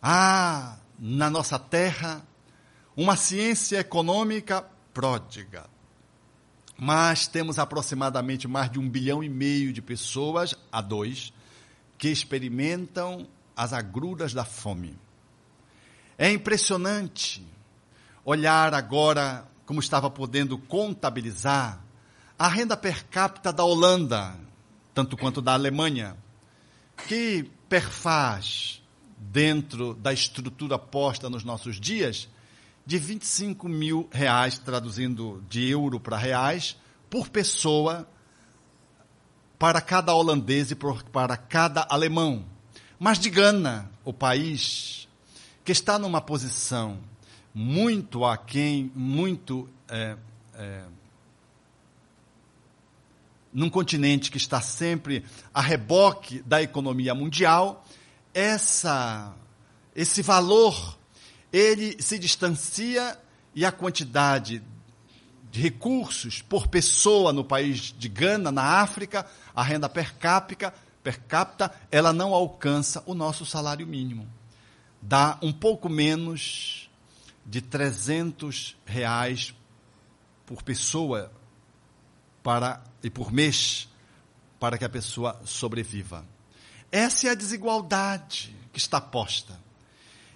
[0.00, 2.24] Há na nossa terra
[3.00, 5.64] uma ciência econômica pródiga.
[6.76, 11.32] Mas temos aproximadamente mais de um bilhão e meio de pessoas, a dois,
[11.96, 13.26] que experimentam
[13.56, 14.98] as agruras da fome.
[16.18, 17.42] É impressionante
[18.22, 21.82] olhar agora como estava podendo contabilizar
[22.38, 24.38] a renda per capita da Holanda,
[24.92, 26.18] tanto quanto da Alemanha,
[27.08, 28.82] que perfaz
[29.16, 32.28] dentro da estrutura posta nos nossos dias
[32.90, 36.76] de 25 mil reais, traduzindo de euro para reais,
[37.08, 38.04] por pessoa
[39.56, 42.44] para cada holandês e para cada alemão.
[42.98, 45.06] Mas de Gana, o país
[45.64, 46.98] que está numa posição
[47.54, 50.16] muito aquém, muito é,
[50.54, 50.82] é,
[53.52, 55.24] num continente que está sempre
[55.54, 57.86] a reboque da economia mundial,
[58.34, 59.32] essa,
[59.94, 60.98] esse valor
[61.52, 63.18] ele se distancia
[63.54, 64.62] e a quantidade
[65.50, 70.72] de recursos por pessoa no país de Gana, na África, a renda per capita,
[71.02, 74.28] per capita, ela não alcança o nosso salário mínimo.
[75.02, 76.88] Dá um pouco menos
[77.44, 79.54] de 300 reais
[80.46, 81.32] por pessoa
[82.42, 83.88] para, e por mês
[84.58, 86.24] para que a pessoa sobreviva.
[86.92, 89.58] Essa é a desigualdade que está posta.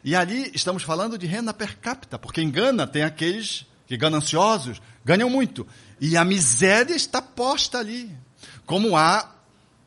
[0.04, 4.82] E ali estamos falando de renda per capita, porque em Gana tem aqueles que gananciosos
[5.02, 5.66] ganham muito.
[5.98, 8.14] E a miséria está posta ali.
[8.66, 9.30] Como há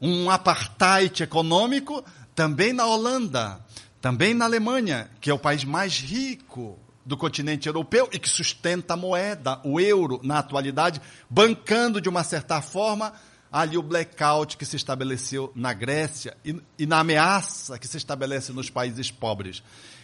[0.01, 2.03] um apartheid econômico
[2.35, 3.63] também na Holanda,
[3.99, 8.93] Também na Alemanha, que é o país mais rico do continente europeu e que sustenta
[8.93, 13.13] a moeda, o euro, na atualidade, bancando de uma certa forma
[13.51, 18.51] ali o blackout que se estabeleceu na Grécia e, e na ameaça que se estabelece
[18.51, 19.63] nos países pobres.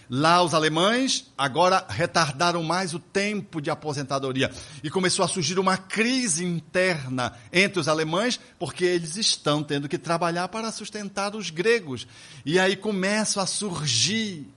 [0.10, 4.52] Lá os alemães agora retardaram mais o tempo de aposentadoria
[4.84, 9.98] e começou a surgir uma crise interna entre os alemães porque eles estão tendo que
[9.98, 12.06] trabalhar para sustentar os gregos.
[12.46, 14.48] E aí começa a surgir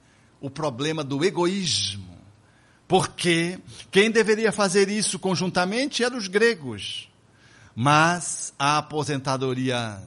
[0.40, 2.16] o problema do egoísmo.
[2.88, 3.58] Porque
[3.90, 7.08] quem deveria fazer isso conjuntamente eram os gregos.
[7.74, 10.00] Mas a aposentadoria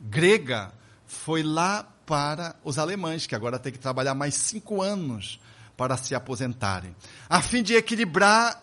[0.00, 0.72] grega
[1.06, 5.40] foi lá para os alemães, que agora têm que trabalhar mais cinco anos
[5.76, 6.94] para se aposentarem,
[7.28, 8.62] a fim de equilibrar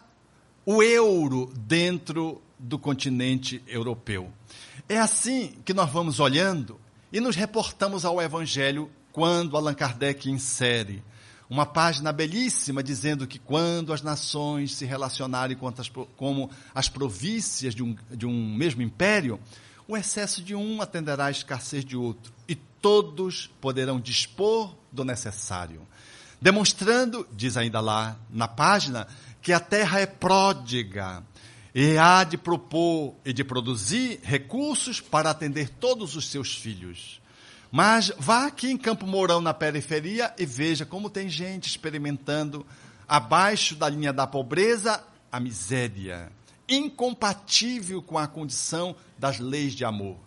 [0.65, 4.31] o euro dentro do continente europeu.
[4.87, 6.79] É assim que nós vamos olhando
[7.11, 11.03] e nos reportamos ao Evangelho quando Allan Kardec insere
[11.49, 15.57] uma página belíssima dizendo que quando as nações se relacionarem
[16.15, 19.37] como as províncias de um, de um mesmo império,
[19.85, 25.88] o excesso de um atenderá à escassez de outro, e todos poderão dispor do necessário.
[26.41, 29.07] Demonstrando, diz ainda lá na página,
[29.41, 31.23] que a terra é pródiga
[31.73, 37.21] e há de propor e de produzir recursos para atender todos os seus filhos.
[37.71, 42.65] Mas vá aqui em Campo Mourão, na periferia, e veja como tem gente experimentando,
[43.07, 45.01] abaixo da linha da pobreza,
[45.32, 46.32] a miséria
[46.71, 50.17] incompatível com a condição das leis de amor.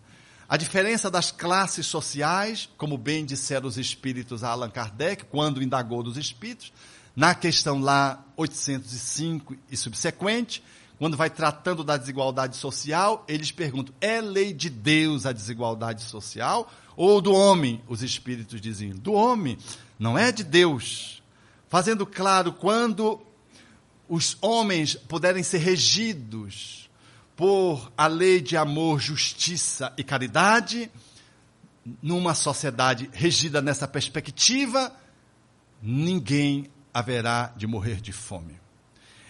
[0.48, 6.02] A diferença das classes sociais, como bem disseram os espíritos a Allan Kardec, quando indagou
[6.02, 6.72] dos espíritos,
[7.16, 10.62] na questão lá 805 e subsequente,
[10.98, 16.70] quando vai tratando da desigualdade social, eles perguntam: é lei de Deus a desigualdade social
[16.96, 17.82] ou do homem?
[17.88, 19.56] Os espíritos diziam: do homem,
[19.98, 21.22] não é de Deus.
[21.68, 23.20] Fazendo claro quando
[24.08, 26.83] os homens puderem ser regidos
[27.36, 30.90] por a lei de amor, justiça e caridade,
[32.02, 34.94] numa sociedade regida nessa perspectiva,
[35.82, 38.58] ninguém haverá de morrer de fome.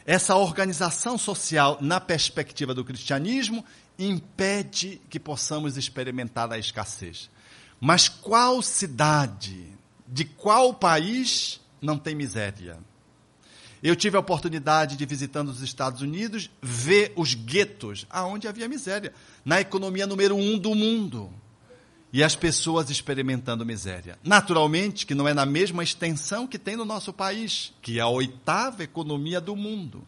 [0.07, 3.65] Essa organização social, na perspectiva do cristianismo,
[3.99, 7.31] impede que possamos experimentar a escassez.
[7.81, 9.73] Mas qual cidade,
[10.07, 12.79] de qual país não tem miséria?
[13.85, 19.13] Eu tive a oportunidade de, visitando os Estados Unidos, ver os guetos, aonde havia miséria,
[19.45, 21.31] na economia número um do mundo.
[22.11, 24.19] E as pessoas experimentando miséria.
[24.25, 28.09] Naturalmente, que não é na mesma extensão que tem no nosso país, que é a
[28.09, 30.03] oitava economia do mundo.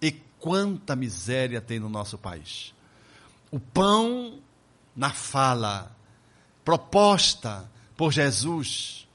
[0.00, 2.72] E quanta miséria tem no nosso país.
[3.50, 4.38] O pão
[4.96, 5.94] na fala,
[6.64, 9.07] proposta por Jesus,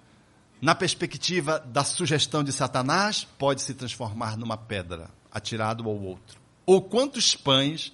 [0.64, 6.39] na perspectiva da sugestão de Satanás, pode se transformar numa pedra, atirado ao outro.
[6.66, 7.91] Ou quantos pães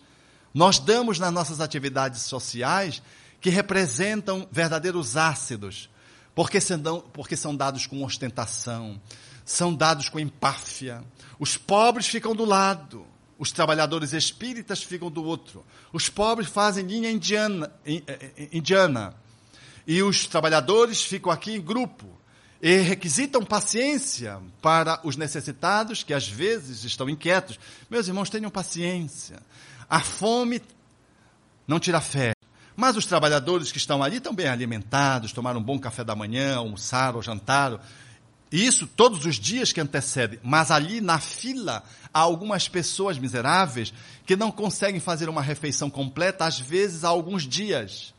[0.54, 3.02] nós damos nas nossas atividades sociais
[3.42, 5.90] que representam verdadeiros ácidos,
[6.36, 9.02] porque são, porque são dados com ostentação,
[9.44, 11.04] são dados com empáfia.
[11.40, 13.04] Os pobres ficam do lado,
[13.40, 15.66] os trabalhadores espíritas ficam do outro.
[15.92, 17.72] Os pobres fazem linha indiana,
[18.54, 19.16] indiana
[19.88, 22.19] e os trabalhadores ficam aqui em grupo
[22.62, 27.60] e requisitam paciência para os necessitados que às vezes estão inquietos.
[27.90, 29.40] Meus irmãos, tenham paciência.
[29.90, 30.62] A fome
[31.68, 32.34] não tira fé.
[32.76, 36.58] Mas os trabalhadores que estão ali estão bem alimentados, tomaram um bom café da manhã,
[36.58, 37.80] almoçaram jantaram.
[38.52, 40.40] Isso todos os dias que antecedem.
[40.44, 41.84] Mas ali na fila
[42.14, 43.94] há algumas pessoas miseráveis
[44.26, 48.14] que não conseguem fazer uma refeição completa, às vezes há alguns dias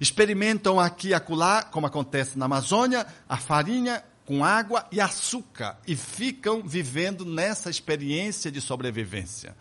[0.00, 5.94] experimentam aqui e acolá, como acontece na Amazônia, a farinha com água e açúcar e
[5.94, 9.54] ficam vivendo nessa experiência de sobrevivência.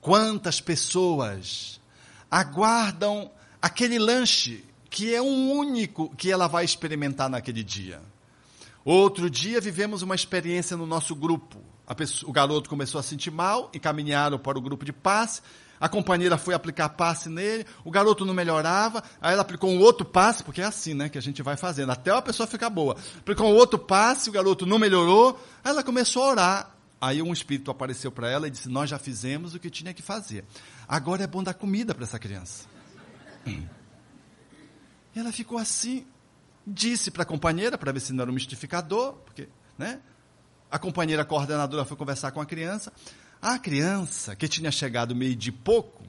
[0.00, 1.80] Quantas pessoas
[2.30, 8.02] aguardam aquele lanche que é um único que ela vai experimentar naquele dia.
[8.84, 11.58] Outro dia vivemos uma experiência no nosso grupo.
[11.96, 15.42] Pessoa, o garoto começou a sentir mal, encaminharam para o grupo de paz
[15.82, 20.06] a companheira foi aplicar passe nele, o garoto não melhorava, aí ela aplicou um outro
[20.06, 22.96] passe, porque é assim, né, que a gente vai fazendo, até a pessoa ficar boa.
[23.18, 26.76] Aplicou um outro passe, o garoto não melhorou, aí ela começou a orar.
[27.00, 30.02] Aí um espírito apareceu para ela e disse: Nós já fizemos o que tinha que
[30.02, 30.44] fazer.
[30.86, 32.64] Agora é bom dar comida para essa criança.
[33.44, 36.06] E ela ficou assim,
[36.64, 39.98] disse para a companheira, para ver se não era um mistificador, porque, né?
[40.70, 42.92] A companheira coordenadora foi conversar com a criança.
[43.42, 46.04] A criança, que tinha chegado meio de pouco,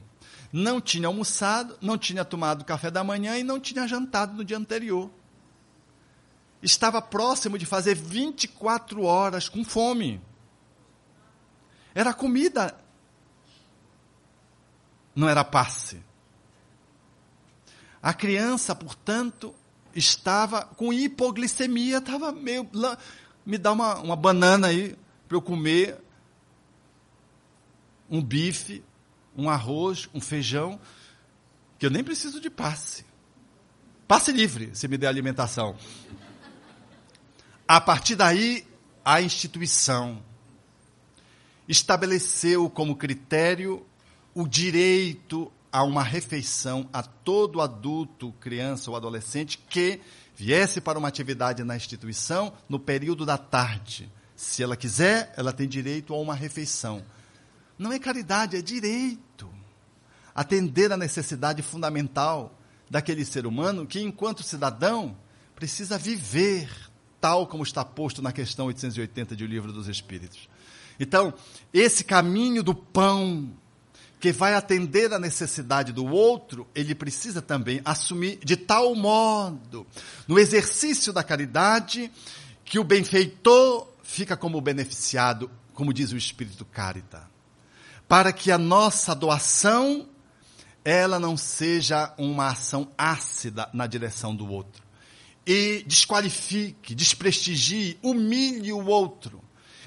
[0.52, 4.56] não tinha almoçado, não tinha tomado café da manhã e não tinha jantado no dia
[4.56, 5.10] anterior.
[6.62, 10.22] estava próximo de fazer 24 horas com fome.
[11.96, 12.78] Era comida,
[15.16, 16.04] não era passe.
[18.00, 19.56] A criança, portanto,
[19.96, 22.70] estava com hipoglicemia, estava meio.
[23.44, 24.96] Me dá uma, uma banana aí
[25.28, 26.03] para eu comer
[28.10, 28.84] um bife,
[29.36, 30.80] um arroz, um feijão,
[31.78, 33.06] que eu nem preciso de passe.
[34.08, 35.76] Passe livre, se me der alimentação.
[37.68, 38.68] A partir daí,
[39.04, 40.24] a instituição
[41.68, 43.86] estabeleceu como critério
[44.34, 50.00] o direito a uma refeição a todo adulto, criança ou adolescente que
[50.36, 54.12] viesse para uma atividade na instituição no período da tarde.
[54.36, 57.04] Se ela quiser, ela tem direito a uma refeição.
[57.78, 59.50] Não é caridade, é direito.
[60.34, 62.58] Atender a necessidade fundamental
[62.90, 65.18] daquele ser humano que, enquanto cidadão,
[65.56, 66.70] precisa viver
[67.20, 70.50] tal como está posto na questão 880 de O Livro dos Espíritos.
[71.00, 71.34] Então,
[71.74, 73.52] esse caminho do pão,
[74.20, 79.88] que vai atender a necessidade do outro, ele precisa também assumir de tal modo,
[80.28, 82.12] no exercício da caridade,
[82.64, 87.33] que o benfeitor fica como beneficiado, como diz o Espírito Carita.
[88.08, 90.08] Para que a nossa doação,
[90.84, 94.84] ela não seja uma ação ácida na direção do outro.
[95.46, 99.44] E desqualifique, desprestigie, humilhe o outro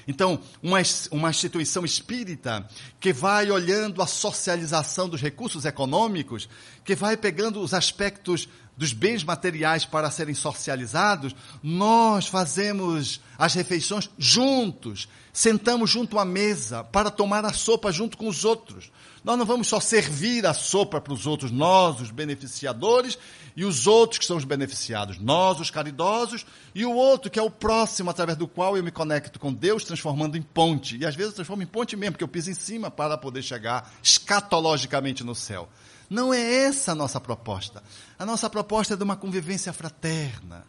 [0.07, 0.79] então, uma,
[1.11, 2.65] uma instituição espírita
[2.97, 6.47] que vai olhando a socialização dos recursos econômicos,
[6.85, 8.47] que vai pegando os aspectos
[8.77, 16.83] dos bens materiais para serem socializados, nós fazemos as refeições juntos, sentamos junto à mesa
[16.83, 18.91] para tomar a sopa junto com os outros.
[19.23, 23.17] Nós não vamos só servir a sopa para os outros, nós, os beneficiadores,
[23.57, 27.41] e os outros que são os beneficiados, nós, os caridosos, e o outro que é
[27.41, 30.95] o próximo, através do qual eu me conecto com Deus, transformando em ponte.
[30.95, 33.41] E às vezes eu transformo em ponte mesmo, porque eu piso em cima para poder
[33.41, 35.67] chegar escatologicamente no céu.
[36.09, 37.83] Não é essa a nossa proposta.
[38.17, 40.65] A nossa proposta é de uma convivência fraterna,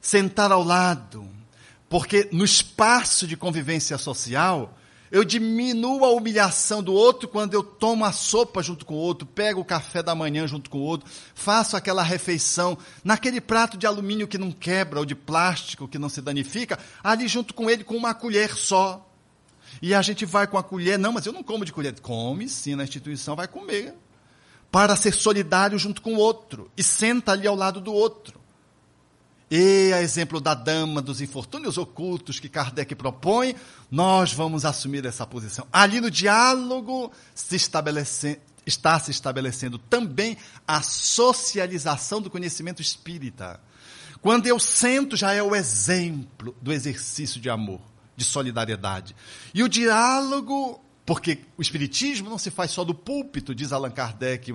[0.00, 1.26] sentar ao lado,
[1.88, 4.76] porque no espaço de convivência social,
[5.12, 9.26] eu diminuo a humilhação do outro quando eu tomo a sopa junto com o outro,
[9.26, 13.86] pego o café da manhã junto com o outro, faço aquela refeição naquele prato de
[13.86, 17.84] alumínio que não quebra ou de plástico que não se danifica, ali junto com ele
[17.84, 19.06] com uma colher só.
[19.82, 21.98] E a gente vai com a colher, não, mas eu não como de colher.
[22.00, 23.94] Come sim, na instituição vai comer.
[24.72, 26.68] Para ser solidário junto com o outro.
[26.76, 28.42] E senta ali ao lado do outro.
[29.54, 33.54] E a exemplo da dama dos infortúnios ocultos que Kardec propõe,
[33.90, 35.66] nós vamos assumir essa posição.
[35.70, 43.60] Ali no diálogo se estabelece, está se estabelecendo também a socialização do conhecimento espírita.
[44.22, 47.82] Quando eu sento, já é o exemplo do exercício de amor,
[48.16, 49.14] de solidariedade.
[49.52, 54.52] E o diálogo, porque o Espiritismo não se faz só do púlpito, diz Allan Kardec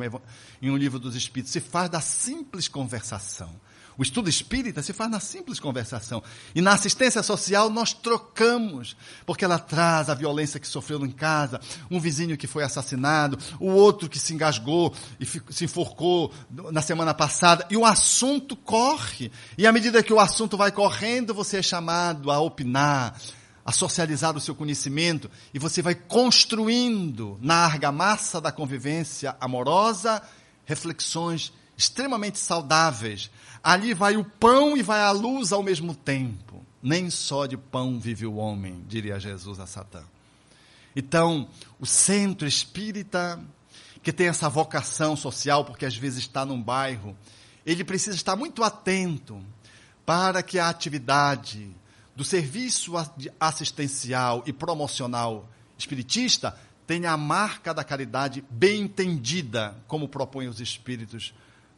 [0.61, 3.53] em um livro dos Espíritos, se faz da simples conversação.
[3.97, 6.21] O estudo espírita se faz na simples conversação.
[6.53, 8.95] E na assistência social nós trocamos,
[9.25, 13.71] porque ela traz a violência que sofreu em casa, um vizinho que foi assassinado, o
[13.71, 16.31] outro que se engasgou e se enforcou
[16.71, 19.31] na semana passada, e o assunto corre.
[19.57, 23.19] E à medida que o assunto vai correndo, você é chamado a opinar,
[23.68, 30.24] a socializar o seu conhecimento, e você vai construindo na argamassa da convivência amorosa
[30.63, 33.30] reflexões extremamente saudáveis.
[33.61, 36.65] Ali vai o pão e vai a luz ao mesmo tempo.
[36.82, 40.01] Nem só de pão vive o homem, diria Jesus a Satã.
[40.95, 43.38] Então, o centro espírita,
[44.01, 47.18] que tem essa vocação social, porque às vezes está num bairro,
[47.65, 49.43] ele precisa estar muito atento
[50.05, 51.76] para que a atividade
[52.18, 52.93] do serviço
[53.39, 55.47] assistencial e promocional
[55.78, 56.57] espiritista
[56.88, 61.32] tenha a marca da caridade bem entendida, como propõem os espíritos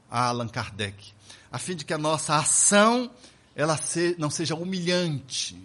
[0.09, 1.11] a Allan Kardec,
[1.51, 3.11] a fim de que a nossa ação
[3.53, 5.61] ela se, não seja humilhante,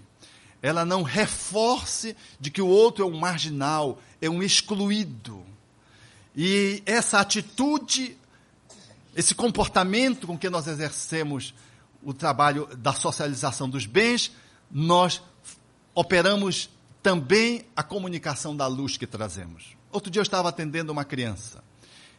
[0.60, 5.46] ela não reforce de que o outro é um marginal, é um excluído.
[6.34, 8.18] E essa atitude,
[9.14, 11.54] esse comportamento com que nós exercemos
[12.02, 14.32] o trabalho da socialização dos bens,
[14.70, 15.22] nós
[15.94, 16.70] operamos
[17.02, 19.76] também a comunicação da luz que trazemos.
[19.92, 21.62] Outro dia eu estava atendendo uma criança.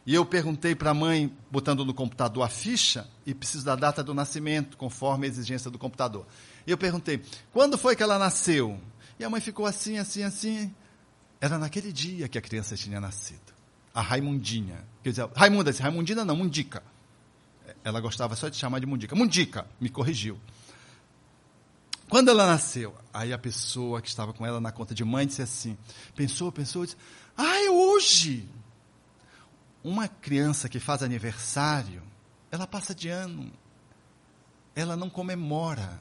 [0.06, 4.04] E eu perguntei para a mãe, botando no computador a ficha, e preciso da data
[4.04, 6.24] do nascimento, conforme a exigência do computador.
[6.64, 7.20] E eu perguntei,
[7.52, 8.80] quando foi que ela nasceu?
[9.18, 10.72] E a mãe ficou assim, assim, assim.
[11.40, 13.52] Era naquele dia que a criança tinha nascido.
[13.92, 14.84] A Raimundinha.
[15.02, 16.84] Quer dizer, Raimunda, Raimundina não, Mundica.
[17.82, 19.16] Ela gostava só de chamar de Mundica.
[19.16, 20.38] Mundica, me corrigiu.
[22.08, 25.42] Quando ela nasceu, aí a pessoa que estava com ela na conta de mãe disse
[25.42, 25.76] assim:
[26.14, 26.96] pensou, pensou, disse:
[27.36, 28.48] Ah, é hoje!
[29.82, 32.02] Uma criança que faz aniversário,
[32.50, 33.52] ela passa de ano,
[34.74, 36.00] ela não comemora.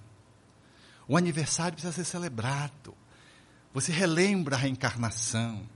[1.07, 2.95] O aniversário precisa ser celebrado.
[3.73, 5.67] Você relembra a reencarnação.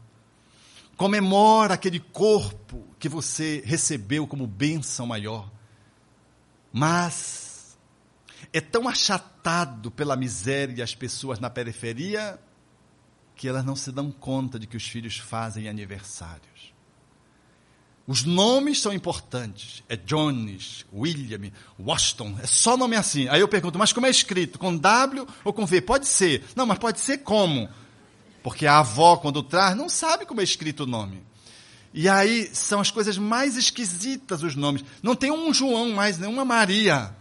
[0.97, 5.49] Comemora aquele corpo que você recebeu como bênção maior.
[6.73, 7.48] Mas
[8.51, 12.39] é tão achatado pela miséria as pessoas na periferia
[13.35, 16.73] que elas não se dão conta de que os filhos fazem aniversários.
[18.05, 19.83] Os nomes são importantes.
[19.87, 22.35] É Jones, William, Washington.
[22.41, 23.29] É só nome assim.
[23.29, 24.57] Aí eu pergunto, mas como é escrito?
[24.57, 25.79] Com W ou com V?
[25.79, 26.43] Pode ser.
[26.55, 27.69] Não, mas pode ser como?
[28.41, 31.21] Porque a avó, quando traz, não sabe como é escrito o nome.
[31.93, 34.83] E aí são as coisas mais esquisitas os nomes.
[35.03, 37.15] Não tem um João mais, nenhuma Maria.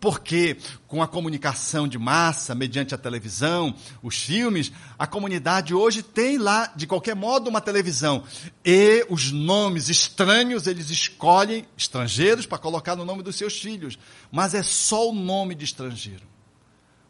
[0.00, 6.38] Porque com a comunicação de massa, mediante a televisão, os filmes, a comunidade hoje tem
[6.38, 8.22] lá, de qualquer modo, uma televisão.
[8.64, 13.98] E os nomes estranhos eles escolhem, estrangeiros, para colocar no nome dos seus filhos.
[14.30, 16.26] Mas é só o nome de estrangeiro.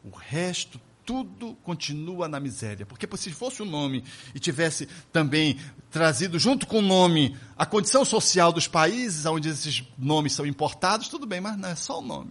[0.03, 2.87] O resto, tudo continua na miséria.
[2.87, 4.03] Porque se fosse o um nome
[4.35, 5.59] e tivesse também
[5.91, 11.09] trazido junto com o nome a condição social dos países onde esses nomes são importados,
[11.09, 12.31] tudo bem, mas não é só o nome.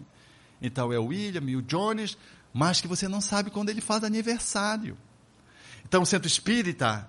[0.61, 2.17] Então é o William e o Jones,
[2.53, 4.97] mas que você não sabe quando ele faz aniversário.
[5.85, 7.07] Então o centro espírita,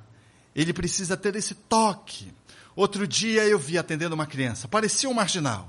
[0.55, 2.33] ele precisa ter esse toque.
[2.77, 5.69] Outro dia eu vi atendendo uma criança, parecia um marginal.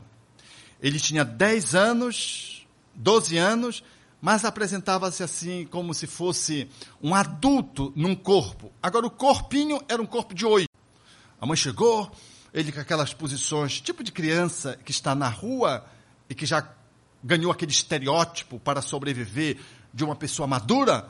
[0.82, 3.84] Ele tinha 10 anos, 12 anos,
[4.22, 6.70] mas apresentava-se assim como se fosse
[7.02, 8.72] um adulto num corpo.
[8.82, 10.70] Agora o corpinho era um corpo de oito.
[11.40, 12.12] A mãe chegou,
[12.54, 15.86] ele com aquelas posições, tipo de criança que está na rua
[16.30, 16.62] e que já
[17.24, 19.58] ganhou aquele estereótipo para sobreviver
[19.94, 21.10] de uma pessoa madura,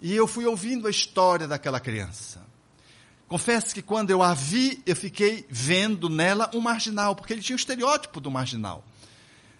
[0.00, 2.46] e eu fui ouvindo a história daquela criança.
[3.28, 7.56] Confesso que quando eu a vi, eu fiquei vendo nela um marginal, porque ele tinha
[7.56, 8.82] o estereótipo do marginal.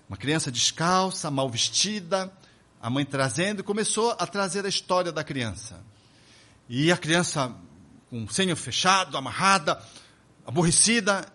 [0.09, 2.33] Uma criança descalça, mal vestida,
[2.81, 5.85] a mãe trazendo, e começou a trazer a história da criança.
[6.67, 7.55] E a criança,
[8.09, 9.83] com o senho fechado, amarrada,
[10.47, 11.31] aborrecida,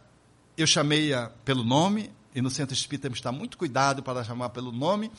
[0.58, 4.50] eu chamei-a pelo nome, e no centro espírita temos que estar muito cuidado para chamar
[4.50, 5.12] pelo nome,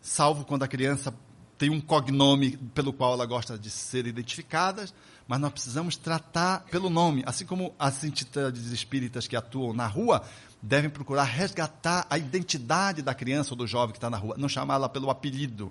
[0.00, 1.14] salvo quando a criança
[1.56, 4.86] tem um cognome pelo qual ela gosta de ser identificada,
[5.26, 10.22] mas nós precisamos tratar pelo nome, assim como as entidades espíritas que atuam na rua
[10.64, 14.48] devem procurar resgatar a identidade da criança ou do jovem que está na rua, não
[14.48, 15.70] chamá-la pelo apelido.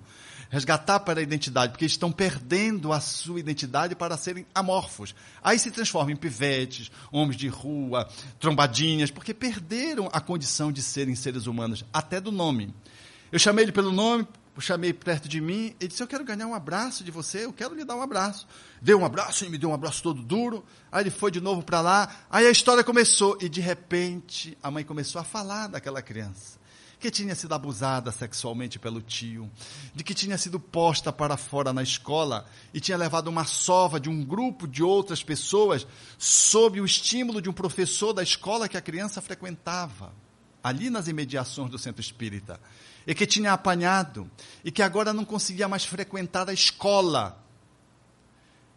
[0.50, 5.12] Resgatar para a identidade, porque estão perdendo a sua identidade para serem amorfos.
[5.42, 11.16] Aí se transformam em pivetes, homens de rua, trombadinhas, porque perderam a condição de serem
[11.16, 12.72] seres humanos, até do nome.
[13.32, 14.28] Eu chamei ele pelo nome,
[14.60, 17.74] chamei perto de mim, ele disse: Eu quero ganhar um abraço de você, eu quero
[17.74, 18.46] lhe dar um abraço.
[18.80, 20.64] Deu um abraço, ele me deu um abraço todo duro.
[20.92, 22.08] Aí ele foi de novo para lá.
[22.30, 23.36] Aí a história começou.
[23.40, 26.62] E de repente a mãe começou a falar daquela criança.
[27.00, 29.50] Que tinha sido abusada sexualmente pelo tio,
[29.92, 34.08] de que tinha sido posta para fora na escola e tinha levado uma sova de
[34.08, 35.84] um grupo de outras pessoas
[36.16, 40.14] sob o estímulo de um professor da escola que a criança frequentava,
[40.62, 42.58] ali nas imediações do centro espírita
[43.06, 44.30] e que tinha apanhado
[44.64, 47.38] e que agora não conseguia mais frequentar a escola.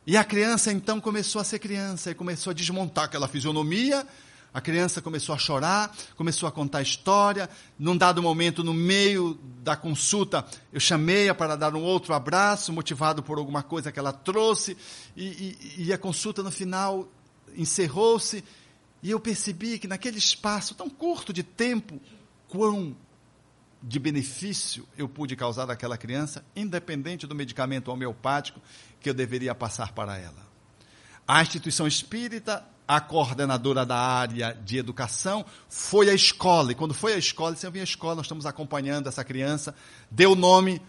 [0.05, 4.07] E a criança então começou a ser criança e começou a desmontar aquela fisionomia.
[4.53, 7.49] A criança começou a chorar, começou a contar história.
[7.77, 13.21] Num dado momento, no meio da consulta, eu chamei-a para dar um outro abraço, motivado
[13.21, 14.77] por alguma coisa que ela trouxe.
[15.15, 17.07] E, e, e a consulta, no final,
[17.55, 18.43] encerrou-se.
[19.03, 22.01] E eu percebi que naquele espaço tão curto de tempo,
[22.47, 22.95] quão
[23.87, 28.59] de benefício eu pude causar àquela criança, independente do medicamento homeopático
[28.99, 30.45] que eu deveria passar para ela.
[31.25, 36.73] A instituição espírita, a coordenadora da área de educação, foi à escola.
[36.73, 39.73] E quando foi à escola, disse: Eu vim à escola, nós estamos acompanhando essa criança,
[40.11, 40.81] deu nome,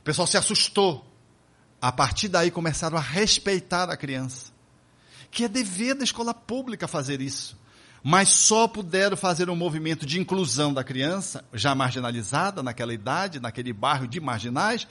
[0.00, 1.06] o pessoal se assustou.
[1.80, 4.52] A partir daí começaram a respeitar a criança.
[5.30, 7.56] Que é dever da escola pública fazer isso
[8.02, 13.72] mas só puderam fazer um movimento de inclusão da criança, já marginalizada naquela idade, naquele
[13.72, 14.86] bairro de marginais,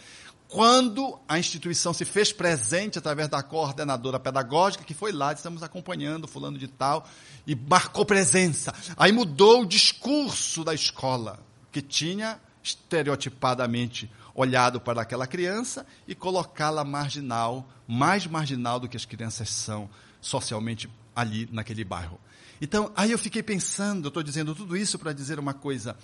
[0.47, 6.27] quando a instituição se fez presente através da coordenadora pedagógica, que foi lá, estamos acompanhando
[6.27, 7.07] fulano de tal,
[7.47, 8.73] e marcou presença.
[8.97, 11.39] Aí mudou o discurso da escola,
[11.71, 19.05] que tinha estereotipadamente olhado para aquela criança e colocá-la marginal, mais marginal do que as
[19.05, 19.89] crianças são
[20.19, 22.19] socialmente ali naquele bairro.
[22.61, 25.97] Então, aí eu fiquei pensando, eu estou dizendo tudo isso para dizer uma coisa: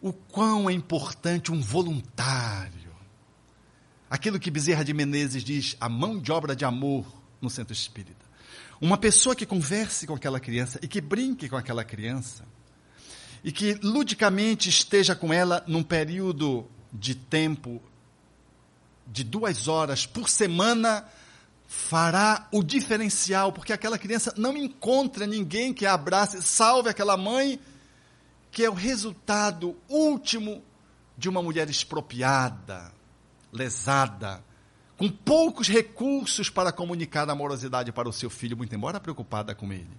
[0.00, 2.94] o quão é importante um voluntário.
[4.08, 7.04] aquilo que Bezerra de Menezes diz, a mão de obra de amor
[7.42, 8.24] no centro espírita.
[8.80, 12.44] Uma pessoa que converse com aquela criança e que brinque com aquela criança
[13.42, 17.82] e que ludicamente esteja com ela num período de tempo
[19.06, 21.04] de duas horas por semana
[21.66, 27.58] fará o diferencial, porque aquela criança não encontra ninguém que a abrace, salve aquela mãe,
[28.50, 30.62] que é o resultado último
[31.18, 32.92] de uma mulher expropriada,
[33.52, 34.42] lesada,
[34.96, 39.90] com poucos recursos para comunicar amorosidade para o seu filho, muito embora preocupada com ele.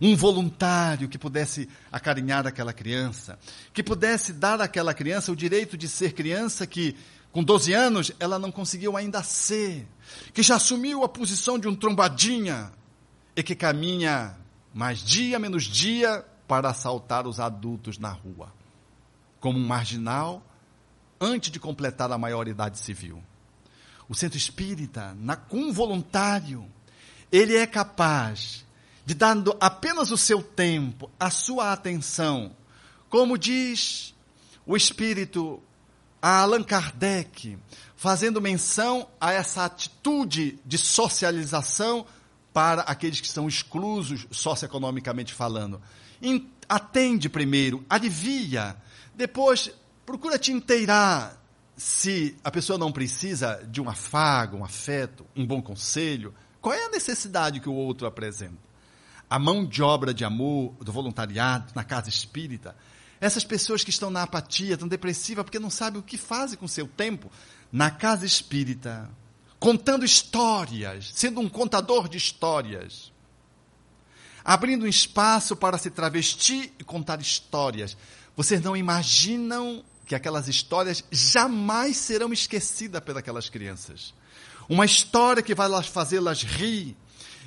[0.00, 3.38] Um voluntário que pudesse acarinhar aquela criança,
[3.72, 6.96] que pudesse dar àquela criança o direito de ser criança que,
[7.30, 9.86] com 12 anos, ela não conseguiu ainda ser,
[10.32, 12.72] que já assumiu a posição de um trombadinha
[13.36, 14.36] e que caminha
[14.74, 18.52] mais dia menos dia para assaltar os adultos na rua,
[19.40, 20.42] como um marginal
[21.20, 23.22] antes de completar a maioridade civil.
[24.08, 26.66] O centro espírita, na, com um voluntário,
[27.30, 28.64] ele é capaz
[29.06, 32.54] de, dando apenas o seu tempo, a sua atenção,
[33.08, 34.14] como diz
[34.66, 35.62] o espírito
[36.20, 37.58] a Allan Kardec,
[38.02, 42.04] fazendo menção a essa atitude de socialização
[42.52, 45.80] para aqueles que são exclusos socioeconomicamente falando.
[46.68, 48.76] Atende primeiro, alivia,
[49.14, 49.70] depois
[50.04, 51.40] procura te inteirar
[51.76, 56.86] se a pessoa não precisa de um afago, um afeto, um bom conselho, qual é
[56.86, 58.58] a necessidade que o outro apresenta?
[59.30, 62.74] A mão de obra de amor, do voluntariado, na casa espírita,
[63.20, 66.66] essas pessoas que estão na apatia, estão depressivas porque não sabem o que fazem com
[66.66, 67.30] o seu tempo,
[67.72, 69.10] na casa espírita,
[69.58, 73.10] contando histórias, sendo um contador de histórias,
[74.44, 77.96] abrindo um espaço para se travestir e contar histórias.
[78.36, 84.12] Vocês não imaginam que aquelas histórias jamais serão esquecidas pelas crianças.
[84.68, 86.96] Uma história que vai fazê-las rir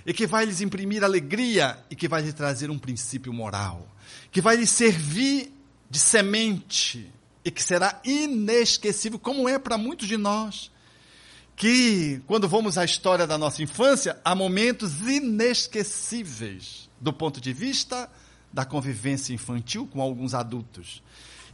[0.05, 3.87] e que vai lhes imprimir alegria e que vai lhes trazer um princípio moral,
[4.31, 5.51] que vai lhes servir
[5.89, 7.11] de semente
[7.45, 10.71] e que será inesquecível, como é para muitos de nós.
[11.55, 18.09] Que, quando vamos à história da nossa infância, há momentos inesquecíveis do ponto de vista
[18.51, 21.03] da convivência infantil com alguns adultos.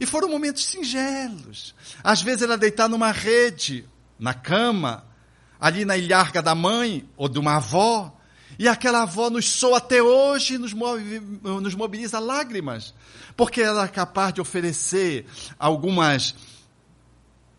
[0.00, 1.74] E foram momentos singelos.
[2.02, 3.84] Às vezes era deitar numa rede,
[4.18, 5.04] na cama,
[5.60, 8.18] ali na ilharga da mãe ou de uma avó,
[8.58, 12.94] e aquela avó nos soa até hoje, nos, move, nos mobiliza lágrimas,
[13.36, 15.26] porque ela é capaz de oferecer
[15.58, 16.34] algumas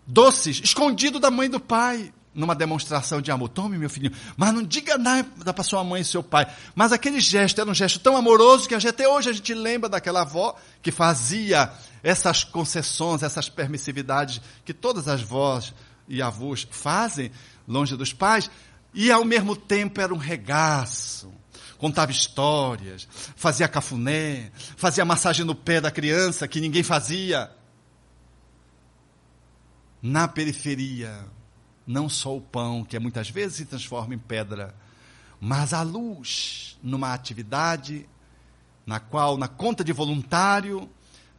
[0.05, 3.49] doces escondido da mãe e do pai, numa demonstração de amor.
[3.49, 6.47] Tome, meu filhinho, mas não diga nada para sua mãe e seu pai.
[6.73, 10.21] Mas aquele gesto era um gesto tão amoroso que até hoje a gente lembra daquela
[10.21, 11.71] avó que fazia
[12.01, 15.73] essas concessões, essas permissividades que todas as vós
[16.07, 17.31] e avós fazem
[17.67, 18.49] longe dos pais,
[18.93, 21.33] e ao mesmo tempo era um regaço.
[21.77, 27.51] Contava histórias, fazia cafuné, fazia massagem no pé da criança que ninguém fazia.
[30.01, 31.25] Na periferia,
[31.85, 34.73] não só o pão, que muitas vezes se transforma em pedra,
[35.39, 38.07] mas a luz numa atividade
[38.85, 40.89] na qual, na conta de voluntário,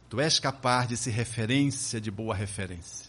[0.09, 3.04] tu és capaz de ser referência de boa referência.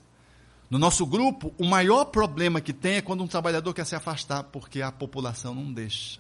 [0.69, 4.43] No nosso grupo, o maior problema que tem é quando um trabalhador quer se afastar,
[4.45, 6.19] porque a população não deixa.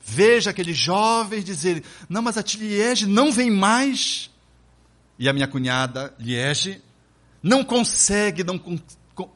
[0.00, 4.30] Veja aqueles jovens dizerem: Não, mas a Liege não vem mais.
[5.18, 6.80] E a minha cunhada, Liege,
[7.42, 8.78] não consegue não con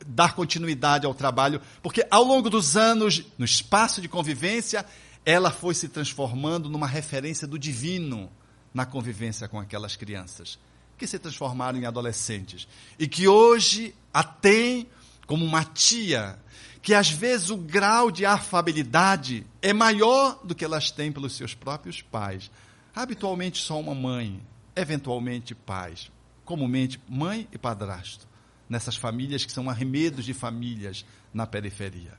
[0.07, 4.85] dar continuidade ao trabalho, porque ao longo dos anos, no espaço de convivência,
[5.25, 8.31] ela foi se transformando numa referência do divino
[8.75, 10.59] na convivência com aquelas crianças
[11.01, 12.69] que se transformaram em adolescentes
[12.99, 14.87] e que hoje a têm
[15.27, 16.39] como uma tia,
[16.83, 21.55] que às vezes o grau de afabilidade é maior do que elas têm pelos seus
[21.55, 22.51] próprios pais.
[22.95, 24.43] Habitualmente só uma mãe,
[24.77, 26.13] eventualmente pais,
[26.45, 28.29] comumente mãe e padrasto,
[28.69, 32.13] nessas famílias que são arremedos de famílias na periferia.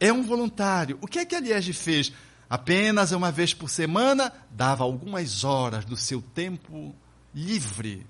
[0.00, 0.98] É um voluntário.
[1.00, 2.12] O que é que a Liege fez?
[2.50, 6.92] Apenas uma vez por semana, dava algumas horas do seu tempo
[7.32, 8.04] livre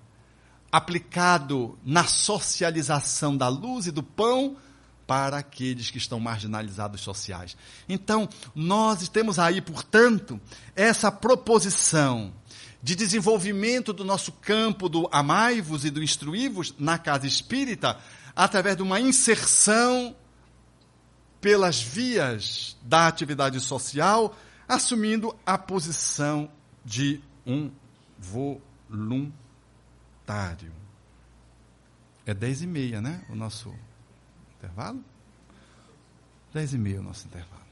[0.76, 4.58] aplicado na socialização da luz e do pão
[5.06, 7.56] para aqueles que estão marginalizados sociais.
[7.88, 10.38] Então, nós temos aí, portanto,
[10.74, 12.30] essa proposição
[12.82, 17.98] de desenvolvimento do nosso campo do amai-vos e do instruí-vos na casa espírita,
[18.34, 20.14] através de uma inserção
[21.40, 24.36] pelas vias da atividade social,
[24.68, 26.50] assumindo a posição
[26.84, 27.70] de um
[28.18, 29.45] voluntário
[30.26, 30.72] voluntário.
[32.26, 33.24] É dez e meia, né?
[33.28, 33.72] O nosso
[34.58, 35.02] Intervalo?
[36.52, 37.62] Dez e meia o nosso intervalo.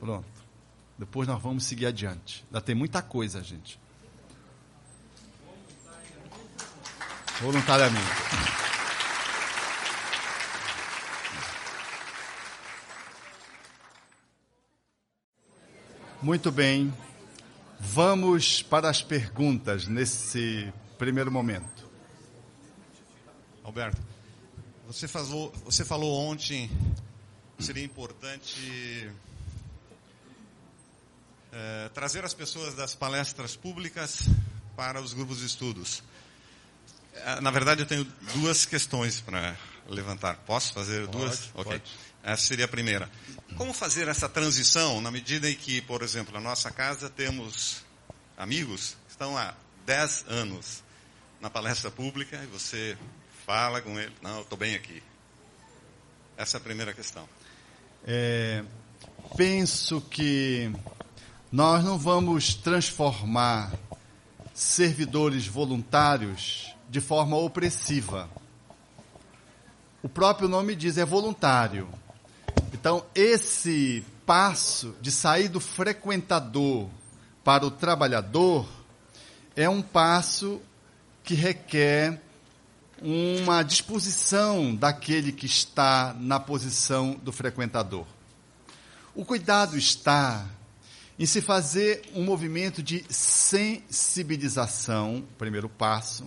[0.00, 0.42] Pronto.
[0.98, 2.44] Depois nós vamos seguir adiante.
[2.46, 3.78] Ainda tem muita coisa, gente.
[7.40, 8.06] Voluntariamente.
[16.22, 16.94] Muito bem.
[17.80, 20.72] Vamos para as perguntas nesse
[21.02, 21.90] primeiro momento.
[23.64, 24.00] Alberto,
[24.86, 26.70] você falou, você falou ontem
[27.56, 29.10] que seria importante
[31.50, 34.28] é, trazer as pessoas das palestras públicas
[34.76, 36.04] para os grupos de estudos.
[37.14, 38.04] É, na verdade, eu tenho
[38.34, 39.56] duas questões para
[39.88, 40.36] levantar.
[40.46, 41.50] Posso fazer pode, duas?
[41.54, 41.82] Ok.
[42.22, 43.10] Essa seria a primeira.
[43.56, 47.82] Como fazer essa transição na medida em que, por exemplo, na nossa casa temos
[48.36, 49.52] amigos que estão há
[49.84, 50.84] 10 anos
[51.42, 52.96] na palestra pública e você
[53.44, 55.02] fala com ele, não, estou bem aqui.
[56.36, 57.28] Essa é a primeira questão.
[58.06, 58.62] É,
[59.36, 60.72] penso que
[61.50, 63.72] nós não vamos transformar
[64.54, 68.30] servidores voluntários de forma opressiva.
[70.00, 71.88] O próprio nome diz é voluntário.
[72.72, 76.88] Então, esse passo de sair do frequentador
[77.42, 78.68] para o trabalhador
[79.56, 80.62] é um passo
[81.22, 82.20] que requer
[83.02, 88.06] uma disposição daquele que está na posição do frequentador.
[89.14, 90.46] O cuidado está
[91.18, 96.24] em se fazer um movimento de sensibilização, primeiro passo.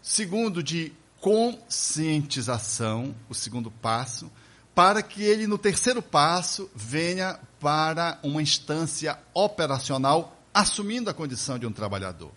[0.00, 4.30] Segundo, de conscientização, o segundo passo,
[4.74, 11.66] para que ele, no terceiro passo, venha para uma instância operacional, assumindo a condição de
[11.66, 12.32] um trabalhador.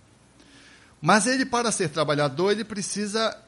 [1.06, 3.40] Mas ele, para ser trabalhador, ele precisa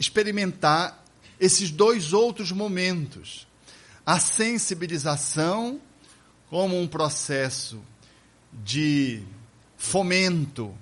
[0.00, 1.00] experimentar
[1.38, 3.46] esses dois outros momentos.
[4.04, 5.80] A sensibilização
[6.50, 7.80] como um processo
[8.52, 9.22] de
[9.76, 10.74] fomento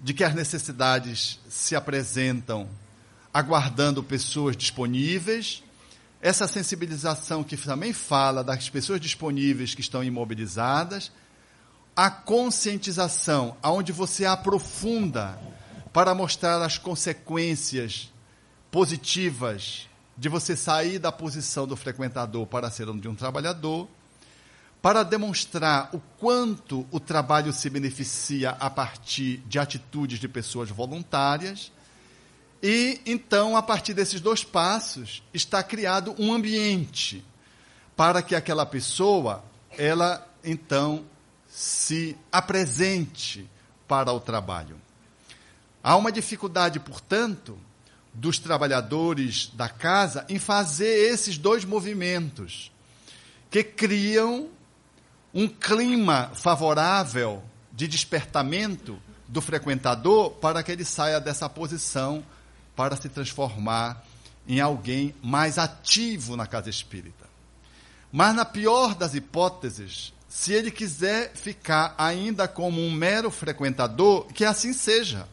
[0.00, 2.68] de que as necessidades se apresentam
[3.32, 5.62] aguardando pessoas disponíveis.
[6.20, 11.12] Essa sensibilização que também fala das pessoas disponíveis que estão imobilizadas.
[12.02, 15.38] A conscientização, onde você aprofunda
[15.92, 18.12] para mostrar as consequências
[18.72, 19.88] positivas
[20.18, 23.86] de você sair da posição do frequentador para ser um de um trabalhador,
[24.82, 31.70] para demonstrar o quanto o trabalho se beneficia a partir de atitudes de pessoas voluntárias.
[32.60, 37.24] E então, a partir desses dois passos, está criado um ambiente
[37.96, 39.44] para que aquela pessoa,
[39.78, 41.11] ela então
[41.52, 43.46] se apresente
[43.86, 44.80] para o trabalho.
[45.84, 47.58] Há uma dificuldade, portanto,
[48.14, 52.72] dos trabalhadores da casa em fazer esses dois movimentos,
[53.50, 54.48] que criam
[55.34, 58.98] um clima favorável de despertamento
[59.28, 62.24] do frequentador para que ele saia dessa posição
[62.74, 64.02] para se transformar
[64.48, 67.26] em alguém mais ativo na casa espírita.
[68.10, 74.46] Mas, na pior das hipóteses, se ele quiser ficar ainda como um mero frequentador, que
[74.46, 75.28] assim seja.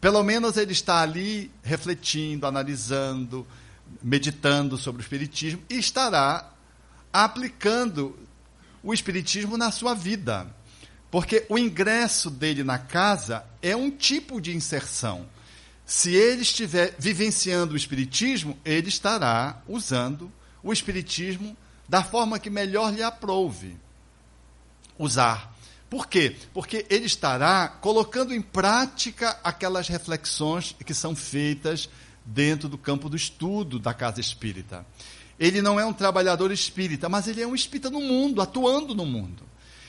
[0.00, 3.46] Pelo menos ele está ali refletindo, analisando,
[4.02, 6.52] meditando sobre o Espiritismo e estará
[7.12, 8.18] aplicando
[8.82, 10.44] o Espiritismo na sua vida.
[11.08, 15.24] Porque o ingresso dele na casa é um tipo de inserção.
[15.86, 20.30] Se ele estiver vivenciando o Espiritismo, ele estará usando
[20.64, 21.56] o Espiritismo
[21.88, 23.78] da forma que melhor lhe aprouve
[25.00, 25.56] usar.
[25.88, 26.36] Por quê?
[26.54, 31.88] Porque ele estará colocando em prática aquelas reflexões que são feitas
[32.24, 34.86] dentro do campo do estudo da casa espírita.
[35.38, 39.06] Ele não é um trabalhador espírita, mas ele é um espírita no mundo, atuando no
[39.06, 39.42] mundo.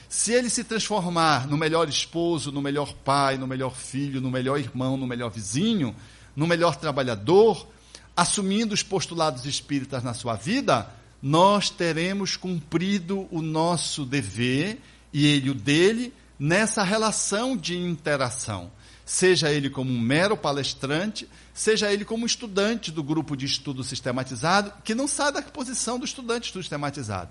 [0.08, 4.60] Se ele se transformar no melhor esposo, no melhor pai, no melhor filho, no melhor
[4.60, 5.96] irmão, no melhor vizinho,
[6.36, 7.68] no melhor trabalhador,
[8.16, 10.90] assumindo os postulados espíritas na sua vida,
[11.22, 14.82] nós teremos cumprido o nosso dever
[15.14, 18.72] e ele o dele nessa relação de interação.
[19.06, 24.72] Seja ele como um mero palestrante, seja ele como estudante do grupo de estudo sistematizado,
[24.84, 27.30] que não sai da posição do estudante estudo sistematizado.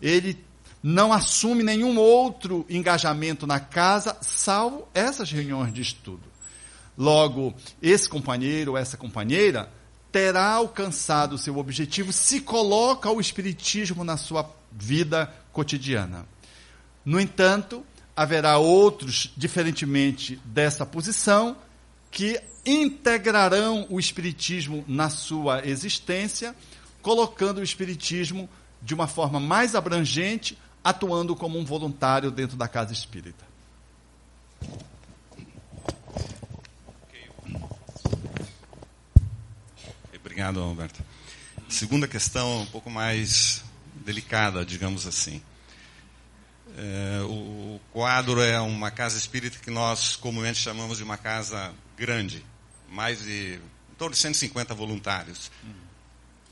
[0.00, 0.38] Ele
[0.82, 6.22] não assume nenhum outro engajamento na casa, salvo essas reuniões de estudo.
[6.96, 9.70] Logo, esse companheiro ou essa companheira
[10.10, 16.26] terá alcançado o seu objetivo se coloca o Espiritismo na sua vida cotidiana.
[17.06, 21.56] No entanto, haverá outros, diferentemente dessa posição,
[22.10, 26.52] que integrarão o Espiritismo na sua existência,
[27.00, 28.50] colocando o Espiritismo
[28.82, 33.46] de uma forma mais abrangente, atuando como um voluntário dentro da casa espírita.
[40.18, 41.02] Obrigado, Alberto.
[41.68, 43.64] Segunda questão, um pouco mais
[44.04, 45.40] delicada, digamos assim.
[46.76, 52.44] É, o quadro é uma casa espírita que nós comumente chamamos de uma casa grande,
[52.90, 53.54] mais de
[53.90, 55.50] em torno de 150 voluntários.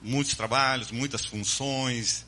[0.00, 2.24] Muitos trabalhos, muitas funções,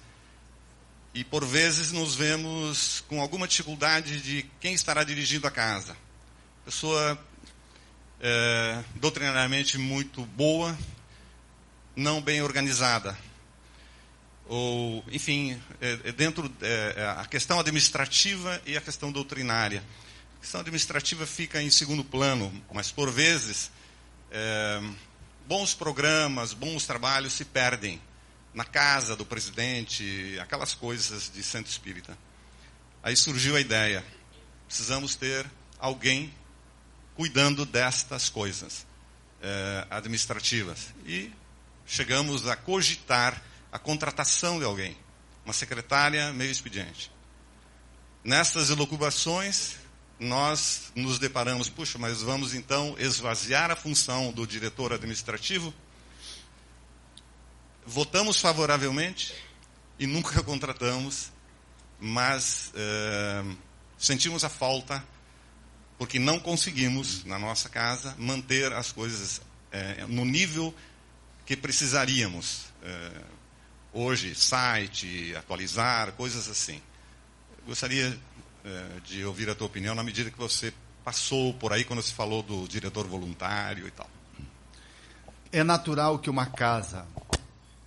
[1.15, 5.97] e por vezes nos vemos com alguma dificuldade de quem estará dirigindo a casa.
[6.67, 7.19] Pessoa
[8.21, 10.77] é, doutrinariamente muito boa,
[11.97, 13.17] não bem organizada.
[14.49, 19.83] Ou, enfim, é, é dentro é, é, a questão administrativa e a questão doutrinária.
[20.39, 23.71] A questão administrativa fica em segundo plano, mas por vezes
[24.31, 24.81] é,
[25.47, 28.01] bons programas, bons trabalhos se perdem
[28.55, 32.17] na casa do presidente, aquelas coisas de centro espírita.
[33.03, 34.05] Aí surgiu a ideia:
[34.67, 35.45] precisamos ter
[35.79, 36.33] alguém
[37.17, 38.87] cuidando destas coisas
[39.43, 40.95] é, administrativas.
[41.05, 41.33] E
[41.87, 44.97] chegamos a cogitar a contratação de alguém,
[45.45, 47.11] uma secretária meio expediente.
[48.25, 49.77] Nessas elucubrações,
[50.19, 55.73] nós nos deparamos, puxa, mas vamos então esvaziar a função do diretor administrativo?
[57.85, 59.35] Votamos favoravelmente
[59.99, 61.31] e nunca contratamos,
[62.01, 63.45] mas é,
[63.99, 65.05] sentimos a falta
[65.99, 69.41] porque não conseguimos, na nossa casa, manter as coisas
[69.73, 70.75] é, no nível
[71.47, 72.67] que precisaríamos.
[72.83, 73.23] É,
[73.97, 76.83] hoje, site, atualizar, coisas assim.
[77.67, 78.19] Gostaria
[78.63, 82.13] é, de ouvir a tua opinião na medida que você passou por aí quando se
[82.13, 84.09] falou do diretor voluntário e tal.
[85.51, 87.07] É natural que uma casa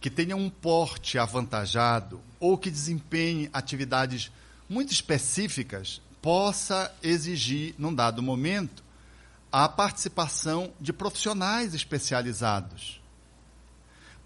[0.02, 4.32] que tenha um porte avantajado ou que desempenhe atividades
[4.68, 8.84] muito específicas possa exigir, num dado momento,
[9.52, 12.99] a participação de profissionais especializados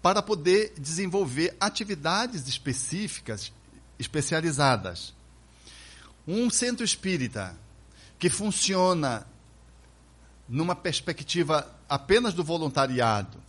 [0.04, 3.50] para poder desenvolver atividades específicas,
[3.98, 5.14] especializadas.
[6.28, 7.56] Um centro espírita
[8.18, 9.26] que funciona
[10.46, 13.42] numa perspectiva apenas do voluntariado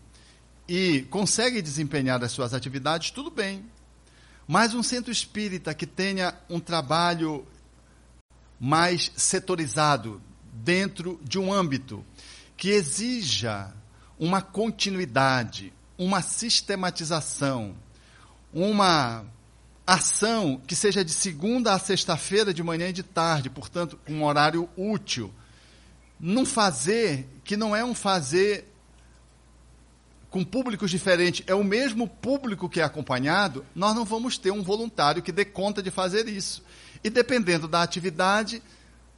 [0.66, 3.66] e consegue desempenhar as suas atividades, tudo bem.
[4.48, 7.46] Mas um centro espírita que tenha um trabalho
[8.58, 10.22] mais setorizado,
[10.54, 12.06] dentro de um âmbito
[12.56, 13.74] que exija
[14.18, 17.76] uma continuidade, uma sistematização,
[18.54, 19.26] uma
[19.86, 24.70] ação que seja de segunda a sexta-feira, de manhã e de tarde, portanto, um horário
[24.76, 25.32] útil.
[26.20, 28.72] Num fazer que não é um fazer
[30.30, 34.62] com públicos diferentes, é o mesmo público que é acompanhado, nós não vamos ter um
[34.62, 36.62] voluntário que dê conta de fazer isso.
[37.02, 38.62] E dependendo da atividade,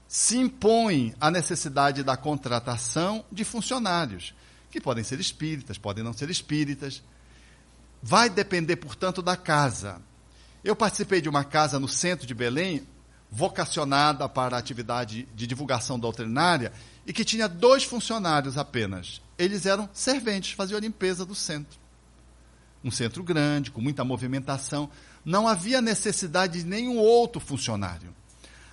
[0.08, 4.36] se impõe a necessidade da contratação de funcionários
[4.78, 7.02] que podem ser espíritas, podem não ser espíritas.
[8.02, 10.02] Vai depender, portanto, da casa.
[10.64, 12.88] Eu participei de uma casa no centro de Belém,
[13.30, 16.72] vocacionada para a atividade de divulgação doutrinária,
[17.06, 19.22] e que tinha dois funcionários apenas.
[19.38, 21.80] Eles eram serventes, faziam a limpeza do centro.
[22.84, 24.90] Um centro grande, com muita movimentação.
[25.26, 28.14] Não havia necessidade de nenhum outro funcionário.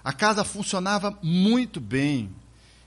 [0.05, 2.31] A casa funcionava muito bem,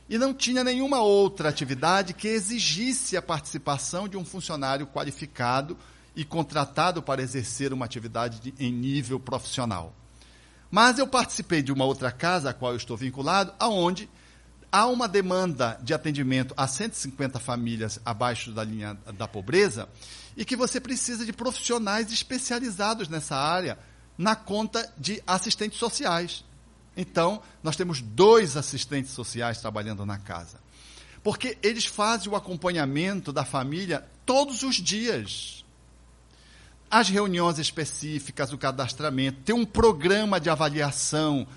[0.09, 5.77] e não tinha nenhuma outra atividade que exigisse a participação de um funcionário qualificado
[6.15, 9.93] e contratado para exercer uma atividade de, em nível profissional.
[10.71, 14.09] Mas eu participei de uma outra casa a qual eu estou vinculado, aonde
[14.71, 19.87] há uma demanda de atendimento a 150 famílias abaixo da linha da pobreza
[20.35, 23.77] e que você precisa de profissionais especializados nessa área
[24.17, 26.43] na conta de assistentes sociais.
[26.97, 30.57] Então, nós temos dois assistentes sociais trabalhando na casa.
[31.23, 35.63] Porque eles fazem o acompanhamento da família todos os dias.
[36.89, 41.47] As reuniões específicas, o cadastramento, tem um programa de avaliação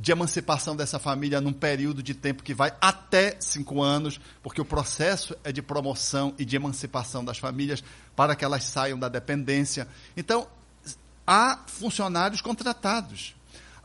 [0.00, 4.64] de emancipação dessa família num período de tempo que vai até cinco anos, porque o
[4.64, 7.82] processo é de promoção e de emancipação das famílias
[8.14, 9.88] para que elas saiam da dependência.
[10.16, 10.46] Então,
[11.26, 13.34] há funcionários contratados.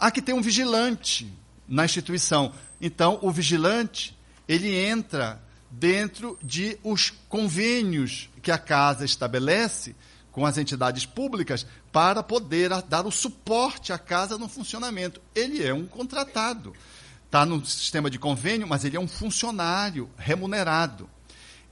[0.04, 1.34] Há que ter um vigilante
[1.66, 2.52] na instituição.
[2.82, 4.14] Então, o vigilante,
[4.50, 9.96] ele entra dentro de os convênios que a casa estabelece
[10.30, 15.22] com as entidades públicas para poder dar o suporte à casa no funcionamento.
[15.34, 16.74] Ele é um contratado.
[17.24, 21.10] está no sistema de convênio, mas ele é um funcionário remunerado.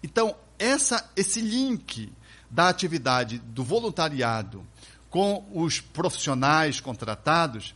[0.01, 2.09] Então, essa, esse link
[2.49, 4.65] da atividade do voluntariado
[5.09, 7.75] com os profissionais contratados,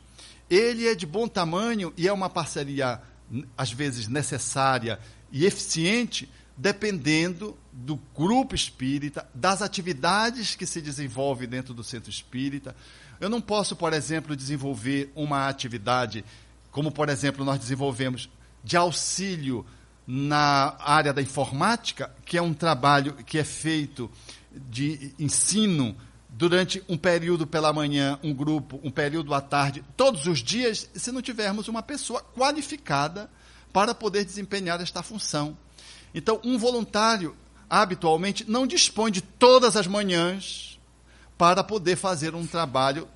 [0.49, 3.01] ele é de bom tamanho e é uma parceria,
[3.57, 4.99] às vezes, necessária
[5.31, 12.75] e eficiente, dependendo do grupo espírita, das atividades que se desenvolvem dentro do centro espírita.
[13.19, 16.23] Eu não posso, por exemplo, desenvolver uma atividade
[16.75, 18.29] como, por exemplo, nós desenvolvemos
[18.61, 19.65] de auxílio
[20.05, 24.11] na área da informática, que é um trabalho que é feito
[24.53, 25.95] de ensino
[26.37, 31.09] durante um período pela manhã, um grupo, um período à tarde, todos os dias, se
[31.09, 33.31] não tivermos uma pessoa qualificada
[33.71, 35.57] para poder desempenhar esta função.
[36.13, 37.37] Então, um voluntário,
[37.69, 40.77] habitualmente, não dispõe de todas as manhãs
[41.37, 43.07] para poder fazer um trabalho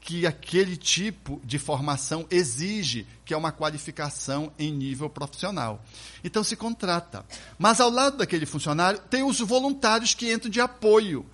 [0.00, 5.82] que aquele tipo de formação exige, que é uma qualificação em nível profissional.
[6.22, 7.24] Então se contrata.
[7.58, 11.24] Mas ao lado daquele funcionário, tem os voluntários que entram de apoio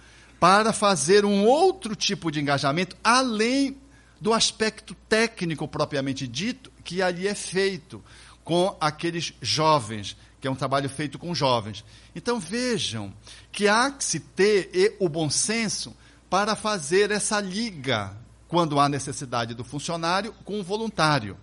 [0.40, 3.76] para fazer um outro tipo de engajamento, além
[4.18, 8.02] do aspecto técnico propriamente dito, que ali é feito
[8.42, 11.84] com aqueles jovens, que é um trabalho feito com jovens.
[12.16, 13.12] Então vejam
[13.52, 15.94] que há que se ter o bom senso
[16.30, 18.16] para fazer essa liga
[18.48, 21.36] quando há necessidade do funcionário, com o voluntário.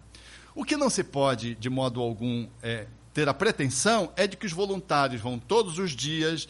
[0.56, 4.46] O que não se pode, de modo algum, é, ter a pretensão é de que
[4.46, 6.48] os voluntários vão todos os dias,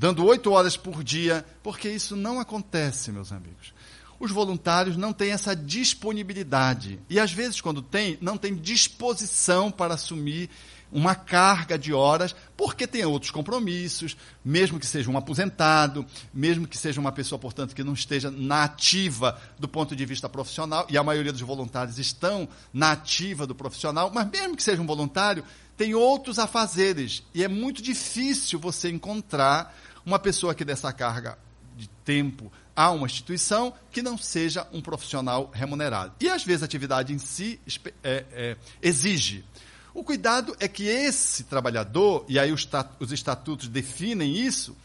[0.00, 3.74] dando oito horas por dia, porque isso não acontece, meus amigos.
[4.18, 6.98] Os voluntários não têm essa disponibilidade.
[7.10, 10.48] E, às vezes, quando tem, não tem disposição para assumir
[10.90, 16.78] uma carga de horas, porque tem outros compromissos, mesmo que seja um aposentado, mesmo que
[16.78, 20.96] seja uma pessoa, portanto, que não esteja na ativa do ponto de vista profissional, e
[20.96, 25.44] a maioria dos voluntários estão na ativa do profissional, mas mesmo que seja um voluntário,
[25.76, 29.74] tem outros afazeres, e é muito difícil você encontrar
[30.04, 31.38] uma pessoa que dessa carga
[31.76, 36.14] de tempo a uma instituição que não seja um profissional remunerado.
[36.20, 37.60] E às vezes a atividade em si
[38.02, 39.44] é, é, exige
[39.92, 44.76] o cuidado é que esse trabalhador, e aí os estatutos definem isso,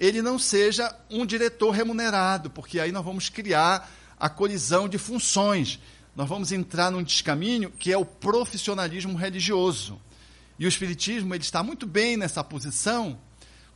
[0.00, 5.78] ele não seja um diretor remunerado, porque aí nós vamos criar a colisão de funções.
[6.16, 10.00] Nós vamos entrar num descaminho que é o profissionalismo religioso.
[10.58, 13.18] E o Espiritismo ele está muito bem nessa posição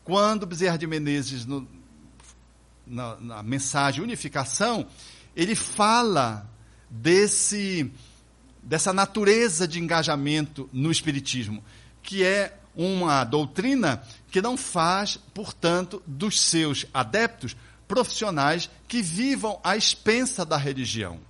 [0.09, 1.69] quando Bezerra de Menezes, no,
[2.87, 4.87] na, na mensagem Unificação,
[5.37, 6.49] ele fala
[6.89, 7.93] desse
[8.63, 11.63] dessa natureza de engajamento no Espiritismo,
[12.03, 17.55] que é uma doutrina que não faz, portanto, dos seus adeptos
[17.87, 21.21] profissionais que vivam à expensa da religião.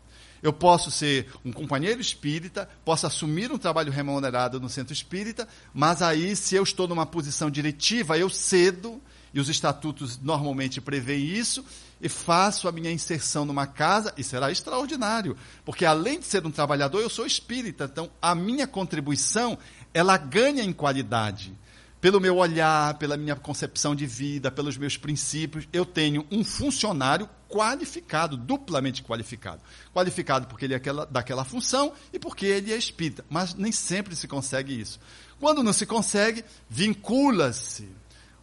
[0.43, 6.03] Eu posso ser um companheiro espírita, posso assumir um trabalho remunerado no centro espírita, mas
[6.03, 9.03] aí, se eu estou numa posição diretiva, eu cedo,
[9.33, 11.65] e os estatutos normalmente prevêem isso,
[12.01, 16.51] e faço a minha inserção numa casa, e será extraordinário, porque além de ser um
[16.51, 19.59] trabalhador, eu sou espírita, então a minha contribuição,
[19.93, 21.57] ela ganha em qualidade.
[22.01, 27.29] Pelo meu olhar, pela minha concepção de vida, pelos meus princípios, eu tenho um funcionário
[27.49, 29.63] qualificado, duplamente qualificado.
[29.93, 33.25] Qualificado porque ele é aquela, daquela função e porque ele é espírita.
[33.29, 35.01] Mas nem sempre se consegue isso.
[35.41, 37.89] Quando não se consegue, vincula-se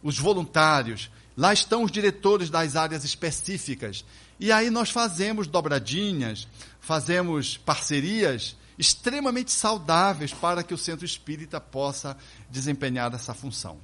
[0.02, 4.04] os voluntários, Lá estão os diretores das áreas específicas.
[4.40, 6.48] E aí nós fazemos dobradinhas,
[6.80, 12.16] fazemos parcerias extremamente saudáveis para que o centro espírita possa
[12.50, 13.78] desempenhar essa função.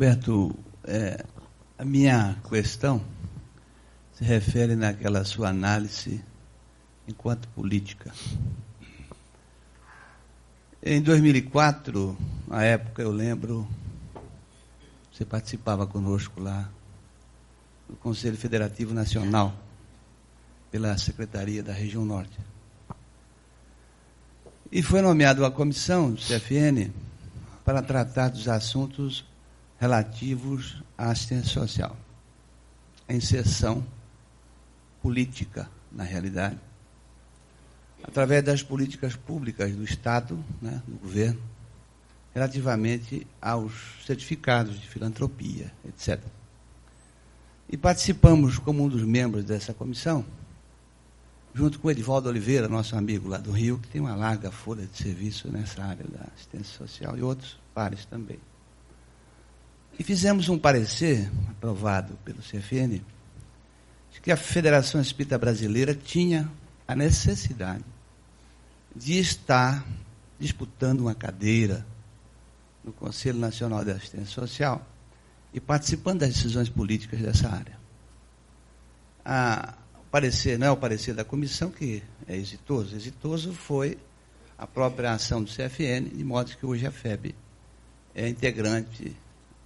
[0.00, 1.26] Roberto, é,
[1.76, 3.04] a minha questão
[4.14, 6.24] se refere naquela sua análise
[7.06, 8.10] enquanto política.
[10.82, 12.16] Em 2004,
[12.48, 13.68] na época eu lembro,
[15.12, 16.66] você participava conosco lá
[17.86, 19.54] do Conselho Federativo Nacional,
[20.70, 22.38] pela Secretaria da Região Norte.
[24.72, 26.90] E foi nomeado a comissão do CFN
[27.66, 29.28] para tratar dos assuntos
[29.80, 31.96] relativos à assistência social,
[33.08, 33.82] a inserção
[35.02, 36.58] política, na realidade,
[38.04, 41.40] através das políticas públicas do Estado, né, do governo,
[42.34, 43.72] relativamente aos
[44.06, 46.22] certificados de filantropia, etc.
[47.68, 50.24] E participamos como um dos membros dessa comissão,
[51.54, 54.96] junto com Edivaldo Oliveira, nosso amigo lá do Rio, que tem uma larga folha de
[54.96, 58.38] serviço nessa área da assistência social, e outros pares também.
[60.00, 63.02] E fizemos um parecer, aprovado pelo CFN,
[64.22, 66.50] que a Federação Espírita Brasileira tinha
[66.88, 67.84] a necessidade
[68.96, 69.86] de estar
[70.38, 71.86] disputando uma cadeira
[72.82, 74.86] no Conselho Nacional de Assistência Social
[75.52, 77.78] e participando das decisões políticas dessa área.
[79.22, 83.98] A, o parecer, não é o parecer da comissão que é exitoso, exitoso foi
[84.56, 87.34] a própria ação do CFN, de modo que hoje a FEB
[88.14, 89.14] é integrante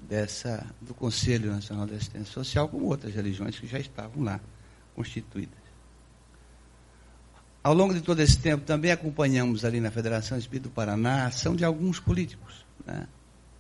[0.09, 4.41] dessa, do Conselho Nacional de Assistência Social, como outras religiões que já estavam lá
[4.95, 5.65] constituídas.
[7.63, 11.27] Ao longo de todo esse tempo, também acompanhamos ali na Federação Espírita do Paraná a
[11.29, 13.07] ação de alguns políticos né,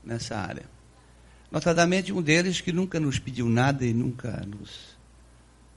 [0.04, 0.64] nessa área.
[1.50, 4.98] Notadamente, um deles que nunca nos pediu nada e nunca nos,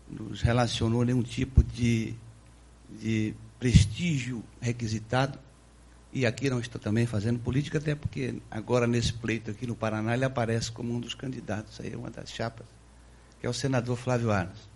[0.09, 2.15] nos relacionou nenhum tipo de,
[2.99, 5.39] de prestígio requisitado,
[6.11, 10.13] e aqui não estou também fazendo política, até porque agora nesse pleito aqui no Paraná
[10.13, 12.65] ele aparece como um dos candidatos, aí uma das chapas,
[13.39, 14.69] que é o senador Flávio Arnes.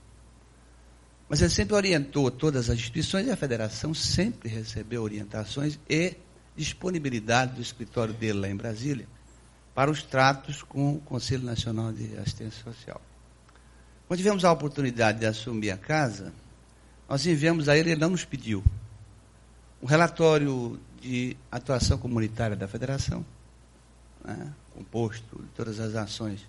[1.29, 6.15] Mas ele sempre orientou todas as instituições e a federação sempre recebeu orientações e
[6.55, 9.07] disponibilidade do escritório dele lá em Brasília
[9.73, 13.01] para os tratos com o Conselho Nacional de Assistência Social.
[14.07, 16.33] Quando tivemos a oportunidade de assumir a casa,
[17.07, 18.61] nós enviamos a ele, ele não nos pediu,
[19.81, 23.25] um relatório de atuação comunitária da federação,
[24.23, 26.47] né, composto de todas as ações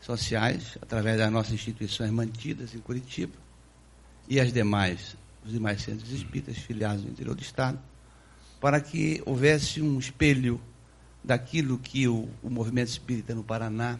[0.00, 3.34] sociais, através das nossas instituições mantidas em Curitiba,
[4.28, 7.78] e as demais, os demais centros espíritas filiados no interior do Estado,
[8.60, 10.60] para que houvesse um espelho
[11.22, 13.98] daquilo que o, o movimento espírita no Paraná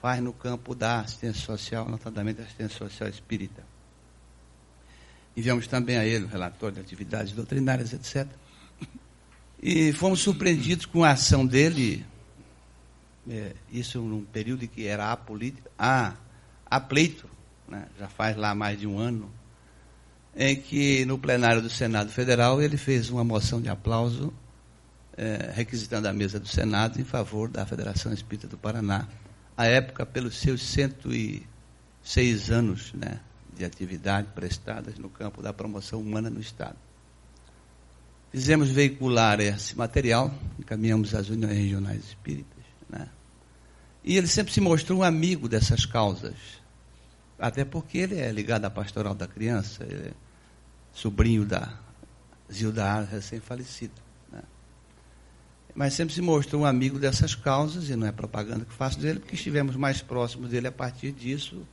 [0.00, 3.64] faz no campo da assistência social, notadamente a assistência social espírita.
[5.36, 8.28] Enviamos também a ele o relatório de atividades doutrinárias, etc.
[9.62, 12.04] E fomos surpreendidos com a ação dele,
[13.30, 16.14] é, isso num período que era a política, a,
[16.66, 17.28] a pleito,
[17.68, 19.30] né, já faz lá mais de um ano,
[20.34, 24.34] em que no plenário do Senado Federal ele fez uma moção de aplauso
[25.16, 29.06] é, requisitando a mesa do Senado em favor da Federação Espírita do Paraná,
[29.56, 33.20] à época pelos seus 106 anos né,
[33.56, 36.76] de atividade prestadas no campo da promoção humana no Estado.
[38.32, 42.64] Fizemos veicular esse material, encaminhamos às uniões regionais espíritas.
[42.88, 43.06] Né?
[44.02, 46.34] E ele sempre se mostrou um amigo dessas causas.
[47.38, 50.12] Até porque ele é ligado à pastoral da criança, é
[50.94, 51.78] sobrinho da
[52.50, 54.00] Zilda recém-falecida.
[54.30, 54.40] Né?
[55.74, 59.20] Mas sempre se mostrou um amigo dessas causas, e não é propaganda que faço dele,
[59.20, 61.66] porque estivemos mais próximos dele a partir disso.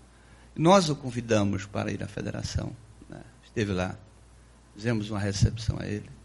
[0.57, 2.75] Nós o convidamos para ir à federação.
[3.09, 3.21] Né?
[3.45, 3.97] Esteve lá,
[4.75, 6.18] fizemos uma recepção a ele.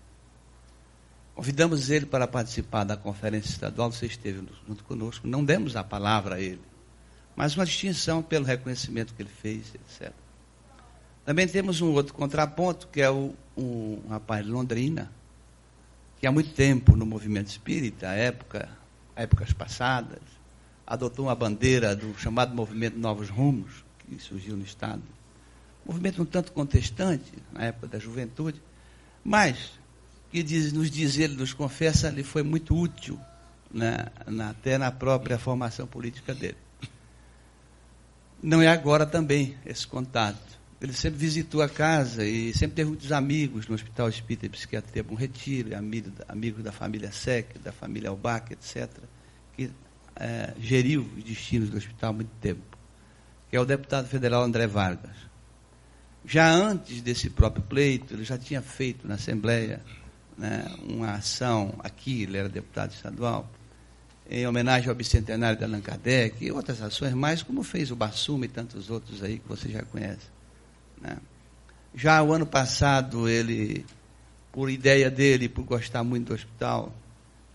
[1.34, 6.36] Convidamos ele para participar da conferência estadual, você esteve junto conosco, não demos a palavra
[6.36, 6.60] a ele,
[7.34, 10.12] mas uma distinção pelo reconhecimento que ele fez, etc.
[11.24, 15.10] Também temos um outro contraponto, que é o, um rapaz de Londrina,
[16.20, 18.68] que há muito tempo no movimento espírita, época,
[19.16, 20.22] épocas passadas,
[20.86, 25.02] adotou uma bandeira do chamado movimento Novos Rumos, que surgiu no Estado.
[25.84, 28.62] Movimento um tanto contestante, na época da juventude,
[29.24, 29.72] mas
[30.34, 33.16] que diz, nos diz ele, nos confessa, ele foi muito útil,
[33.72, 36.56] né, na, até na própria formação política dele.
[38.42, 40.58] Não é agora também esse contato.
[40.80, 45.04] Ele sempre visitou a casa e sempre teve muitos amigos no Hospital Espírita e Psiquiatria
[45.04, 48.90] Bom Retiro, amigos, amigos da família Sec, da família Albac, etc.,
[49.56, 49.70] que
[50.16, 52.76] é, geriu os destinos do hospital há muito tempo,
[53.48, 55.14] que é o deputado federal André Vargas.
[56.26, 59.80] Já antes desse próprio pleito, ele já tinha feito na Assembleia
[60.36, 63.48] né, uma ação aqui, ele era deputado estadual,
[64.28, 68.46] em homenagem ao bicentenário de Allan Kardec e outras ações mais, como fez o Bassuma
[68.46, 70.26] e tantos outros aí que você já conhece.
[71.00, 71.16] Né?
[71.94, 73.84] Já o ano passado, ele,
[74.50, 76.92] por ideia dele, por gostar muito do hospital,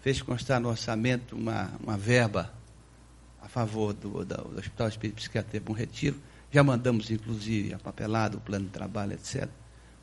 [0.01, 2.53] fez constar no orçamento uma, uma verba
[3.41, 6.18] a favor do, do, do Hospital Espírito Psiquiatria Bom Retiro.
[6.51, 9.49] Já mandamos, inclusive, a papelada, o plano de trabalho, etc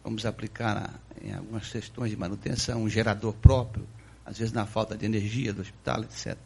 [0.07, 3.85] vamos aplicar em algumas questões de manutenção, um gerador próprio,
[4.25, 6.39] às vezes na falta de energia do hospital, etc.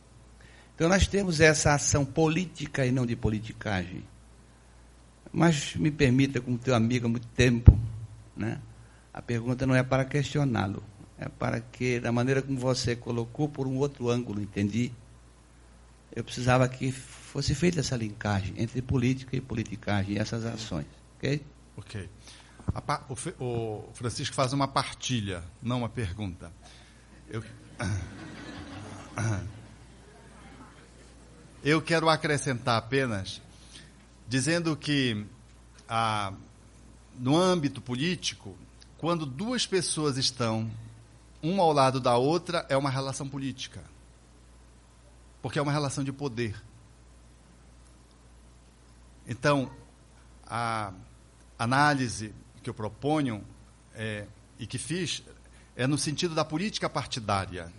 [0.74, 4.03] Então nós temos essa ação política e não de politicagem.
[5.31, 7.78] Mas me permita, como teu amigo há muito tempo,
[8.35, 8.59] né?
[9.12, 10.82] a pergunta não é para questioná-lo,
[11.19, 14.91] é para que, da maneira como você colocou, por um outro ângulo, entendi,
[16.16, 20.87] eu precisava que fosse feita essa linkagem entre política e politicagem, essas ações.
[21.19, 21.43] Ok?
[21.77, 22.09] Ok.
[23.09, 26.53] O, o Francisco faz uma partilha, não uma pergunta.
[27.28, 27.45] Eu,
[31.62, 33.41] eu quero acrescentar apenas
[34.27, 35.27] dizendo que
[35.89, 36.32] a,
[37.19, 38.57] no âmbito político,
[38.97, 40.70] quando duas pessoas estão
[41.43, 43.82] uma ao lado da outra, é uma relação política.
[45.43, 46.55] Porque é uma relação de poder.
[49.27, 49.70] Então,
[50.47, 50.93] a
[51.59, 53.45] análise que eu proponho
[53.95, 54.27] é,
[54.59, 55.23] e que fiz
[55.77, 57.73] é no sentido da política partidária.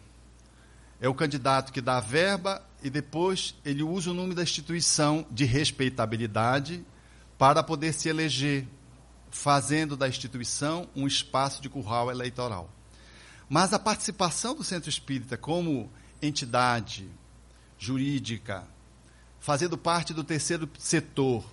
[0.99, 5.25] É o candidato que dá a verba e depois ele usa o nome da instituição
[5.29, 6.85] de respeitabilidade
[7.37, 8.67] para poder se eleger,
[9.29, 12.69] fazendo da instituição um espaço de curral eleitoral.
[13.49, 15.91] Mas a participação do centro espírita como
[16.21, 17.09] entidade
[17.77, 18.67] jurídica,
[19.39, 21.43] fazendo parte do terceiro setor,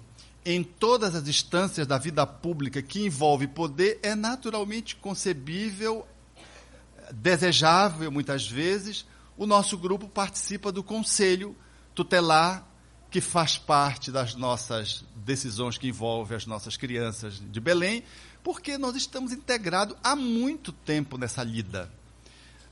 [0.51, 6.09] em todas as instâncias da vida pública que envolve poder, é naturalmente concebível,
[7.12, 9.05] desejável muitas vezes.
[9.37, 11.55] O nosso grupo participa do conselho
[11.95, 12.66] tutelar
[13.11, 18.03] que faz parte das nossas decisões que envolvem as nossas crianças de Belém,
[18.43, 21.93] porque nós estamos integrados há muito tempo nessa lida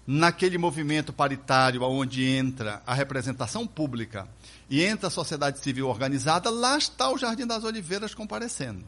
[0.07, 4.29] naquele movimento paritário onde entra a representação pública
[4.71, 8.85] e entra a sociedade civil organizada, lá está o Jardim das Oliveiras comparecendo.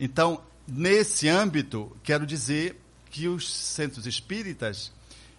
[0.00, 2.80] Então, nesse âmbito, quero dizer
[3.10, 4.90] que os centros espíritas,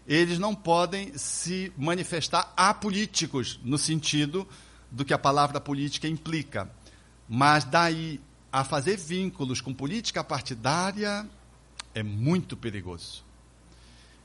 [0.07, 4.47] eles não podem se manifestar apolíticos no sentido
[4.91, 6.69] do que a palavra política implica.
[7.27, 8.21] Mas daí
[8.51, 11.27] a fazer vínculos com política partidária
[11.93, 13.24] é muito perigoso.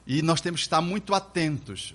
[0.07, 1.95] E nós temos que estar muito atentos.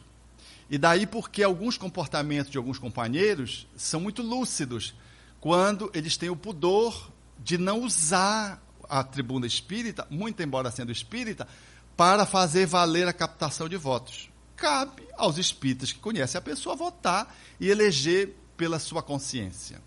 [0.70, 4.96] E daí porque alguns comportamentos de alguns companheiros são muito lúcidos,
[5.40, 11.48] quando eles têm o pudor de não usar a tribuna espírita, muito embora sendo espírita,
[11.96, 14.30] para fazer valer a captação de votos.
[14.56, 19.82] Cabe aos espíritas que conhecem a pessoa votar e eleger pela sua consciência.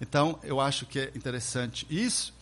[0.00, 2.34] Então, eu acho que é interessante isso,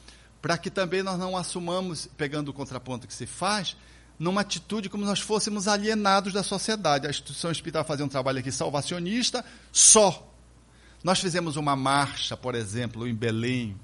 [0.42, 3.76] para que também nós não assumamos, pegando o contraponto que se faz,
[4.18, 7.06] numa atitude como nós fôssemos alienados da sociedade.
[7.06, 10.30] A instituição espírita fazer um trabalho aqui salvacionista só.
[11.02, 13.76] Nós fizemos uma marcha, por exemplo, em Belém.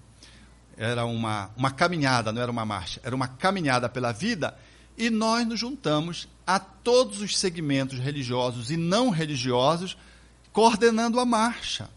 [0.76, 4.56] Era uma, uma caminhada, não era uma marcha, era uma caminhada pela vida.
[4.96, 9.96] E nós nos juntamos a todos os segmentos religiosos e não religiosos,
[10.52, 11.88] coordenando a marcha.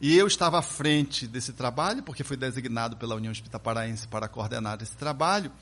[0.00, 4.26] E eu estava à frente desse trabalho, porque fui designado pela União Espírita Paraense para
[4.26, 5.52] coordenar esse trabalho.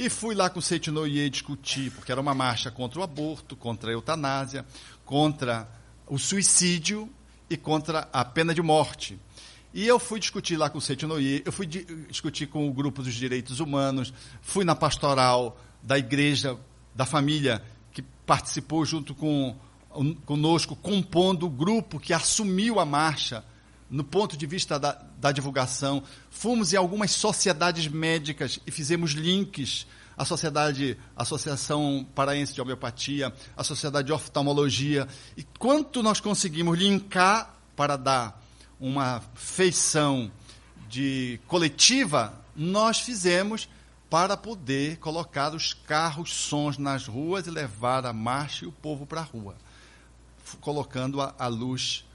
[0.00, 3.90] E fui lá com o Seitinoye discutir, porque era uma marcha contra o aborto, contra
[3.90, 4.64] a eutanásia,
[5.04, 5.68] contra
[6.06, 7.10] o suicídio
[7.50, 9.18] e contra a pena de morte.
[9.74, 13.12] E eu fui discutir lá com o Seitinoye, eu fui discutir com o grupo dos
[13.12, 16.56] direitos humanos, fui na pastoral da igreja,
[16.94, 17.60] da família,
[17.90, 19.56] que participou junto com
[20.24, 23.44] conosco, compondo o grupo que assumiu a marcha
[23.90, 26.02] no ponto de vista da, da divulgação.
[26.30, 29.86] Fomos em algumas sociedades médicas e fizemos links.
[30.16, 35.06] A Sociedade, a Associação Paraense de Homeopatia, a Sociedade de Oftalmologia.
[35.36, 38.42] E quanto nós conseguimos linkar para dar
[38.80, 40.28] uma feição
[40.88, 43.68] de coletiva, nós fizemos
[44.10, 49.06] para poder colocar os carros sons nas ruas e levar a marcha e o povo
[49.06, 49.54] para a rua,
[50.60, 52.07] colocando a, a luz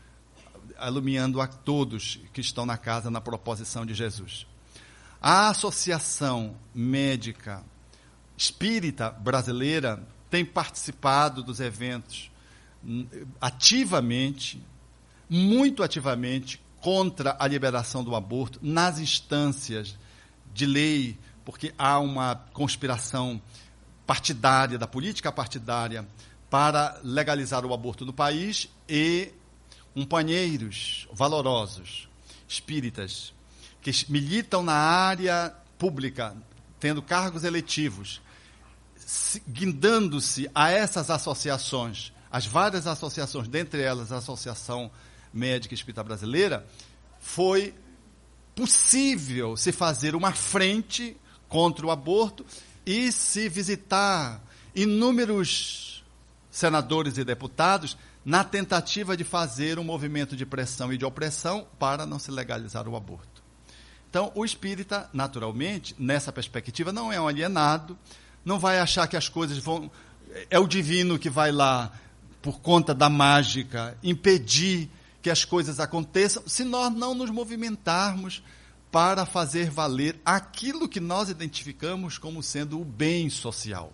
[0.87, 4.45] iluminando a todos que estão na casa na proposição de Jesus.
[5.21, 7.63] A Associação Médica
[8.35, 12.31] Espírita Brasileira tem participado dos eventos
[12.83, 13.07] hum,
[13.39, 14.61] ativamente,
[15.29, 19.97] muito ativamente, contra a liberação do aborto nas instâncias
[20.53, 23.41] de lei, porque há uma conspiração
[24.05, 26.05] partidária, da política partidária,
[26.49, 29.31] para legalizar o aborto no país e
[29.93, 32.07] companheiros valorosos,
[32.47, 33.33] espíritas,
[33.81, 36.35] que militam na área pública,
[36.79, 38.21] tendo cargos eletivos,
[39.47, 44.89] guindando-se a essas associações, as várias associações, dentre elas a Associação
[45.33, 46.65] Médica Espírita Brasileira,
[47.19, 47.73] foi
[48.55, 51.17] possível se fazer uma frente
[51.47, 52.45] contra o aborto
[52.85, 54.41] e se visitar
[54.75, 56.03] inúmeros
[56.49, 62.05] senadores e deputados na tentativa de fazer um movimento de pressão e de opressão para
[62.05, 63.43] não se legalizar o aborto.
[64.09, 67.97] Então, o espírita, naturalmente, nessa perspectiva, não é um alienado,
[68.45, 69.89] não vai achar que as coisas vão.
[70.49, 71.91] É o divino que vai lá,
[72.41, 74.89] por conta da mágica, impedir
[75.21, 78.43] que as coisas aconteçam, se nós não nos movimentarmos
[78.91, 83.91] para fazer valer aquilo que nós identificamos como sendo o bem social.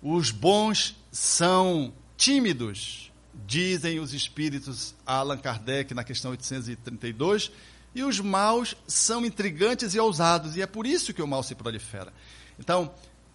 [0.00, 3.12] Os bons são tímidos,
[3.46, 7.50] dizem os espíritos Allan Kardec na questão 832,
[7.94, 11.54] E os maus são intrigantes e ousados, e é por isso que o mal se
[11.54, 12.12] prolifera.
[12.58, 12.92] Então,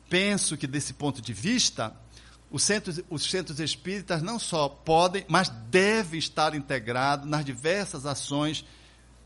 [0.09, 1.95] penso que desse ponto de vista,
[2.51, 8.65] os centros, os centros espíritas não só podem, mas devem estar integrados nas diversas ações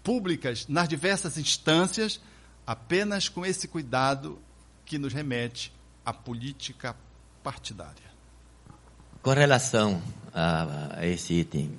[0.04, 2.20] públicas, nas diversas instâncias,
[2.68, 4.40] apenas com esse cuidado
[4.86, 5.74] que nos remete
[6.06, 6.96] à política
[7.42, 8.14] partidária.
[9.22, 10.02] Com relação
[10.34, 11.72] a, a esse item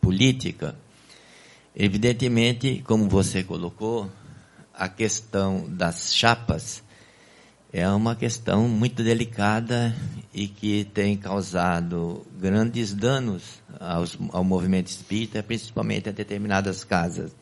[0.00, 0.74] política,
[1.74, 4.10] evidentemente, como você colocou,
[4.74, 6.82] a questão das chapas
[7.72, 9.96] é uma questão muito delicada
[10.34, 17.34] e que tem causado grandes danos aos, ao movimento espírita, principalmente a determinadas casas.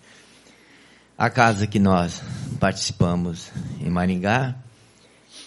[1.18, 2.22] A casa que nós
[2.60, 3.50] participamos
[3.80, 4.54] em Maringá,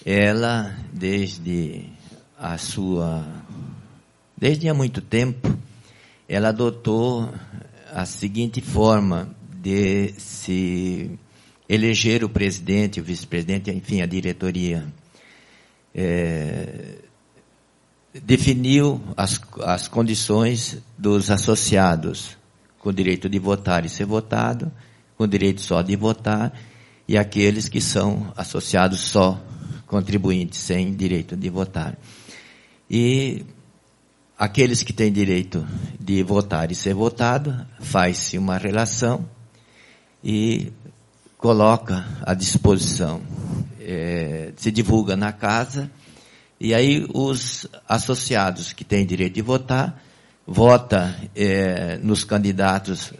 [0.06, 1.90] ela, desde
[2.38, 3.26] a sua,
[4.38, 5.58] desde há muito tempo,
[6.28, 7.30] ela adotou
[7.92, 11.12] a seguinte forma de se
[11.70, 14.86] eleger o presidente, o vice-presidente, enfim, a diretoria.
[15.96, 16.96] É,
[18.14, 22.38] definiu as, as condições dos associados
[22.80, 24.72] com direito de votar e ser votado,
[25.18, 26.54] com direito só de votar,
[27.08, 29.42] e aqueles que são associados só
[29.88, 31.98] contribuintes, sem direito de votar.
[32.90, 33.46] E
[34.44, 35.66] aqueles que têm direito
[35.98, 39.26] de votar e ser votado, faz-se uma relação
[40.22, 40.70] e
[41.38, 43.22] coloca à disposição,
[43.80, 45.90] é, se divulga na casa,
[46.60, 50.04] e aí os associados que têm direito de votar,
[50.46, 53.14] vota é, nos candidatos,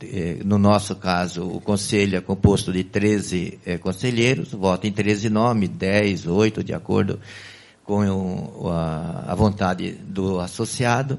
[0.00, 5.30] é, no nosso caso, o conselho é composto de 13 é, conselheiros, vota em 13
[5.30, 7.20] nomes, 10, 8, de acordo com
[7.92, 11.18] o, a, a vontade do associado.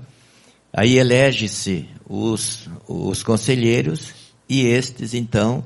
[0.74, 4.14] Aí elege-se os, os conselheiros
[4.48, 5.64] e estes, então,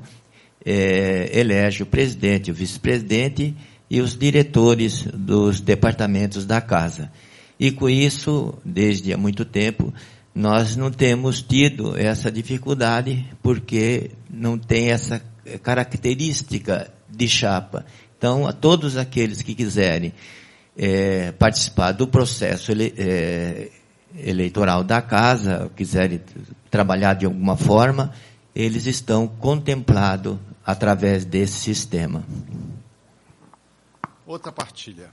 [0.64, 3.54] é, elege o presidente, o vice-presidente
[3.88, 7.10] e os diretores dos departamentos da casa.
[7.58, 9.94] E com isso, desde há muito tempo,
[10.34, 15.22] nós não temos tido essa dificuldade porque não tem essa
[15.62, 17.86] característica de chapa.
[18.18, 20.12] Então, a todos aqueles que quiserem
[20.76, 23.70] é, participar do processo ele, é,
[24.16, 26.20] eleitoral da casa, quiserem
[26.70, 28.12] trabalhar de alguma forma,
[28.54, 32.24] eles estão contemplados através desse sistema.
[34.26, 35.10] Outra partilha.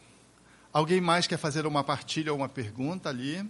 [0.72, 3.48] Alguém mais quer fazer uma partilha ou uma pergunta ali?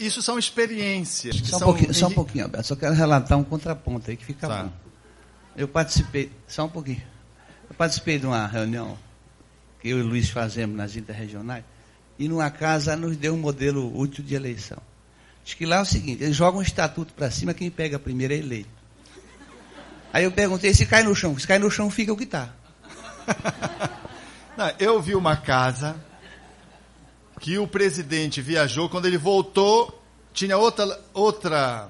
[0.00, 1.36] Isso são experiências.
[1.36, 1.68] Só um, são...
[1.68, 2.66] pouquinho, só um pouquinho, Alberto.
[2.66, 4.64] Só quero relatar um contraponto aí que fica Tá.
[4.64, 4.72] bom.
[5.56, 7.02] Eu participei, só um pouquinho.
[7.68, 8.96] Eu participei de uma reunião
[9.80, 11.64] que eu e o Luiz fazemos nas interregionais,
[12.18, 14.78] e numa casa nos deu um modelo útil de eleição.
[15.44, 18.34] Diz que lá é o seguinte, eles jogam um estatuto para cima, quem pega primeiro
[18.34, 18.78] é eleito.
[20.12, 21.38] Aí eu perguntei se cai no chão.
[21.38, 22.52] Se cai no chão, fica o que está.
[24.78, 25.96] Eu vi uma casa
[27.40, 30.02] que o presidente viajou, quando ele voltou,
[30.32, 31.88] tinha outra, outra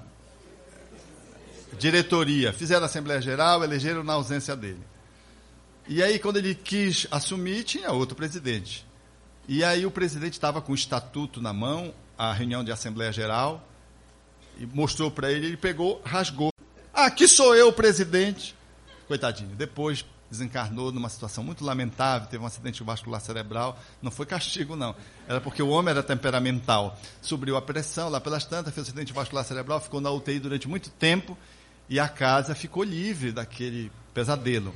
[1.79, 2.53] diretoria.
[2.53, 4.83] Fizeram a Assembleia Geral, elegeram na ausência dele.
[5.89, 8.87] E aí, quando ele quis assumir, tinha outro presidente.
[9.49, 13.67] E aí o presidente estava com o estatuto na mão, a reunião de Assembleia Geral,
[14.59, 16.51] e mostrou para ele, ele pegou, rasgou.
[16.93, 18.55] Aqui sou eu, presidente.
[19.07, 19.57] Coitadinho.
[19.57, 23.79] Depois desencarnou numa situação muito lamentável, teve um acidente vascular cerebral.
[24.03, 24.95] Não foi castigo, não.
[25.27, 26.99] Era porque o homem era temperamental.
[27.23, 30.69] Subiu a pressão lá pelas tantas, fez um acidente vascular cerebral, ficou na UTI durante
[30.69, 31.39] muito tempo
[31.89, 34.75] e a casa ficou livre daquele pesadelo.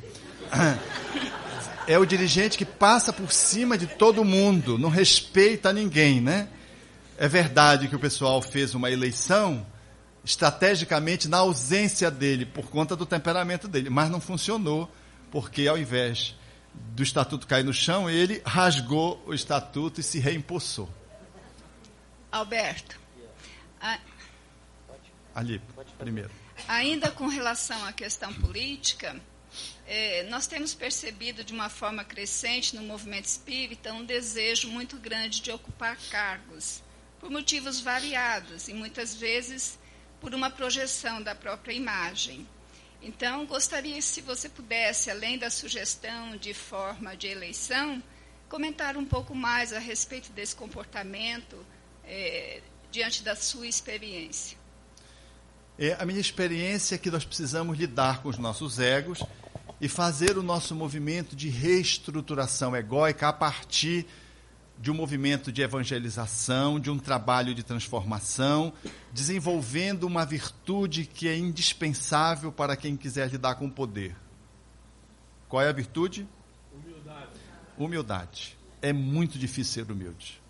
[1.89, 6.49] É o dirigente que passa por cima de todo mundo, não respeita ninguém, né?
[7.19, 9.67] É verdade que o pessoal fez uma eleição
[10.25, 14.89] estrategicamente na ausência dele, por conta do temperamento dele, mas não funcionou,
[15.33, 16.37] porque ao invés
[16.73, 20.89] do estatuto cair no chão, ele rasgou o estatuto e se reempossou.
[22.31, 22.97] Alberto,
[23.81, 23.99] a-
[25.35, 25.61] Ali,
[25.99, 26.31] primeiro.
[26.69, 29.17] ainda com relação à questão política,
[29.95, 35.43] eh, nós temos percebido de uma forma crescente no movimento espírita um desejo muito grande
[35.43, 36.83] de ocupar cargos,
[37.21, 39.79] por motivos variados e muitas vezes
[40.19, 42.49] por uma projeção da própria imagem.
[43.03, 48.03] Então, gostaria se você pudesse, além da sugestão de forma de eleição,
[48.49, 51.67] comentar um pouco mais a respeito desse comportamento
[52.07, 54.57] eh, diante da sua experiência.
[55.79, 59.23] É, a minha experiência é que nós precisamos lidar com os nossos egos
[59.83, 64.07] e fazer o nosso movimento de reestruturação egóica a partir
[64.79, 68.73] de um movimento de evangelização, de um trabalho de transformação,
[69.13, 74.15] desenvolvendo uma virtude que é indispensável para quem quiser lidar com o poder.
[75.49, 76.29] Qual é a virtude?
[76.73, 77.41] Humildade.
[77.77, 78.59] Humildade.
[78.81, 80.41] É muito difícil ser humilde.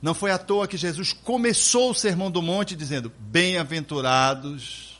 [0.00, 4.94] Não foi à toa que Jesus começou o Sermão do Monte dizendo: Bem-aventurados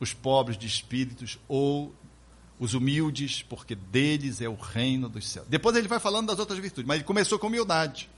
[0.00, 1.92] os pobres de espíritos ou
[2.58, 5.46] os humildes, porque deles é o reino dos céus.
[5.48, 8.10] Depois ele vai falando das outras virtudes, mas ele começou com humildade.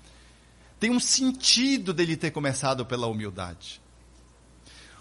[0.79, 3.83] Tem um sentido dele ter começado pela humildade.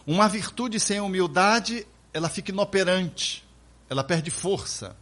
[0.06, 3.46] Uma virtude sem humildade, ela fica inoperante,
[3.90, 4.96] ela perde força.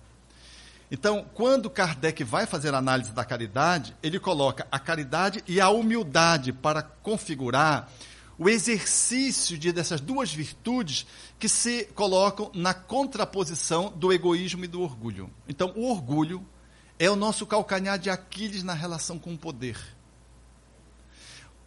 [0.89, 5.69] Então, quando Kardec vai fazer a análise da caridade, ele coloca a caridade e a
[5.69, 7.89] humildade para configurar
[8.37, 11.07] o exercício de, dessas duas virtudes
[11.39, 15.29] que se colocam na contraposição do egoísmo e do orgulho.
[15.47, 16.45] Então, o orgulho
[16.99, 19.77] é o nosso calcanhar de Aquiles na relação com o poder.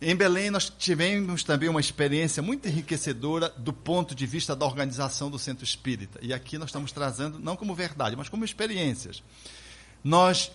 [0.03, 5.31] Em Belém, nós tivemos também uma experiência muito enriquecedora do ponto de vista da organização
[5.31, 6.19] do centro espírita.
[6.23, 9.23] E aqui nós estamos trazendo, não como verdade, mas como experiências.
[10.03, 10.51] Nós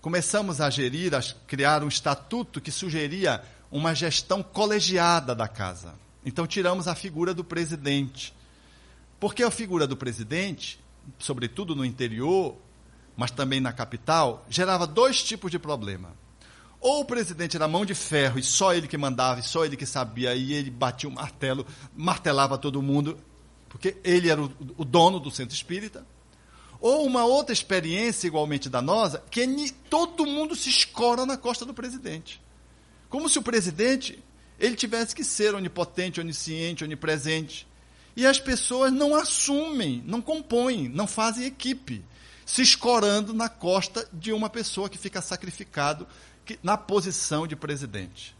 [0.00, 3.40] começamos a gerir, a criar um estatuto que sugeria
[3.72, 5.94] uma gestão colegiada da casa.
[6.24, 8.34] Então tiramos a figura do presidente.
[9.18, 10.78] Porque a figura do presidente,
[11.18, 12.54] sobretudo no interior,
[13.16, 16.10] mas também na capital, gerava dois tipos de problema.
[16.80, 19.76] Ou o presidente era mão de ferro e só ele que mandava, e só ele
[19.76, 21.64] que sabia, e ele batia o martelo,
[21.96, 23.16] martelava todo mundo,
[23.68, 26.04] porque ele era o, o dono do centro espírita.
[26.80, 32.41] Ou uma outra experiência igualmente danosa, que todo mundo se escora na costa do presidente.
[33.12, 34.18] Como se o presidente
[34.58, 37.68] ele tivesse que ser onipotente, onisciente, onipresente.
[38.16, 42.02] E as pessoas não assumem, não compõem, não fazem equipe,
[42.46, 46.08] se escorando na costa de uma pessoa que fica sacrificado
[46.62, 48.34] na posição de presidente.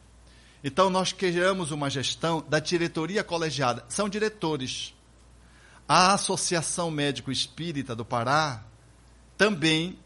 [0.65, 3.85] Então nós queremos uma gestão da diretoria colegiada.
[3.91, 4.95] São diretores.
[5.87, 8.65] A Associação Médico Espírita do Pará
[9.37, 9.99] também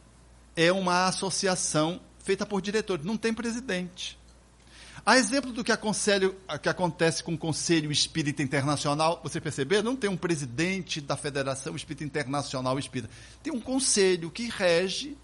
[0.56, 4.18] é uma associação feita por diretores, não tem presidente.
[5.06, 9.80] A exemplo do que, que acontece com o Conselho Espírita Internacional, você percebeu?
[9.80, 13.08] Não tem um presidente da Federação Espírita Internacional Espírita.
[13.40, 15.16] Tem um conselho que rege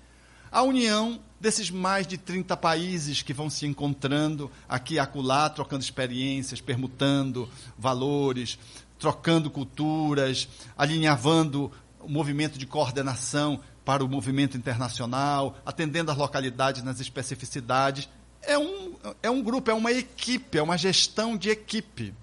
[0.52, 5.82] a união desses mais de 30 países que vão se encontrando aqui e acolá, trocando
[5.82, 8.60] experiências, permutando valores,
[9.00, 10.48] trocando culturas,
[10.78, 18.08] alinhavando o movimento de coordenação para o movimento internacional, atendendo as localidades nas especificidades
[18.42, 22.14] é um, é um grupo, é uma equipe, é uma gestão de equipe.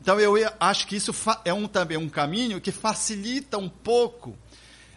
[0.00, 1.14] Então eu acho que isso
[1.44, 4.36] é um, também um caminho que facilita um pouco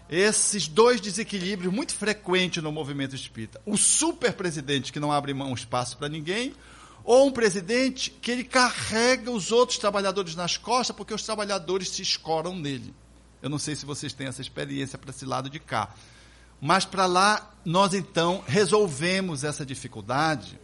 [0.10, 3.62] esses dois desequilíbrios muito frequentes no movimento espírita.
[3.66, 6.54] O super presidente que não abre mão espaço para ninguém,
[7.04, 12.02] ou um presidente que ele carrega os outros trabalhadores nas costas porque os trabalhadores se
[12.02, 12.94] escoram nele.
[13.42, 15.94] Eu não sei se vocês têm essa experiência para esse lado de cá.
[16.66, 20.58] Mas para lá, nós então resolvemos essa dificuldade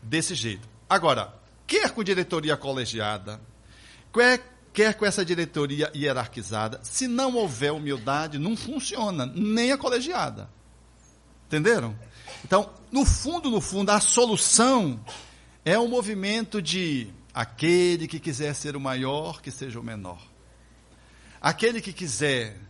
[0.00, 0.68] desse jeito.
[0.88, 1.34] Agora,
[1.66, 3.40] quer com diretoria colegiada,
[4.12, 4.40] quer,
[4.72, 10.48] quer com essa diretoria hierarquizada, se não houver humildade, não funciona, nem a colegiada.
[11.48, 11.98] Entenderam?
[12.44, 15.04] Então, no fundo, no fundo, a solução
[15.64, 20.22] é um movimento de aquele que quiser ser o maior, que seja o menor.
[21.40, 22.69] Aquele que quiser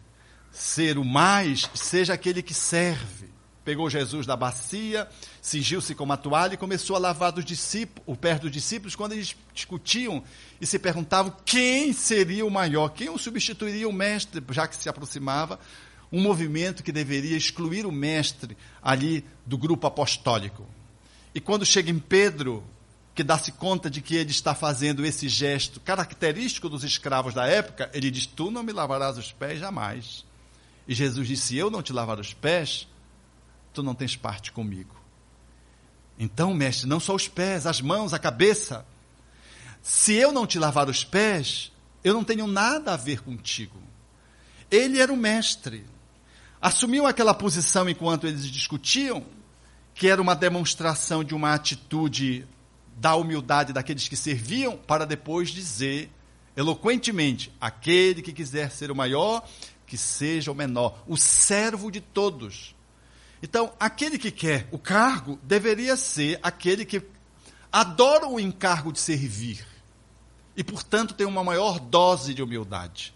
[0.51, 3.31] ser o mais, seja aquele que serve.
[3.65, 5.07] Pegou Jesus da bacia,
[5.41, 9.13] cingiu-se com uma toalha e começou a lavar dos discípulos, o pé dos discípulos quando
[9.13, 10.25] eles discutiam
[10.61, 14.89] e se perguntavam quem seria o maior, quem o substituiria o mestre, já que se
[14.89, 15.61] aproximava
[16.11, 20.67] um movimento que deveria excluir o mestre ali do grupo apostólico.
[21.35, 22.65] E quando chega em Pedro,
[23.15, 27.91] que dá-se conta de que ele está fazendo esse gesto característico dos escravos da época,
[27.93, 30.25] ele diz: Tu não me lavarás os pés jamais.
[30.87, 32.89] E Jesus disse: Se eu não te lavar os pés,
[33.73, 34.95] tu não tens parte comigo.
[36.19, 38.85] Então, mestre, não só os pés, as mãos, a cabeça.
[39.83, 41.73] Se eu não te lavar os pés,
[42.05, 43.81] eu não tenho nada a ver contigo.
[44.71, 45.87] Ele era o mestre.
[46.61, 49.25] Assumiu aquela posição enquanto eles discutiam,
[49.95, 52.47] que era uma demonstração de uma atitude
[52.97, 56.11] da humildade daqueles que serviam, para depois dizer
[56.55, 59.43] eloquentemente: aquele que quiser ser o maior,
[59.91, 62.77] que seja o menor, o servo de todos.
[63.43, 67.03] Então, aquele que quer o cargo deveria ser aquele que
[67.73, 69.67] adora o encargo de servir
[70.57, 73.13] e, portanto, tem uma maior dose de humildade.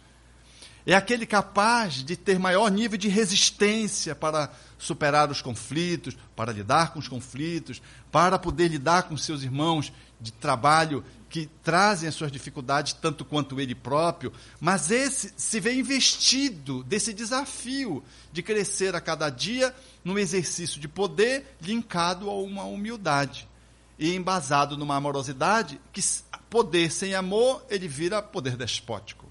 [0.84, 6.92] é aquele capaz de ter maior nível de resistência para superar os conflitos, para lidar
[6.92, 7.80] com os conflitos,
[8.10, 13.60] para poder lidar com seus irmãos de trabalho que trazem as suas dificuldades tanto quanto
[13.60, 19.74] ele próprio, mas esse se vê investido desse desafio de crescer a cada dia
[20.04, 23.48] num exercício de poder linkado a uma humildade
[23.98, 26.00] e embasado numa amorosidade que
[26.48, 29.26] poder sem amor ele vira poder despótico.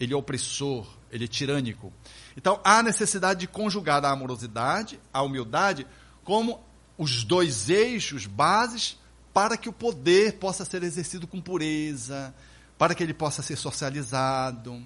[0.00, 1.92] Ele é opressor, ele é tirânico.
[2.34, 5.86] Então há necessidade de conjugar a amorosidade, a humildade
[6.24, 6.64] como
[6.96, 9.01] os dois eixos bases
[9.32, 12.34] para que o poder possa ser exercido com pureza,
[12.76, 14.84] para que ele possa ser socializado,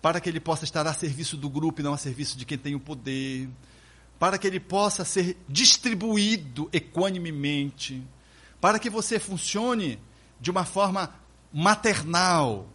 [0.00, 2.58] para que ele possa estar a serviço do grupo e não a serviço de quem
[2.58, 3.48] tem o poder,
[4.18, 8.02] para que ele possa ser distribuído equanimemente,
[8.60, 9.98] para que você funcione
[10.40, 11.12] de uma forma
[11.52, 12.68] maternal,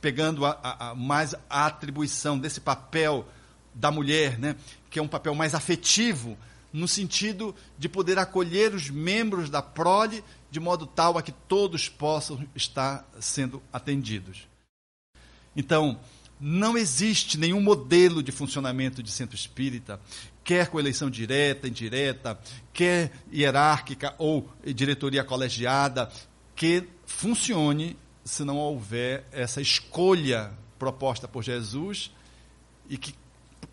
[0.00, 3.26] pegando a, a, a mais a atribuição desse papel
[3.74, 4.56] da mulher, né,
[4.88, 6.38] que é um papel mais afetivo,
[6.72, 11.88] no sentido de poder acolher os membros da prole de modo tal a que todos
[11.88, 14.46] possam estar sendo atendidos.
[15.54, 15.98] Então,
[16.38, 20.00] não existe nenhum modelo de funcionamento de centro espírita,
[20.44, 22.38] quer com eleição direta, indireta,
[22.72, 26.10] quer hierárquica ou diretoria colegiada,
[26.54, 32.10] que funcione se não houver essa escolha proposta por Jesus
[32.88, 33.14] e que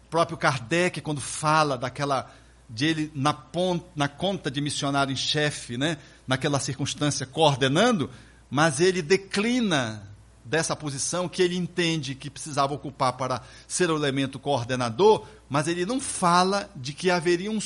[0.10, 2.32] próprio Kardec, quando fala daquela
[2.70, 8.10] de ele na, ponta, na conta de missionário em chefe, né, naquela circunstância coordenando,
[8.50, 10.08] mas ele declina
[10.46, 15.86] dessa posição que ele entende que precisava ocupar para ser o elemento coordenador, mas ele
[15.86, 17.60] não fala de que haveria um,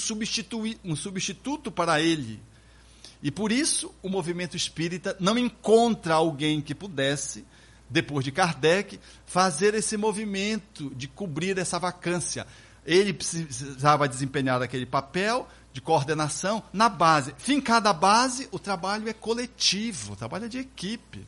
[0.83, 2.39] um substituto para ele.
[3.21, 7.45] E por isso o movimento espírita não encontra alguém que pudesse,
[7.89, 12.45] depois de Kardec, fazer esse movimento de cobrir essa vacância.
[12.87, 17.35] Ele precisava desempenhar aquele papel de coordenação na base.
[17.37, 21.27] Fincada a base, o trabalho é coletivo, o trabalho é de equipe.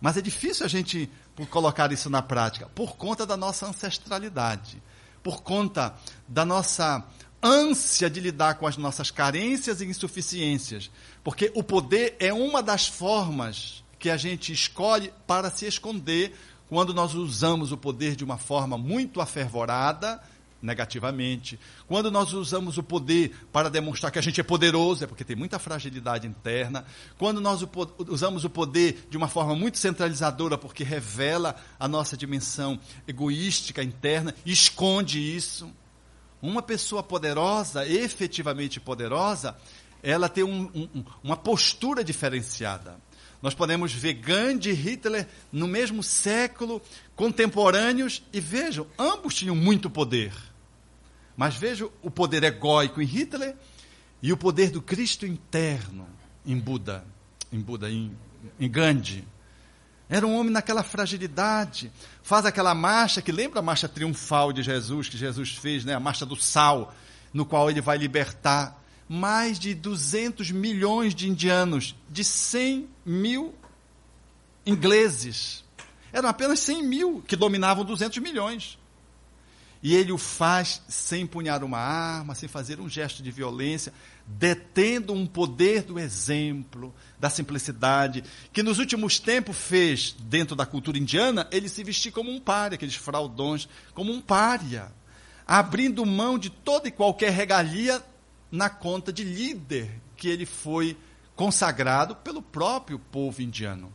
[0.00, 1.10] Mas é difícil a gente
[1.50, 4.80] colocar isso na prática, por conta da nossa ancestralidade,
[5.22, 5.94] por conta
[6.26, 7.04] da nossa
[7.42, 10.90] ânsia de lidar com as nossas carências e insuficiências.
[11.24, 16.34] Porque o poder é uma das formas que a gente escolhe para se esconder
[16.68, 20.20] quando nós usamos o poder de uma forma muito afervorada
[20.66, 21.58] negativamente.
[21.86, 25.36] Quando nós usamos o poder para demonstrar que a gente é poderoso, é porque tem
[25.36, 26.84] muita fragilidade interna.
[27.16, 27.66] Quando nós
[28.08, 34.34] usamos o poder de uma forma muito centralizadora, porque revela a nossa dimensão egoística interna,
[34.44, 35.72] esconde isso.
[36.42, 39.56] Uma pessoa poderosa, efetivamente poderosa,
[40.02, 42.98] ela tem um, um, uma postura diferenciada.
[43.42, 46.82] Nós podemos ver Gandhi e Hitler no mesmo século,
[47.14, 50.32] contemporâneos, e vejam, ambos tinham muito poder.
[51.36, 53.54] Mas vejam o poder egóico em Hitler
[54.22, 56.06] e o poder do Cristo interno
[56.44, 57.04] em Buda,
[57.52, 58.16] em Buda, em,
[58.58, 59.26] em Gandhi.
[60.08, 61.92] Era um homem naquela fragilidade.
[62.22, 65.94] Faz aquela marcha que lembra a marcha triunfal de Jesus, que Jesus fez, né?
[65.94, 66.94] a marcha do sal,
[67.32, 73.54] no qual ele vai libertar mais de 200 milhões de indianos, de 100 mil
[74.64, 75.64] ingleses.
[76.12, 78.78] Eram apenas 100 mil que dominavam 200 milhões.
[79.86, 83.92] E ele o faz sem empunhar uma arma, sem fazer um gesto de violência,
[84.26, 90.98] detendo um poder do exemplo, da simplicidade, que nos últimos tempos fez, dentro da cultura
[90.98, 94.90] indiana, ele se vestir como um pária, aqueles fraudões, como um pária,
[95.46, 98.02] abrindo mão de toda e qualquer regalia
[98.50, 100.96] na conta de líder que ele foi
[101.36, 103.94] consagrado pelo próprio povo indiano.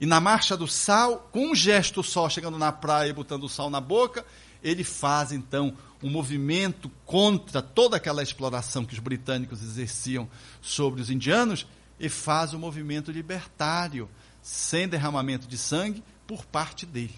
[0.00, 3.48] E na marcha do sal, com um gesto só, chegando na praia e botando o
[3.50, 4.24] sal na boca,
[4.66, 10.28] ele faz então um movimento contra toda aquela exploração que os britânicos exerciam
[10.60, 11.66] sobre os indianos
[11.98, 14.08] e faz um movimento libertário,
[14.42, 17.14] sem derramamento de sangue, por parte dele.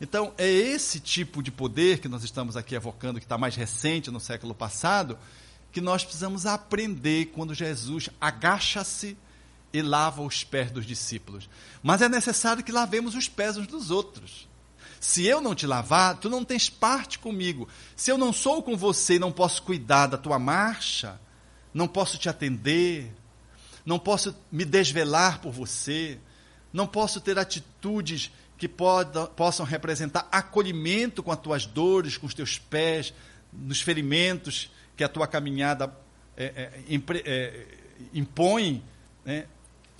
[0.00, 4.10] Então, é esse tipo de poder que nós estamos aqui evocando, que está mais recente
[4.10, 5.18] no século passado,
[5.72, 9.16] que nós precisamos aprender quando Jesus agacha-se
[9.72, 11.50] e lava os pés dos discípulos.
[11.82, 14.48] Mas é necessário que lavemos os pés uns dos outros.
[15.00, 17.66] Se eu não te lavar, tu não tens parte comigo.
[17.96, 21.18] Se eu não sou com você e não posso cuidar da tua marcha,
[21.72, 23.10] não posso te atender,
[23.84, 26.18] não posso me desvelar por você,
[26.70, 32.34] não posso ter atitudes que poda, possam representar acolhimento com as tuas dores, com os
[32.34, 33.14] teus pés,
[33.50, 35.90] nos ferimentos que a tua caminhada
[36.36, 37.66] é, é, é,
[38.12, 38.84] impõe,
[39.24, 39.46] né?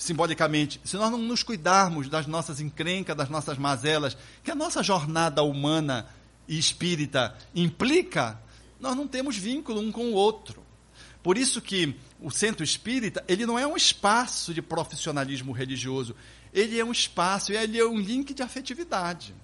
[0.01, 4.83] Simbolicamente, se nós não nos cuidarmos das nossas encrencas, das nossas mazelas, que a nossa
[4.83, 6.09] jornada humana
[6.49, 8.41] e espírita implica,
[8.81, 10.65] nós não temos vínculo um com o outro.
[11.23, 16.17] Por isso que o centro espírita, ele não é um espaço de profissionalismo religioso,
[16.51, 19.35] ele é um espaço, ele é um link de afetividade.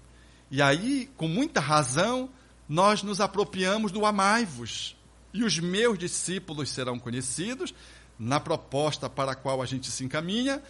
[0.50, 2.30] E aí, com muita razão,
[2.66, 4.96] nós nos apropriamos do amai-vos.
[5.34, 7.74] E os meus discípulos serão conhecidos
[8.18, 10.62] na proposta para a qual a gente se encaminha,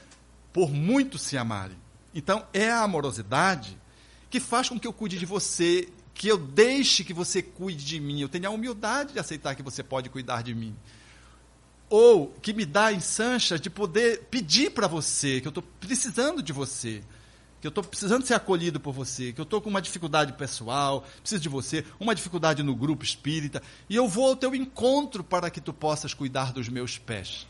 [0.52, 1.76] por muito se amarem.
[2.14, 3.78] Então, é a amorosidade
[4.30, 8.00] que faz com que eu cuide de você, que eu deixe que você cuide de
[8.00, 10.74] mim, eu tenha a humildade de aceitar que você pode cuidar de mim.
[11.88, 16.52] Ou que me dá ensancha de poder pedir para você, que eu estou precisando de
[16.52, 17.04] você,
[17.66, 21.04] que eu estou precisando ser acolhido por você, que eu estou com uma dificuldade pessoal,
[21.20, 25.50] preciso de você, uma dificuldade no grupo espírita, e eu vou ao teu encontro para
[25.50, 27.44] que tu possas cuidar dos meus pés.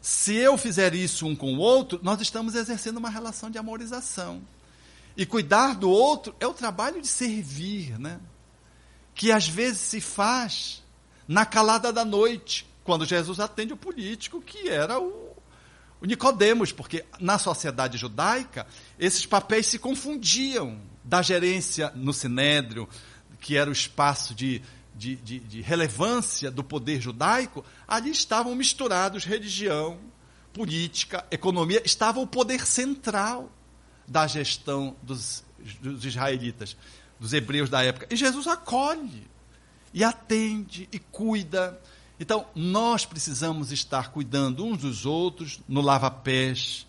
[0.00, 4.40] Se eu fizer isso um com o outro, nós estamos exercendo uma relação de amorização.
[5.16, 8.20] E cuidar do outro é o trabalho de servir, né?
[9.16, 10.80] Que às vezes se faz
[11.26, 15.35] na calada da noite, quando Jesus atende o político, que era o
[16.00, 18.66] o Nicodemos, porque na sociedade judaica
[18.98, 22.88] esses papéis se confundiam da gerência no sinédrio,
[23.40, 24.60] que era o espaço de,
[24.94, 29.98] de, de, de relevância do poder judaico, ali estavam misturados religião,
[30.52, 33.50] política, economia, estava o poder central
[34.06, 35.44] da gestão dos,
[35.80, 36.76] dos israelitas,
[37.20, 38.06] dos hebreus da época.
[38.10, 39.26] E Jesus acolhe,
[39.92, 41.80] e atende, e cuida,
[42.18, 46.86] então, nós precisamos estar cuidando uns dos outros no lava-pés,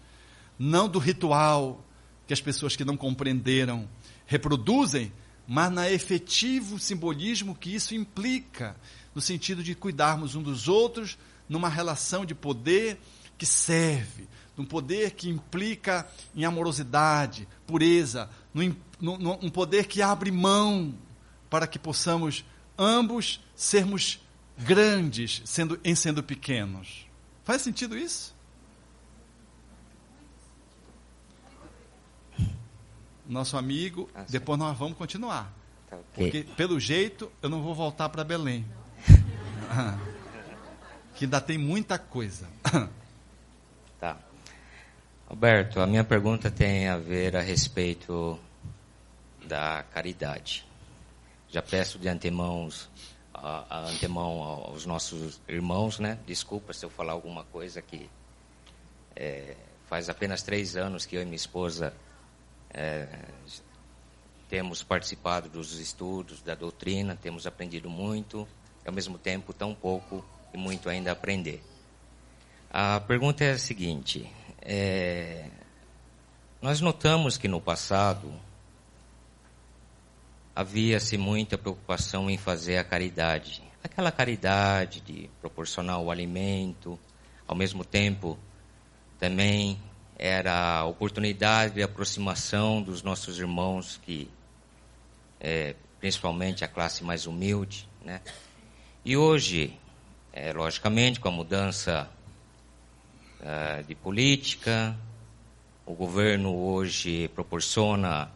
[0.57, 1.83] não do ritual
[2.25, 3.87] que as pessoas que não compreenderam
[4.25, 5.11] reproduzem,
[5.47, 8.75] mas na efetivo simbolismo que isso implica,
[9.13, 11.17] no sentido de cuidarmos uns dos outros
[11.47, 12.99] numa relação de poder
[13.37, 20.31] que serve, num poder que implica em amorosidade, pureza, num, num, num poder que abre
[20.31, 20.93] mão
[21.49, 22.43] para que possamos
[22.77, 24.19] ambos sermos
[24.57, 27.07] grandes sendo, em sendo pequenos.
[27.43, 28.35] Faz sentido isso?
[33.25, 35.53] Nosso amigo, ah, depois nós vamos continuar.
[35.89, 35.97] Tá.
[36.13, 38.65] Porque, pelo jeito, eu não vou voltar para Belém.
[41.15, 42.47] que ainda tem muita coisa.
[43.99, 44.17] tá.
[45.27, 48.39] Alberto, a minha pergunta tem a ver a respeito
[49.45, 50.65] da caridade.
[51.49, 52.69] Já peço de antemão
[53.37, 56.17] a, a antemão aos nossos irmãos, né?
[56.25, 58.09] Desculpa se eu falar alguma coisa que
[59.15, 59.55] é,
[59.87, 61.93] faz apenas três anos que eu e minha esposa
[62.71, 63.07] é,
[64.49, 68.47] temos participado dos estudos da doutrina, temos aprendido muito,
[68.83, 70.23] e ao mesmo tempo tão pouco
[70.53, 71.63] e muito ainda a aprender.
[72.69, 74.29] A pergunta é a seguinte:
[74.61, 75.49] é,
[76.61, 78.33] nós notamos que no passado
[80.57, 83.61] havia-se muita preocupação em fazer a caridade.
[83.83, 86.97] Aquela caridade de proporcionar o alimento,
[87.47, 88.39] ao mesmo tempo
[89.19, 89.79] também
[90.17, 94.27] era a oportunidade de aproximação dos nossos irmãos que
[95.39, 98.19] é, principalmente a classe mais humilde, né?
[99.05, 99.77] E hoje,
[100.33, 102.09] é, logicamente, com a mudança
[103.41, 104.97] uh, de política,
[105.85, 108.31] o governo hoje proporciona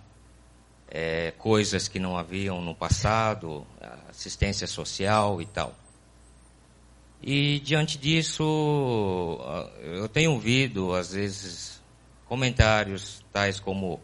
[0.91, 3.65] é, coisas que não haviam no passado,
[4.09, 5.73] assistência social e tal.
[7.23, 9.39] E diante disso,
[9.81, 11.81] eu tenho ouvido, às vezes,
[12.25, 14.01] comentários tais como: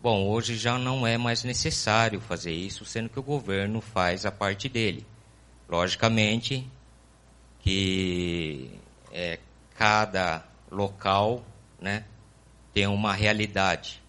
[0.00, 4.32] bom, hoje já não é mais necessário fazer isso, sendo que o governo faz a
[4.32, 5.04] parte dele.
[5.68, 6.66] Logicamente
[7.60, 8.70] que
[9.12, 9.38] é,
[9.76, 11.44] cada local
[11.80, 12.04] né,
[12.72, 14.01] tem uma realidade.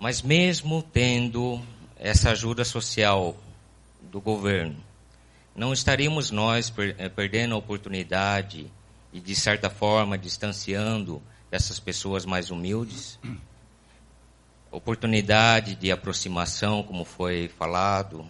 [0.00, 1.60] Mas mesmo tendo
[1.94, 3.36] essa ajuda social
[4.00, 4.82] do governo,
[5.54, 8.72] não estaríamos nós eh, perdendo a oportunidade
[9.12, 11.22] e, de certa forma, distanciando
[11.52, 13.18] essas pessoas mais humildes?
[14.72, 18.24] Oportunidade de aproximação, como foi falado,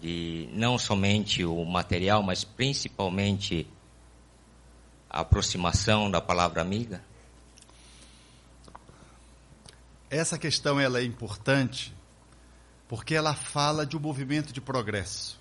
[0.00, 3.66] de não somente o material, mas principalmente
[5.10, 7.02] a aproximação da palavra amiga?
[10.10, 11.94] Essa questão ela é importante
[12.88, 15.38] porque ela fala de um movimento de progresso.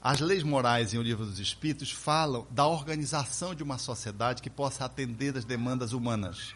[0.00, 4.48] As leis morais em O Livro dos Espíritos falam da organização de uma sociedade que
[4.48, 6.54] possa atender às demandas humanas.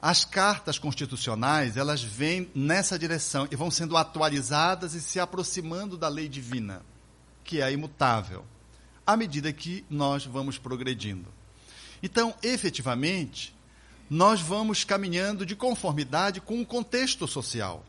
[0.00, 6.08] As cartas constitucionais, elas vêm nessa direção e vão sendo atualizadas e se aproximando da
[6.08, 6.80] lei divina,
[7.42, 8.46] que é imutável,
[9.06, 11.28] à medida que nós vamos progredindo.
[12.02, 13.53] Então, efetivamente,
[14.14, 17.84] nós vamos caminhando de conformidade com o contexto social.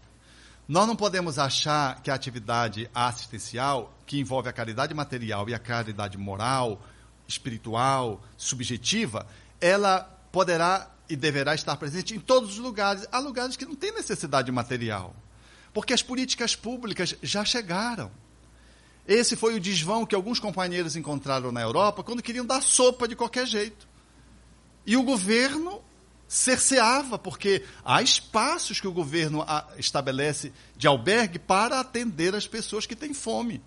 [0.68, 5.60] Nós não podemos achar que a atividade assistencial, que envolve a caridade material e a
[5.60, 6.82] caridade moral,
[7.28, 9.28] espiritual, subjetiva,
[9.62, 10.00] ela
[10.32, 13.08] poderá e deverá estar presente em todos os lugares.
[13.12, 15.16] Há lugares que não têm necessidade material,
[15.76, 18.10] porque as políticas públicas já chegaram.
[19.08, 23.16] Esse foi o desvão que alguns companheiros encontraram na Europa quando queriam dar sopa de
[23.16, 23.88] qualquer jeito.
[24.88, 25.84] E o governo
[26.28, 32.86] cerceava, porque há espaços que o governo ah, estabelece de albergue para atender as pessoas
[32.86, 33.62] que têm fome.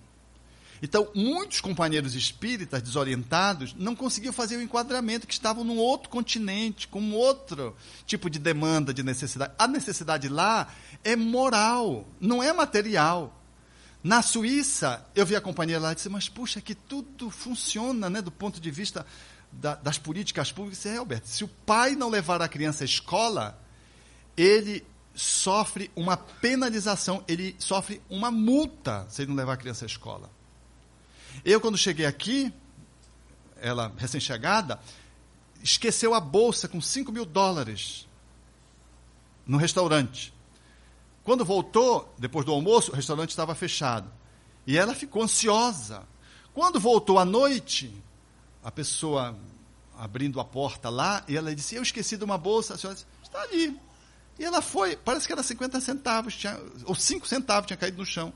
[0.81, 6.87] Então, muitos companheiros espíritas desorientados não conseguiam fazer o enquadramento, que estavam num outro continente,
[6.87, 7.77] com outro
[8.07, 9.53] tipo de demanda, de necessidade.
[9.59, 10.73] A necessidade lá
[11.03, 13.35] é moral, não é material.
[14.03, 18.23] Na Suíça, eu vi a companheira lá e disse, mas puxa, que tudo funciona né,
[18.23, 19.05] do ponto de vista
[19.51, 20.85] da, das políticas públicas.
[20.87, 23.59] É, Alberto, se o pai não levar a criança à escola,
[24.37, 24.85] ele
[25.15, 30.31] sofre uma penalização, ele sofre uma multa se ele não levar a criança à escola.
[31.45, 32.53] Eu, quando cheguei aqui,
[33.61, 34.79] ela recém-chegada,
[35.63, 38.07] esqueceu a bolsa com 5 mil dólares
[39.47, 40.33] no restaurante.
[41.25, 44.11] Quando voltou, depois do almoço, o restaurante estava fechado.
[44.67, 46.07] E ela ficou ansiosa.
[46.55, 47.95] Quando voltou à noite,
[48.69, 49.35] a pessoa
[49.97, 52.75] abrindo a porta lá, e ela disse: Eu esqueci de uma bolsa.
[52.75, 53.75] A senhora disse: Está ali.
[54.39, 58.05] E ela foi, parece que era 50 centavos, tinha, ou 5 centavos tinha caído no
[58.05, 58.31] chão.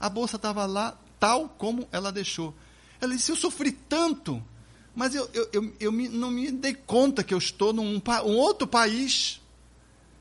[0.00, 2.54] A bolsa estava lá, tal como ela deixou.
[2.98, 4.42] Ela disse: Eu sofri tanto,
[4.96, 8.36] mas eu, eu, eu, eu me, não me dei conta que eu estou num um
[8.36, 9.38] outro país.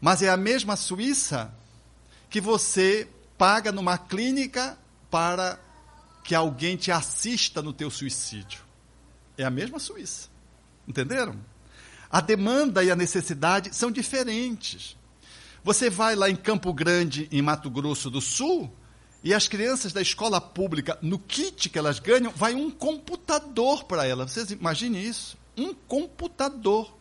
[0.01, 1.55] Mas é a mesma Suíça
[2.29, 3.07] que você
[3.37, 4.77] paga numa clínica
[5.09, 5.57] para
[6.21, 8.62] que alguém te assista no teu suicídio.
[9.37, 10.29] É a mesma Suíça.
[10.87, 11.35] Entenderam?
[12.09, 14.95] A demanda e a necessidade são diferentes.
[15.63, 18.71] Você vai lá em Campo Grande, em Mato Grosso do Sul,
[19.23, 24.05] e as crianças da escola pública, no kit que elas ganham, vai um computador para
[24.05, 24.31] elas.
[24.31, 25.37] Vocês imaginem isso?
[25.57, 26.93] Um computador,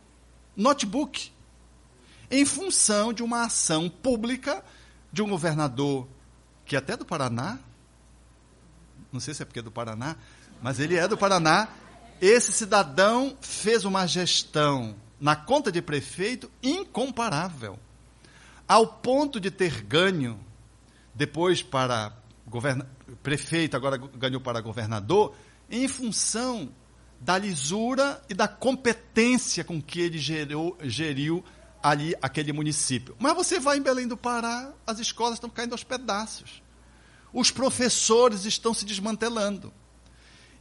[0.56, 1.32] notebook,
[2.30, 4.64] em função de uma ação pública
[5.12, 6.06] de um governador
[6.64, 7.58] que é até do Paraná,
[9.12, 10.16] não sei se é porque é do Paraná,
[10.62, 11.68] mas ele é do Paraná.
[12.22, 17.76] Esse cidadão fez uma gestão na conta de prefeito incomparável,
[18.68, 20.38] ao ponto de ter ganho
[21.12, 22.16] depois para
[23.24, 25.34] prefeito, agora ganhou para governador,
[25.68, 26.70] em função
[27.20, 31.44] da lisura e da competência com que ele gerou, geriu
[31.82, 33.16] ali aquele município.
[33.18, 36.62] Mas você vai em Belém do Pará, as escolas estão caindo aos pedaços.
[37.32, 39.72] Os professores estão se desmantelando.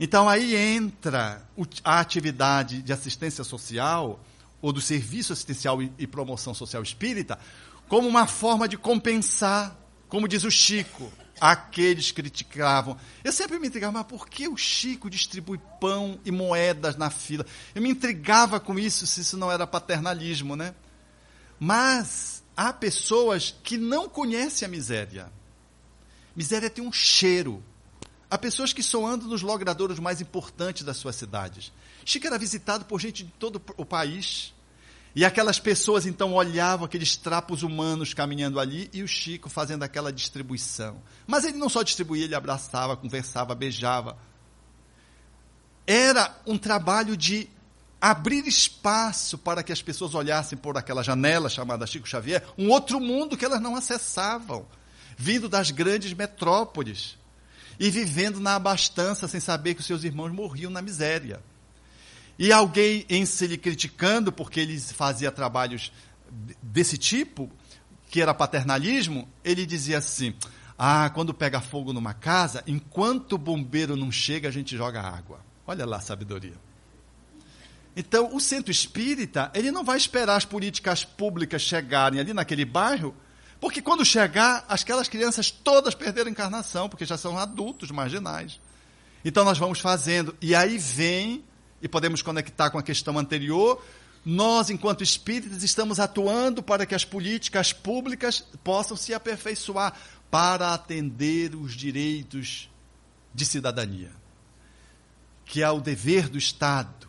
[0.01, 1.47] Então aí entra
[1.83, 4.19] a atividade de assistência social
[4.61, 7.39] ou do serviço assistencial e promoção social espírita
[7.87, 9.77] como uma forma de compensar
[10.11, 11.09] como diz o Chico,
[11.39, 12.97] aqueles criticavam.
[13.23, 17.45] Eu sempre me intrigava, mas por que o Chico distribui pão e moedas na fila?
[17.73, 20.75] Eu me intrigava com isso, se isso não era paternalismo, né?
[21.57, 25.31] Mas há pessoas que não conhecem a miséria.
[26.35, 27.63] Miséria tem um cheiro.
[28.31, 31.69] Há pessoas que só andam nos logradouros mais importantes das suas cidades.
[32.05, 34.53] Chico era visitado por gente de todo o país.
[35.13, 40.13] E aquelas pessoas então olhavam aqueles trapos humanos caminhando ali e o Chico fazendo aquela
[40.13, 41.03] distribuição.
[41.27, 44.17] Mas ele não só distribuía, ele abraçava, conversava, beijava.
[45.85, 47.49] Era um trabalho de
[47.99, 52.97] abrir espaço para que as pessoas olhassem por aquela janela chamada Chico Xavier, um outro
[52.97, 54.65] mundo que elas não acessavam,
[55.17, 57.19] vindo das grandes metrópoles
[57.81, 61.41] e vivendo na abastança sem saber que os seus irmãos morriam na miséria.
[62.37, 65.91] E alguém em se lhe criticando porque ele fazia trabalhos
[66.61, 67.49] desse tipo,
[68.11, 70.35] que era paternalismo, ele dizia assim:
[70.77, 75.43] Ah, quando pega fogo numa casa, enquanto o bombeiro não chega, a gente joga água.
[75.65, 76.57] Olha lá a sabedoria.
[77.95, 83.15] Então, o centro espírita, ele não vai esperar as políticas públicas chegarem ali naquele bairro,
[83.61, 88.59] porque quando chegar, aquelas crianças todas perderam encarnação, porque já são adultos marginais.
[89.23, 90.35] Então, nós vamos fazendo.
[90.41, 91.43] E aí vem
[91.79, 93.83] e podemos conectar com a questão anterior,
[94.25, 99.93] nós, enquanto espíritas, estamos atuando para que as políticas públicas possam se aperfeiçoar
[100.31, 102.67] para atender os direitos
[103.33, 104.11] de cidadania,
[105.45, 107.07] que é o dever do Estado,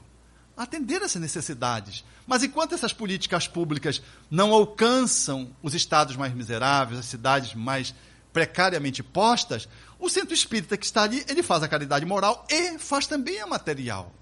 [0.54, 2.04] atender essas necessidades.
[2.26, 4.00] Mas enquanto essas políticas públicas
[4.30, 7.94] não alcançam os estados mais miseráveis, as cidades mais
[8.32, 9.68] precariamente postas,
[9.98, 13.46] o centro espírita que está ali, ele faz a caridade moral e faz também a
[13.46, 14.12] material.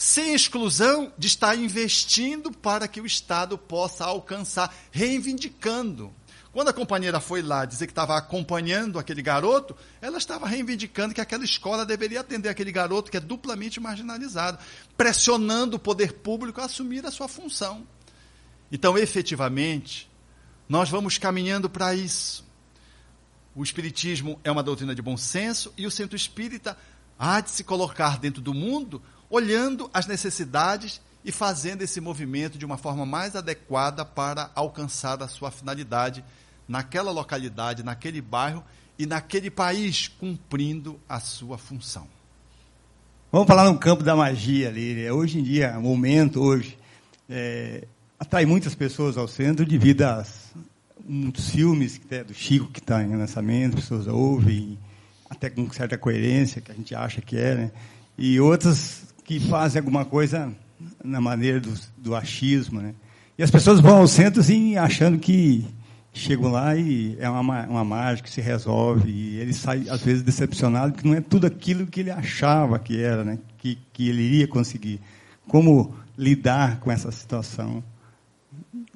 [0.00, 6.10] sem exclusão de estar investindo para que o Estado possa alcançar, reivindicando.
[6.52, 11.20] Quando a companheira foi lá dizer que estava acompanhando aquele garoto, ela estava reivindicando que
[11.20, 14.58] aquela escola deveria atender aquele garoto que é duplamente marginalizado,
[14.96, 17.86] pressionando o poder público a assumir a sua função.
[18.72, 20.10] Então, efetivamente,
[20.68, 22.44] nós vamos caminhando para isso.
[23.54, 26.76] O Espiritismo é uma doutrina de bom senso e o centro espírita
[27.18, 32.64] há de se colocar dentro do mundo olhando as necessidades e fazendo esse movimento de
[32.64, 36.24] uma forma mais adequada para alcançar a sua finalidade
[36.66, 38.64] naquela localidade, naquele bairro
[38.98, 42.06] e naquele país, cumprindo a sua função.
[43.32, 44.94] Vamos falar no campo da magia ali.
[44.94, 45.12] Né?
[45.12, 46.76] Hoje em dia, o momento hoje,
[47.28, 47.86] é,
[48.18, 50.24] atrai muitas pessoas ao centro devido a
[51.06, 54.78] muitos filmes é do Chico que está em lançamento, pessoas ouvem,
[55.28, 57.72] até com certa coerência, que a gente acha que é, né?
[58.18, 60.52] e outras que fazem alguma coisa
[61.02, 62.94] na maneira do, do achismo, né?
[63.38, 65.66] E as pessoas vão ao centro assim, achando que
[66.12, 70.22] chegam lá e é uma, uma mágica que se resolve, e ele sai, às vezes,
[70.22, 73.38] decepcionado, porque não é tudo aquilo que ele achava que era, né?
[73.58, 75.00] que, que ele iria conseguir.
[75.46, 77.82] Como lidar com essa situação,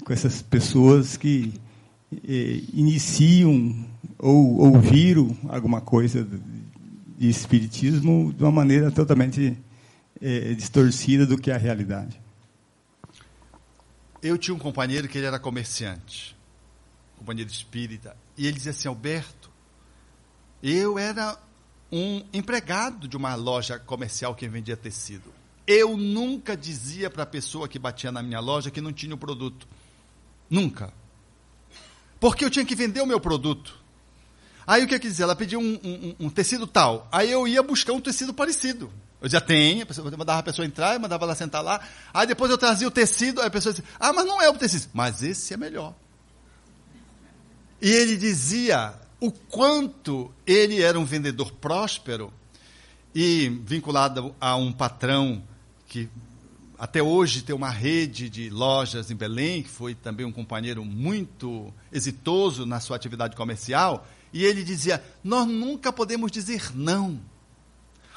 [0.05, 1.55] com essas pessoas que
[2.13, 3.75] eh, iniciam
[4.19, 6.27] ou ouviram alguma coisa
[7.19, 9.57] de espiritismo de uma maneira totalmente
[10.25, 12.19] é, distorcida do que é a realidade.
[14.23, 16.35] Eu tinha um companheiro que ele era comerciante,
[17.19, 19.51] companheiro espírita, e ele dizia assim, Alberto,
[20.63, 21.39] eu era
[21.93, 25.31] um empregado de uma loja comercial que vendia tecido.
[25.67, 29.19] Eu nunca dizia para a pessoa que batia na minha loja que não tinha o
[29.19, 29.69] produto.
[30.49, 30.91] Nunca.
[32.19, 33.79] Porque eu tinha que vender o meu produto.
[34.67, 35.25] Aí o que eu quis dizer?
[35.25, 37.07] Ela pediu um, um, um, tecido tal.
[37.13, 38.91] Aí eu ia buscar um tecido parecido.
[39.25, 41.81] Eu já tenho, eu mandava a pessoa entrar, eu mandava ela sentar lá.
[42.13, 44.53] Aí depois eu trazia o tecido, aí a pessoa dizia, ah, mas não é o
[44.53, 44.91] tecido.
[44.93, 45.95] Mas esse é melhor.
[47.81, 52.31] E ele dizia o quanto ele era um vendedor próspero
[53.15, 55.43] e vinculado a um patrão
[55.87, 56.07] que
[56.79, 61.73] até hoje tem uma rede de lojas em Belém, que foi também um companheiro muito
[61.91, 67.19] exitoso na sua atividade comercial, e ele dizia: Nós nunca podemos dizer não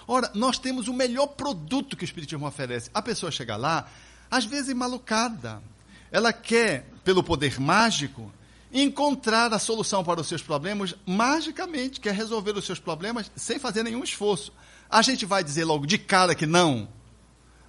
[0.08, 2.90] Ora, nós temos o melhor produto que o Espiritismo oferece.
[2.94, 3.90] A pessoa chega lá,
[4.32, 5.62] às vezes malucada.
[6.10, 8.32] Ela quer, pelo poder mágico,
[8.72, 13.84] encontrar a solução para os seus problemas magicamente, quer resolver os seus problemas sem fazer
[13.84, 14.54] nenhum esforço.
[14.90, 16.88] A gente vai dizer logo de cara que não?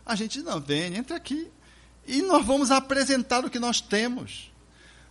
[0.06, 1.50] A gente não, vem, entra aqui.
[2.06, 4.50] E nós vamos apresentar o que nós temos.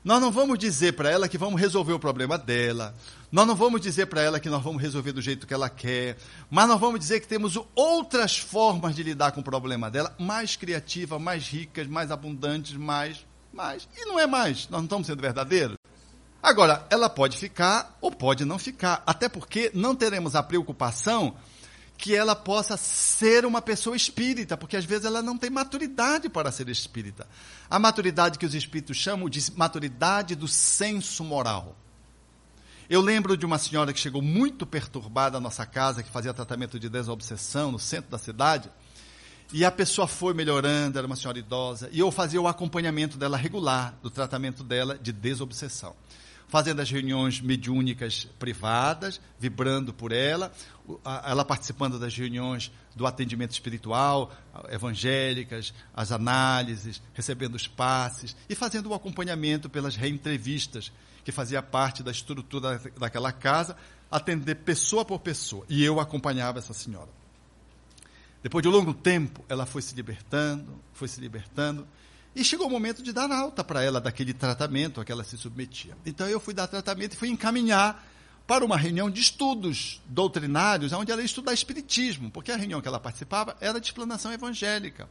[0.07, 2.95] Nós não vamos dizer para ela que vamos resolver o problema dela.
[3.29, 6.15] Nós não vamos dizer para ela que nós vamos resolver do jeito que ela quer.
[6.49, 10.55] Mas nós vamos dizer que temos outras formas de lidar com o problema dela, mais
[10.55, 13.85] criativas, mais ricas, mais abundantes, mais, mais.
[13.97, 14.69] E não é mais.
[14.69, 15.75] Nós não estamos sendo verdadeiros.
[16.41, 19.03] Agora, ela pode ficar ou pode não ficar.
[19.05, 21.35] Até porque não teremos a preocupação
[21.97, 26.51] que ela possa ser uma pessoa espírita, porque às vezes ela não tem maturidade para
[26.51, 27.27] ser espírita.
[27.69, 31.75] A maturidade que os espíritos chamam de maturidade do senso moral.
[32.89, 36.79] Eu lembro de uma senhora que chegou muito perturbada à nossa casa, que fazia tratamento
[36.79, 38.69] de desobsessão no centro da cidade,
[39.51, 43.37] e a pessoa foi melhorando, era uma senhora idosa, e eu fazia o acompanhamento dela
[43.37, 45.95] regular, do tratamento dela de desobsessão
[46.47, 50.51] fazendo as reuniões mediúnicas privadas, vibrando por ela,
[51.25, 54.31] ela participando das reuniões do atendimento espiritual,
[54.69, 60.91] evangélicas, as análises, recebendo os passes e fazendo o acompanhamento pelas reentrevistas,
[61.23, 63.75] que fazia parte da estrutura daquela casa,
[64.09, 65.65] atender pessoa por pessoa.
[65.67, 67.09] E eu acompanhava essa senhora.
[68.41, 71.85] Depois de um longo tempo, ela foi se libertando, foi se libertando,
[72.37, 75.35] e chegou o momento de dar alta para ela daquele tratamento a que ela se
[75.35, 75.97] submetia.
[76.05, 78.07] Então eu fui dar tratamento e fui encaminhar
[78.45, 82.87] para uma reunião de estudos doutrinários, onde ela ia estudar Espiritismo, porque a reunião que
[82.87, 85.09] ela participava era de explanação evangélica.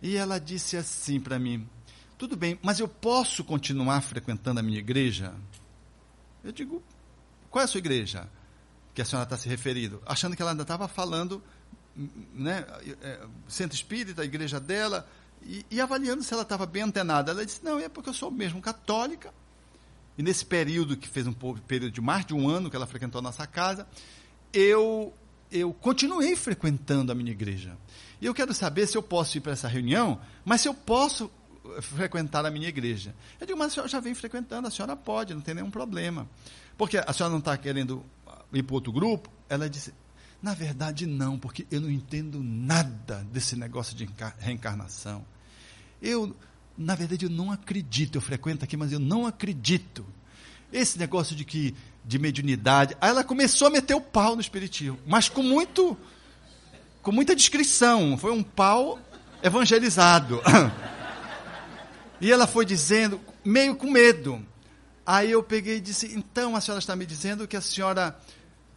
[0.00, 1.68] E ela disse assim para mim:
[2.16, 5.34] Tudo bem, mas eu posso continuar frequentando a minha igreja?
[6.44, 6.80] Eu digo:
[7.50, 8.28] Qual é a sua igreja?
[8.94, 10.00] Que a senhora está se referindo?
[10.06, 11.42] Achando que ela ainda estava falando,
[12.32, 12.64] né,
[13.02, 15.04] é, centro espírita, a igreja dela.
[15.48, 17.32] E, e avaliando se ela estava bem antenada.
[17.32, 19.32] Ela disse: Não, é porque eu sou mesmo católica.
[20.18, 23.20] E nesse período, que fez um período de mais de um ano que ela frequentou
[23.20, 23.86] a nossa casa,
[24.52, 25.14] eu,
[25.50, 27.78] eu continuei frequentando a minha igreja.
[28.20, 31.30] E eu quero saber se eu posso ir para essa reunião, mas se eu posso
[31.76, 33.14] eh, frequentar a minha igreja.
[33.40, 36.28] Eu digo, mas a senhora já vem frequentando, a senhora pode, não tem nenhum problema.
[36.76, 38.04] Porque a senhora não está querendo
[38.52, 39.30] ir para outro grupo?
[39.48, 39.94] Ela disse,
[40.42, 44.08] Na verdade, não, porque eu não entendo nada desse negócio de
[44.40, 45.24] reencarnação.
[46.00, 46.34] Eu,
[46.76, 48.16] na verdade, eu não acredito.
[48.16, 50.04] Eu frequento aqui, mas eu não acredito.
[50.72, 52.96] Esse negócio de que de mediunidade.
[53.00, 55.96] Aí ela começou a meter o pau no espiritismo, mas com muito
[57.02, 58.16] com muita descrição.
[58.18, 58.98] Foi um pau
[59.42, 60.40] evangelizado.
[62.20, 64.44] E ela foi dizendo, meio com medo.
[65.06, 68.18] Aí eu peguei e disse: Então a senhora está me dizendo que a senhora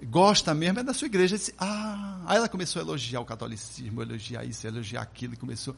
[0.04, 1.36] gosta mesmo é da sua igreja.
[1.36, 2.22] Eu disse, ah.
[2.26, 5.76] Aí ela começou a elogiar o catolicismo, elogiar isso, elogiar aquilo, e começou.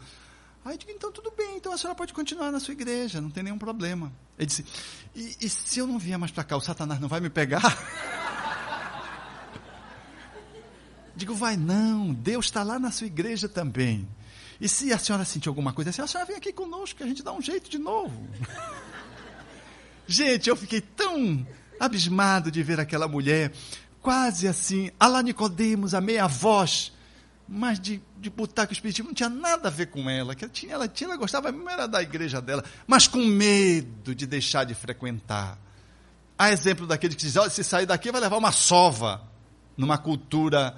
[0.65, 3.30] Aí eu digo, então tudo bem, então a senhora pode continuar na sua igreja, não
[3.30, 4.14] tem nenhum problema.
[4.38, 4.65] Ele disse,
[5.14, 7.61] e, e se eu não vier mais para cá, o Satanás não vai me pegar?
[11.15, 14.07] Digo, vai não, Deus está lá na sua igreja também.
[14.60, 17.07] E se a senhora sentir alguma coisa assim, a senhora vem aqui conosco, que a
[17.07, 18.26] gente dá um jeito de novo.
[20.07, 21.45] gente, eu fiquei tão
[21.80, 23.52] abismado de ver aquela mulher,
[24.02, 26.94] quase assim, a lá Nicodemos, a meia voz,
[27.48, 30.74] mas de, de o espiritismo não tinha nada a ver com ela, que ela tinha,
[30.74, 34.74] ela tinha, ela gostava mesmo era da igreja dela, mas com medo de deixar de
[34.74, 35.60] frequentar.
[36.38, 39.22] Há exemplo daquele que diz, olha, se sair daqui vai levar uma sova
[39.76, 40.76] numa cultura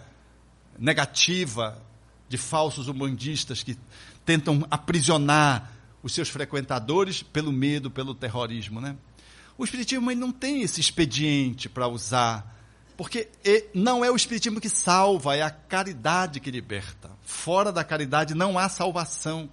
[0.77, 1.81] negativa
[2.27, 3.77] de falsos umbandistas que
[4.25, 8.95] tentam aprisionar os seus frequentadores pelo medo, pelo terrorismo, né?
[9.57, 12.55] O espiritismo não tem esse expediente para usar
[12.97, 13.29] porque
[13.73, 17.11] não é o Espiritismo que salva, é a caridade que liberta.
[17.25, 19.49] Fora da caridade não há salvação.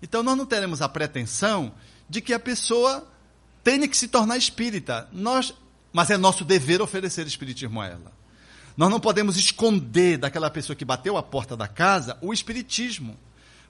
[0.00, 1.74] Então nós não teremos a pretensão
[2.08, 3.06] de que a pessoa
[3.62, 5.08] tenha que se tornar espírita.
[5.12, 5.52] Nós,
[5.92, 8.12] mas é nosso dever oferecer espiritismo a ela.
[8.76, 13.18] Nós não podemos esconder daquela pessoa que bateu a porta da casa o espiritismo.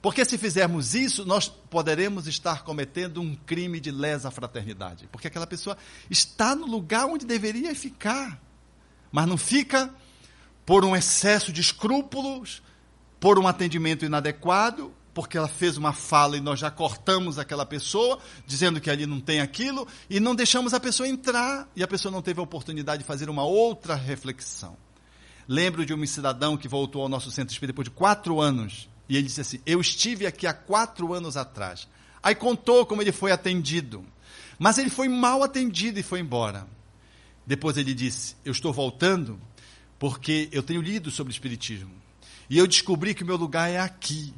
[0.01, 5.09] Porque se fizermos isso, nós poderemos estar cometendo um crime de lesa fraternidade.
[5.11, 5.77] Porque aquela pessoa
[6.11, 8.39] está no lugar onde deveria ficar
[9.15, 9.95] mas não fica
[10.67, 12.61] por um excesso de escrúpulos,
[13.25, 18.19] por um atendimento inadequado, porque ela fez uma fala e nós já cortamos aquela pessoa,
[18.47, 22.13] dizendo que ali não tem aquilo, e não deixamos a pessoa entrar, e a pessoa
[22.13, 24.77] não teve a oportunidade de fazer uma outra reflexão.
[25.49, 29.17] Lembro de um cidadão que voltou ao nosso centro espírita depois de quatro anos, e
[29.17, 31.89] ele disse assim: Eu estive aqui há quatro anos atrás.
[32.23, 34.05] Aí contou como ele foi atendido.
[34.59, 36.67] Mas ele foi mal atendido e foi embora.
[37.47, 39.41] Depois ele disse: Eu estou voltando
[39.99, 42.04] porque eu tenho lido sobre o Espiritismo.
[42.49, 44.35] E eu descobri que o meu lugar é aqui.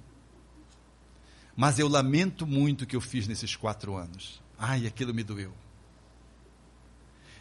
[1.57, 4.41] Mas eu lamento muito o que eu fiz nesses quatro anos.
[4.59, 5.53] Ai, aquilo me doeu.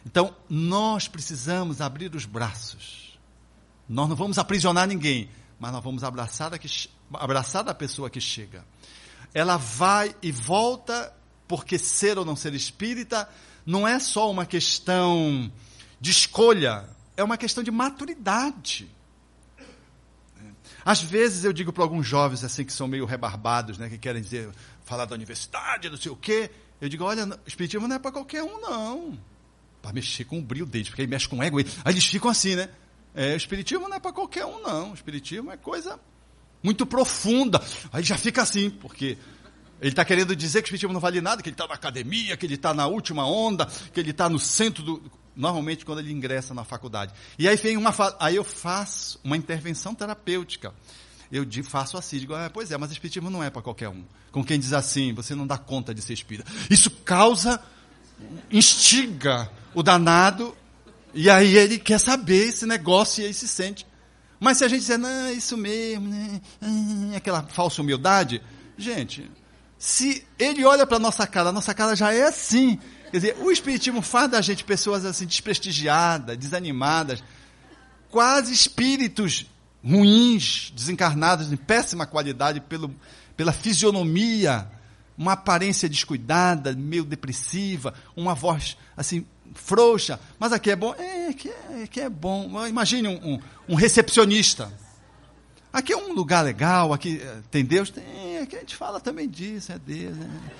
[0.04, 3.18] Então, nós precisamos abrir os braços.
[3.88, 5.28] Nós não vamos aprisionar ninguém,
[5.58, 8.64] mas nós vamos abraçar a, que, abraçar a pessoa que chega.
[9.34, 11.12] Ela vai e volta
[11.46, 13.28] porque ser ou não ser espírita
[13.64, 15.50] não é só uma questão
[16.00, 18.88] de escolha, é uma questão de maturidade.
[20.86, 24.22] Às vezes eu digo para alguns jovens assim que são meio rebarbados, né, que querem
[24.22, 24.48] dizer,
[24.84, 26.48] falar da universidade, não sei o quê,
[26.80, 29.18] eu digo, olha, o espiritismo não é para qualquer um, não.
[29.82, 31.58] Para mexer com o brilho deles, porque aí mexe com o ego.
[31.58, 32.68] Aí eles ficam assim, né?
[33.16, 34.92] É, o espiritismo não é para qualquer um, não.
[34.92, 35.98] O espiritismo é coisa
[36.62, 37.60] muito profunda.
[37.92, 39.18] Aí já fica assim, porque
[39.80, 42.36] ele está querendo dizer que o espiritismo não vale nada, que ele está na academia,
[42.36, 45.02] que ele está na última onda, que ele está no centro do.
[45.36, 47.12] Normalmente quando ele ingressa na faculdade.
[47.38, 47.94] E aí vem uma.
[48.18, 50.72] Aí eu faço uma intervenção terapêutica.
[51.30, 54.04] Eu faço assim, digo, ah, pois é, mas espiritismo não é para qualquer um.
[54.30, 56.50] Com quem diz assim, você não dá conta de ser espírita.
[56.70, 57.60] Isso causa,
[58.50, 60.56] instiga o danado,
[61.12, 63.86] e aí ele quer saber esse negócio e aí se sente.
[64.38, 66.40] Mas se a gente dizer, não, é isso mesmo, né?
[66.60, 68.40] Ah, aquela falsa humildade,
[68.78, 69.28] gente,
[69.78, 72.78] se ele olha para a nossa cara, a nossa cara já é assim.
[73.10, 77.22] Quer dizer, o Espiritismo faz da gente pessoas assim desprestigiadas, desanimadas,
[78.10, 79.46] quase espíritos
[79.84, 82.94] ruins, desencarnados, de péssima qualidade, pelo,
[83.36, 84.66] pela fisionomia,
[85.16, 89.24] uma aparência descuidada, meio depressiva, uma voz assim
[89.54, 90.18] frouxa.
[90.38, 90.94] Mas aqui é bom?
[90.94, 92.66] É, aqui é, aqui é bom.
[92.66, 94.70] Imagine um, um, um recepcionista
[95.76, 97.90] Aqui é um lugar legal, aqui eh, tem Deus?
[97.90, 100.16] Tem, aqui a gente fala também disso, é Deus.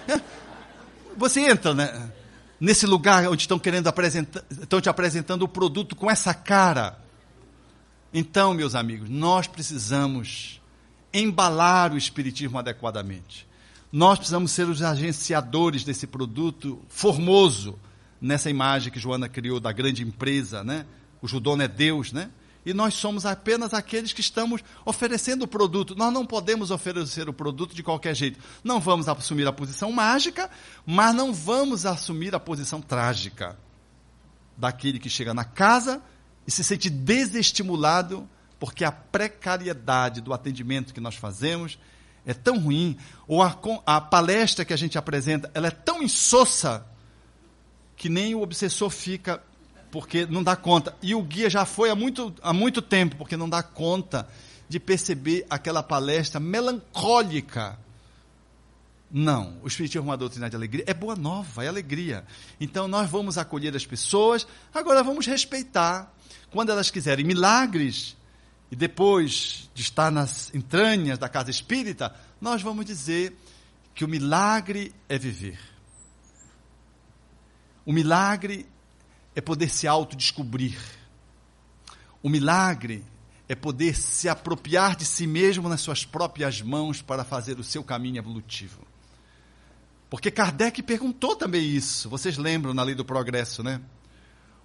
[0.08, 0.20] É.
[1.16, 2.10] Você entra né,
[2.60, 6.98] nesse lugar onde estão querendo apresentar, estão te apresentando o produto com essa cara.
[8.12, 10.60] Então, meus amigos, nós precisamos
[11.12, 13.46] embalar o espiritismo adequadamente.
[13.92, 17.78] Nós precisamos ser os agenciadores desse produto formoso,
[18.20, 20.86] nessa imagem que Joana criou da grande empresa, né?
[21.20, 22.30] O dono é Deus, né?
[22.66, 25.94] E nós somos apenas aqueles que estamos oferecendo o produto.
[25.94, 28.40] Nós não podemos oferecer o produto de qualquer jeito.
[28.64, 30.50] Não vamos assumir a posição mágica,
[30.84, 33.56] mas não vamos assumir a posição trágica
[34.56, 36.02] daquele que chega na casa
[36.44, 38.28] e se sente desestimulado
[38.58, 41.78] porque a precariedade do atendimento que nós fazemos
[42.24, 42.96] é tão ruim,
[43.28, 43.56] ou a,
[43.86, 46.84] a palestra que a gente apresenta, ela é tão insossa,
[47.94, 49.40] que nem o obsessor fica,
[49.90, 50.94] porque não dá conta.
[51.02, 54.28] E o guia já foi há muito, há muito tempo, porque não dá conta
[54.68, 57.78] de perceber aquela palestra melancólica.
[59.10, 62.24] Não, o Espiritismo é uma doutrina de alegria, é boa nova, é alegria.
[62.60, 66.12] Então nós vamos acolher as pessoas, agora vamos respeitar.
[66.50, 68.16] Quando elas quiserem milagres,
[68.70, 73.36] e depois de estar nas entranhas da casa espírita, nós vamos dizer
[73.94, 75.58] que o milagre é viver.
[77.84, 78.66] O milagre
[79.36, 80.80] é poder se autodescobrir.
[82.22, 83.04] O milagre
[83.46, 87.84] é poder se apropriar de si mesmo nas suas próprias mãos para fazer o seu
[87.84, 88.80] caminho evolutivo.
[90.08, 92.08] Porque Kardec perguntou também isso.
[92.08, 93.80] Vocês lembram na lei do progresso, né?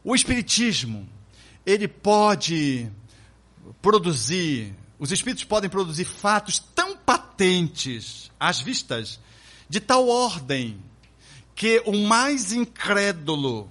[0.03, 1.07] O espiritismo,
[1.65, 2.89] ele pode
[3.81, 9.19] produzir, os espíritos podem produzir fatos tão patentes às vistas,
[9.67, 10.81] de tal ordem,
[11.53, 13.69] que o mais incrédulo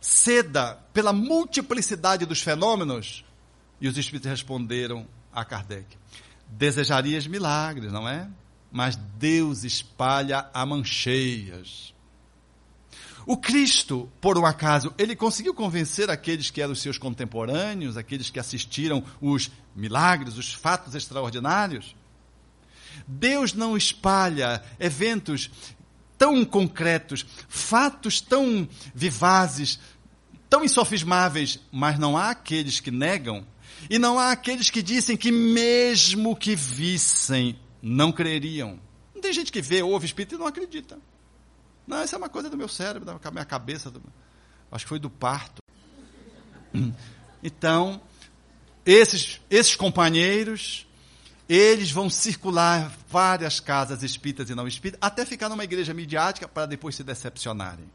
[0.00, 3.24] ceda pela multiplicidade dos fenômenos?
[3.80, 5.96] E os espíritos responderam a Kardec:
[6.48, 8.28] Desejarias milagres, não é?
[8.72, 11.92] Mas Deus espalha a mancheias.
[13.26, 18.40] O Cristo, por um acaso, ele conseguiu convencer aqueles que eram seus contemporâneos, aqueles que
[18.40, 21.94] assistiram os milagres, os fatos extraordinários?
[23.06, 25.50] Deus não espalha eventos
[26.20, 29.80] tão concretos, fatos tão vivazes,
[30.50, 33.46] tão insofismáveis, mas não há aqueles que negam
[33.88, 38.78] e não há aqueles que dizem que mesmo que vissem, não creriam.
[39.14, 40.98] Não tem gente que vê, ouve espírito e não acredita.
[41.86, 43.90] Não, isso é uma coisa do meu cérebro, da minha cabeça.
[43.90, 44.02] Do,
[44.70, 45.62] acho que foi do parto.
[47.42, 47.98] Então,
[48.84, 50.86] esses, esses companheiros,
[51.52, 56.66] eles vão circular várias casas espíritas e não espíritas, até ficar numa igreja midiática para
[56.66, 57.90] depois se decepcionarem.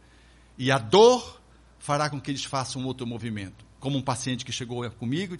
[0.57, 1.39] E a dor
[1.79, 3.65] fará com que eles façam um outro movimento.
[3.79, 5.37] Como um paciente que chegou comigo,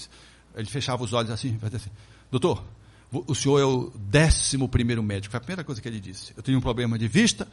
[0.56, 1.90] ele fechava os olhos assim, assim
[2.32, 2.64] doutor,
[3.12, 5.32] o senhor é o décimo primeiro médico.
[5.32, 6.34] Foi a primeira coisa que ele disse.
[6.38, 7.46] Eu tenho um problema de vista,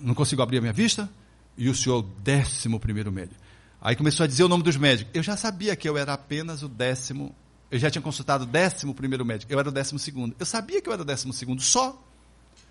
[0.00, 1.08] não consigo abrir a minha vista,
[1.56, 3.40] e o senhor é o décimo primeiro médico.
[3.80, 5.12] Aí começou a dizer o nome dos médicos.
[5.14, 7.34] Eu já sabia que eu era apenas o décimo.
[7.74, 9.52] Eu já tinha consultado o décimo primeiro médico.
[9.52, 10.32] Eu era o décimo segundo.
[10.38, 12.00] Eu sabia que eu era o décimo segundo só.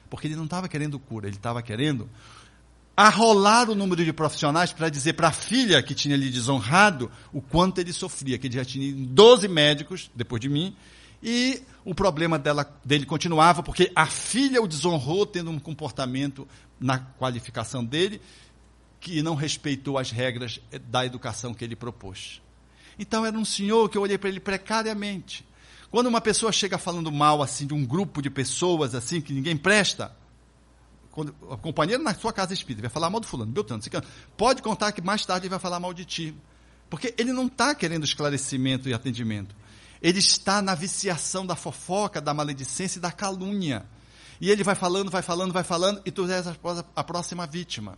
[0.10, 2.10] Porque ele não estava querendo cura, ele estava querendo
[2.96, 7.42] arrolar o número de profissionais para dizer para a filha que tinha lhe desonrado o
[7.42, 10.74] quanto ele sofria, que ele já tinha 12 médicos, depois de mim,
[11.22, 16.48] e o problema dela, dele continuava, porque a filha o desonrou, tendo um comportamento
[16.80, 18.22] na qualificação dele,
[19.02, 22.42] que não respeitou as regras da educação que ele propôs.
[22.98, 25.46] Então era um senhor que eu olhei para ele precariamente.
[25.90, 29.56] Quando uma pessoa chega falando mal assim de um grupo de pessoas assim que ninguém
[29.56, 30.16] presta,
[31.12, 34.06] quando, o companheiro na sua casa espírita vai falar mal do fulano, Beltrano, Cicano,
[34.36, 36.36] pode contar que mais tarde ele vai falar mal de ti.
[36.90, 39.56] Porque ele não está querendo esclarecimento e atendimento.
[40.02, 43.86] Ele está na viciação da fofoca, da maledicência e da calúnia.
[44.42, 46.46] E ele vai falando, vai falando, vai falando, e tu és
[46.96, 47.98] a próxima vítima.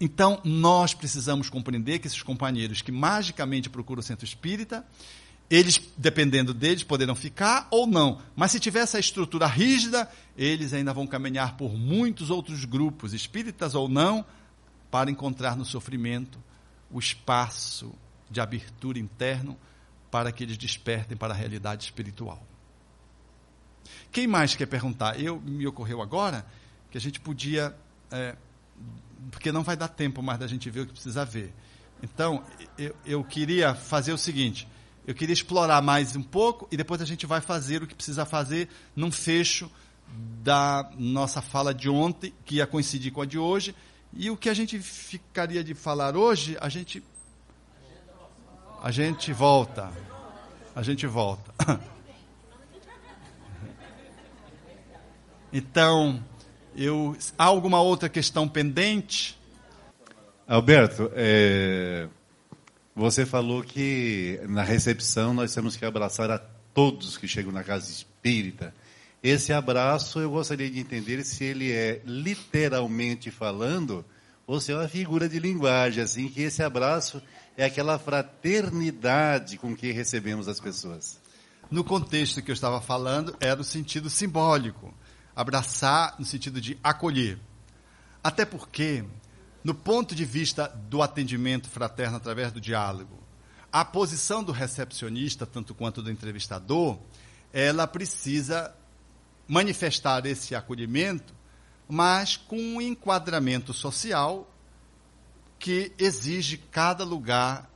[0.00, 4.84] Então, nós precisamos compreender que esses companheiros que magicamente procuram o centro espírita,
[5.48, 8.20] eles, dependendo deles, poderão ficar ou não.
[8.34, 13.74] Mas se tiver essa estrutura rígida, eles ainda vão caminhar por muitos outros grupos, espíritas
[13.74, 14.24] ou não,
[14.90, 16.38] para encontrar no sofrimento
[16.90, 17.92] o espaço
[18.30, 19.56] de abertura interno
[20.10, 22.42] para que eles despertem para a realidade espiritual.
[24.10, 25.20] Quem mais quer perguntar?
[25.20, 26.46] Eu me ocorreu agora
[26.90, 27.76] que a gente podia,
[28.10, 28.36] é,
[29.30, 31.52] porque não vai dar tempo mais da gente ver o que precisa ver.
[32.02, 32.42] Então,
[32.78, 34.68] eu, eu queria fazer o seguinte:
[35.06, 38.24] eu queria explorar mais um pouco e depois a gente vai fazer o que precisa
[38.24, 39.70] fazer num fecho
[40.42, 43.74] da nossa fala de ontem, que ia coincidir com a de hoje.
[44.12, 47.02] E o que a gente ficaria de falar hoje, a gente
[48.82, 49.90] a gente volta.
[50.74, 51.52] A gente volta.
[55.52, 56.22] Então,
[56.76, 59.38] eu, há alguma outra questão pendente?
[60.46, 62.08] Alberto, é,
[62.94, 66.38] você falou que na recepção nós temos que abraçar a
[66.72, 68.74] todos que chegam na casa espírita.
[69.22, 74.04] Esse abraço eu gostaria de entender se ele é literalmente falando
[74.46, 77.20] ou se é uma figura de linguagem, assim, que esse abraço
[77.56, 81.18] é aquela fraternidade com que recebemos as pessoas.
[81.70, 84.94] No contexto que eu estava falando, era o sentido simbólico.
[85.36, 87.38] Abraçar no sentido de acolher.
[88.24, 89.04] Até porque,
[89.62, 93.22] no ponto de vista do atendimento fraterno através do diálogo,
[93.70, 96.98] a posição do recepcionista, tanto quanto do entrevistador,
[97.52, 98.74] ela precisa
[99.46, 101.34] manifestar esse acolhimento,
[101.88, 104.50] mas com um enquadramento social
[105.58, 107.70] que exige cada lugar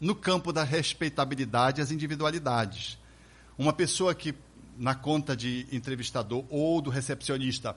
[0.00, 2.98] no campo da respeitabilidade às individualidades.
[3.56, 4.34] Uma pessoa que,
[4.82, 7.76] na conta de entrevistador ou do recepcionista,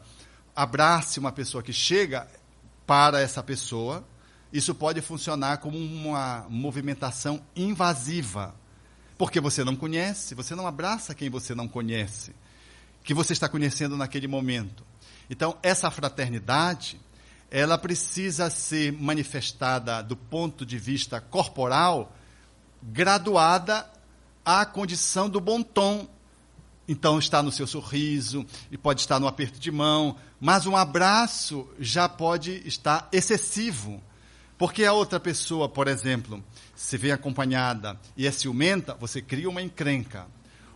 [0.56, 2.28] abrace uma pessoa que chega
[2.88, 4.04] para essa pessoa,
[4.52, 8.56] isso pode funcionar como uma movimentação invasiva.
[9.20, 12.34] Porque você não conhece, você não abraça quem você não conhece,
[13.04, 14.84] que você está conhecendo naquele momento.
[15.30, 17.00] Então, essa fraternidade,
[17.52, 22.16] ela precisa ser manifestada do ponto de vista corporal,
[22.82, 23.88] graduada
[24.44, 26.15] à condição do bom tom.
[26.88, 31.68] Então está no seu sorriso e pode estar no aperto de mão, mas um abraço
[31.80, 34.02] já pode estar excessivo.
[34.58, 36.44] Porque a outra pessoa, por exemplo,
[36.76, 40.28] se vem acompanhada e é ciumenta, você cria uma encrenca.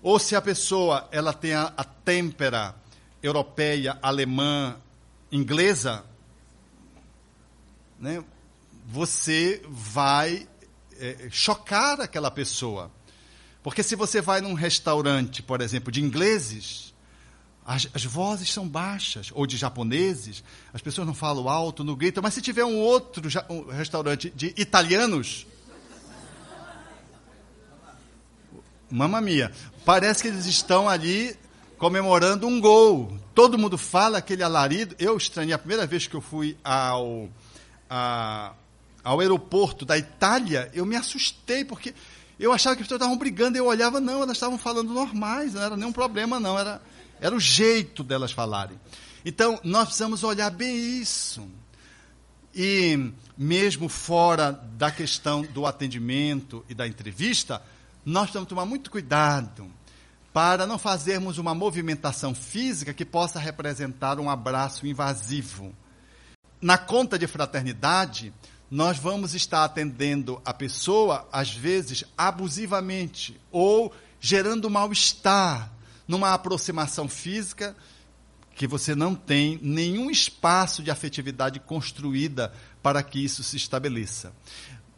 [0.01, 2.75] Ou se a pessoa ela tem a, a têmpera
[3.21, 4.75] europeia, alemã,
[5.31, 6.03] inglesa,
[7.99, 8.23] né,
[8.85, 10.47] você vai
[10.97, 12.91] é, chocar aquela pessoa.
[13.61, 16.93] Porque se você vai num restaurante, por exemplo, de ingleses,
[17.65, 22.23] as, as, vozes são baixas, ou de japoneses, as pessoas não falam alto, não gritam,
[22.23, 25.45] mas se tiver um outro um restaurante de italianos,
[28.89, 29.51] mamma mia,
[29.85, 31.35] parece que eles estão ali
[31.77, 33.17] comemorando um gol.
[33.35, 34.95] Todo mundo fala aquele alarido.
[34.97, 37.29] Eu estranhei a primeira vez que eu fui ao,
[37.89, 38.53] a,
[39.03, 41.93] ao aeroporto da Itália, eu me assustei, porque
[42.39, 45.61] eu achava que as pessoas estavam brigando, eu olhava, não, elas estavam falando normais, não
[45.61, 46.81] era nenhum problema, não, era,
[47.19, 48.79] era o jeito delas falarem.
[49.25, 51.45] Então, nós precisamos olhar bem isso.
[52.55, 57.61] E mesmo fora da questão do atendimento e da entrevista,
[58.05, 59.69] nós precisamos tomar muito cuidado
[60.33, 65.73] para não fazermos uma movimentação física que possa representar um abraço invasivo.
[66.61, 68.33] Na conta de fraternidade,
[68.69, 75.71] nós vamos estar atendendo a pessoa, às vezes, abusivamente, ou gerando mal-estar
[76.07, 77.75] numa aproximação física
[78.55, 82.51] que você não tem nenhum espaço de afetividade construída
[82.83, 84.33] para que isso se estabeleça.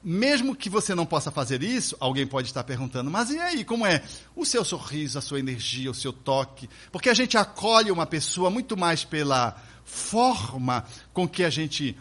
[0.04, 3.86] Mesmo que você não possa fazer isso, alguém pode estar perguntando, mas e aí, como
[3.86, 4.02] é?
[4.36, 6.68] O seu sorriso, a sua energia, o seu toque?
[6.92, 10.84] Porque a gente acolhe uma pessoa muito mais pela forma
[11.14, 11.96] com que a gente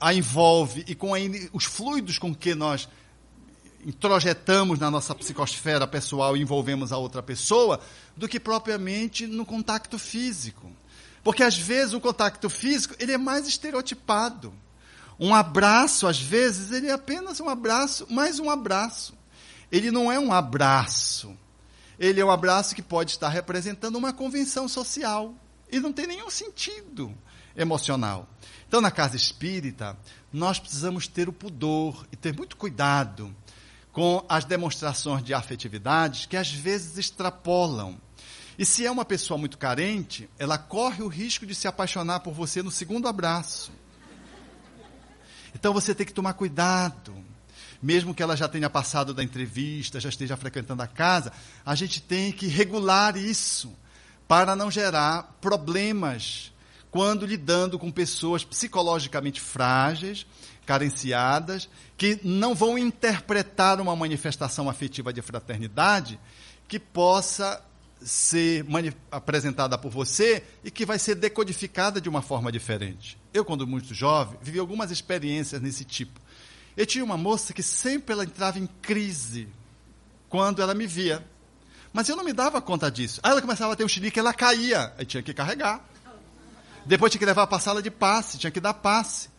[0.00, 1.18] a envolve e com a,
[1.52, 2.88] os fluidos com que nós
[3.84, 7.80] introjetamos na nossa psicosfera pessoal e envolvemos a outra pessoa,
[8.16, 10.70] do que propriamente no contato físico.
[11.22, 14.52] Porque às vezes o contato físico ele é mais estereotipado.
[15.18, 19.14] Um abraço, às vezes, ele é apenas um abraço, mais um abraço.
[19.70, 21.36] Ele não é um abraço.
[21.98, 25.34] Ele é um abraço que pode estar representando uma convenção social.
[25.70, 27.14] E não tem nenhum sentido
[27.56, 28.28] emocional.
[28.72, 29.94] Então, na casa espírita,
[30.32, 33.30] nós precisamos ter o pudor e ter muito cuidado
[33.92, 38.00] com as demonstrações de afetividades que às vezes extrapolam.
[38.58, 42.32] E se é uma pessoa muito carente, ela corre o risco de se apaixonar por
[42.32, 43.72] você no segundo abraço.
[45.54, 47.14] Então você tem que tomar cuidado.
[47.82, 51.30] Mesmo que ela já tenha passado da entrevista, já esteja frequentando a casa,
[51.62, 53.70] a gente tem que regular isso
[54.26, 56.51] para não gerar problemas
[56.92, 60.26] quando lidando com pessoas psicologicamente frágeis,
[60.66, 66.20] carenciadas, que não vão interpretar uma manifestação afetiva de fraternidade
[66.68, 67.64] que possa
[68.04, 68.66] ser
[69.10, 73.18] apresentada por você e que vai ser decodificada de uma forma diferente.
[73.32, 76.20] Eu, quando muito jovem, vivi algumas experiências nesse tipo.
[76.76, 79.48] Eu tinha uma moça que sempre ela entrava em crise
[80.28, 81.24] quando ela me via.
[81.90, 83.18] Mas eu não me dava conta disso.
[83.22, 84.92] Aí ela começava a ter um xilique, ela caía.
[84.98, 85.86] Aí tinha que carregar.
[86.84, 89.30] Depois tinha que levar para a sala de passe, tinha que dar passe.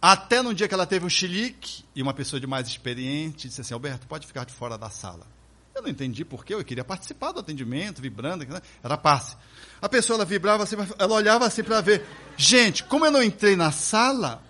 [0.00, 3.60] Até no dia que ela teve um xilique, e uma pessoa de mais experiente disse
[3.60, 5.26] assim, Alberto, pode ficar de fora da sala.
[5.74, 8.46] Eu não entendi porquê, eu queria participar do atendimento, vibrando,
[8.82, 9.36] era passe.
[9.80, 12.06] A pessoa ela vibrava assim, ela olhava assim para ver.
[12.36, 14.42] Gente, como eu não entrei na sala,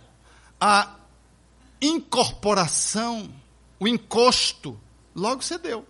[0.60, 0.94] a
[1.80, 3.28] incorporação,
[3.80, 4.78] o encosto,
[5.14, 5.84] logo cedeu.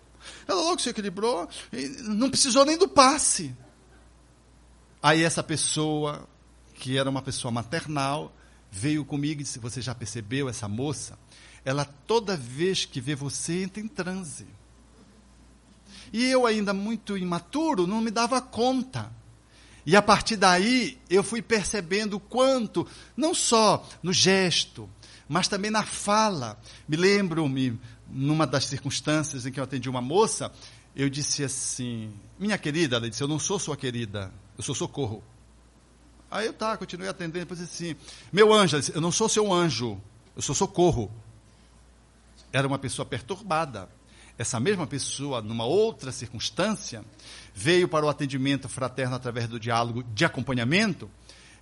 [0.48, 1.48] Ela logo se equilibrou,
[2.04, 3.54] não precisou nem do passe.
[5.02, 6.26] Aí essa pessoa,
[6.78, 8.34] que era uma pessoa maternal,
[8.70, 11.18] veio comigo e disse: Você já percebeu essa moça?
[11.64, 14.46] Ela toda vez que vê você entra em transe.
[16.12, 19.10] E eu, ainda muito imaturo, não me dava conta.
[19.84, 24.88] E a partir daí, eu fui percebendo o quanto, não só no gesto,
[25.28, 26.58] mas também na fala.
[26.88, 30.52] Me lembro-me, numa das circunstâncias em que eu atendi uma moça,
[30.94, 35.22] eu disse assim: Minha querida, ela disse: Eu não sou sua querida, eu sou socorro.
[36.30, 37.96] Aí eu tá, continuei atendendo, depois disse assim:
[38.32, 40.00] Meu anjo, eu não sou seu anjo,
[40.34, 41.10] eu sou socorro.
[42.52, 43.88] Era uma pessoa perturbada.
[44.38, 47.02] Essa mesma pessoa, numa outra circunstância,
[47.54, 51.10] veio para o atendimento fraterno através do diálogo de acompanhamento,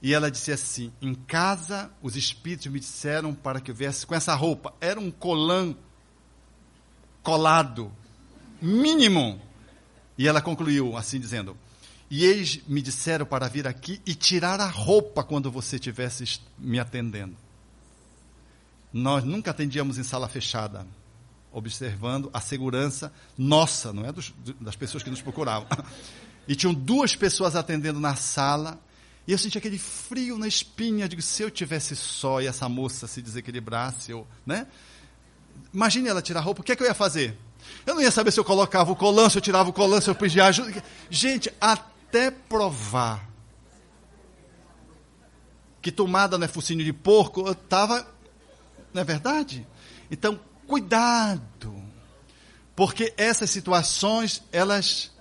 [0.02, 4.14] e ela disse assim: Em casa, os espíritos me disseram para que eu viesse com
[4.14, 4.74] essa roupa.
[4.80, 5.74] Era um colã
[7.22, 7.92] colado,
[8.60, 9.40] mínimo.
[10.18, 11.56] E ela concluiu assim, dizendo:
[12.10, 16.78] E eles me disseram para vir aqui e tirar a roupa quando você estivesse me
[16.78, 17.36] atendendo.
[18.92, 20.86] Nós nunca atendíamos em sala fechada
[21.54, 25.68] observando a segurança nossa, não é dos, das pessoas que nos procuravam.
[26.46, 28.78] E tinham duas pessoas atendendo na sala,
[29.26, 33.06] e eu senti aquele frio na espinha, digo, se eu tivesse só e essa moça
[33.06, 34.66] se desequilibrasse, eu, né?
[35.72, 37.34] Imagine ela tirar a roupa, o que é que eu ia fazer?
[37.86, 40.10] Eu não ia saber se eu colocava o colã, se eu tirava o colã, se
[40.10, 40.84] eu pedia ajuda.
[41.08, 41.93] Gente, até
[42.30, 43.34] provar
[45.84, 48.06] que tomada não é focinho de porco, eu estava,
[48.94, 49.66] não é verdade?
[50.10, 51.74] Então, cuidado,
[52.74, 55.12] porque essas situações, elas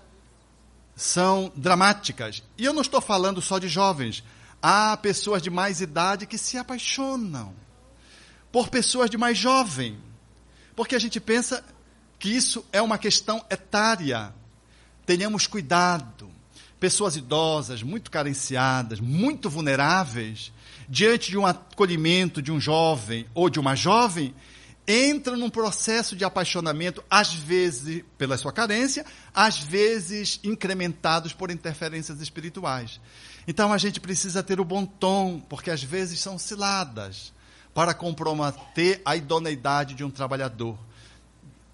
[0.96, 2.42] são dramáticas.
[2.58, 4.24] E eu não estou falando só de jovens.
[4.62, 7.54] Há pessoas de mais idade que se apaixonam
[8.50, 10.00] por pessoas de mais jovem.
[10.78, 11.62] Porque a gente pensa
[12.18, 14.34] que isso é uma questão etária.
[15.06, 16.32] Tenhamos cuidado.
[16.84, 20.52] Pessoas idosas, muito carenciadas, muito vulneráveis,
[20.90, 24.36] diante de um acolhimento de um jovem ou de uma jovem,
[24.86, 32.20] entram num processo de apaixonamento, às vezes pela sua carência, às vezes incrementados por interferências
[32.20, 33.00] espirituais.
[33.48, 37.32] Então a gente precisa ter o bom tom, porque às vezes são ciladas
[37.74, 40.78] para comprometer a idoneidade de um trabalhador.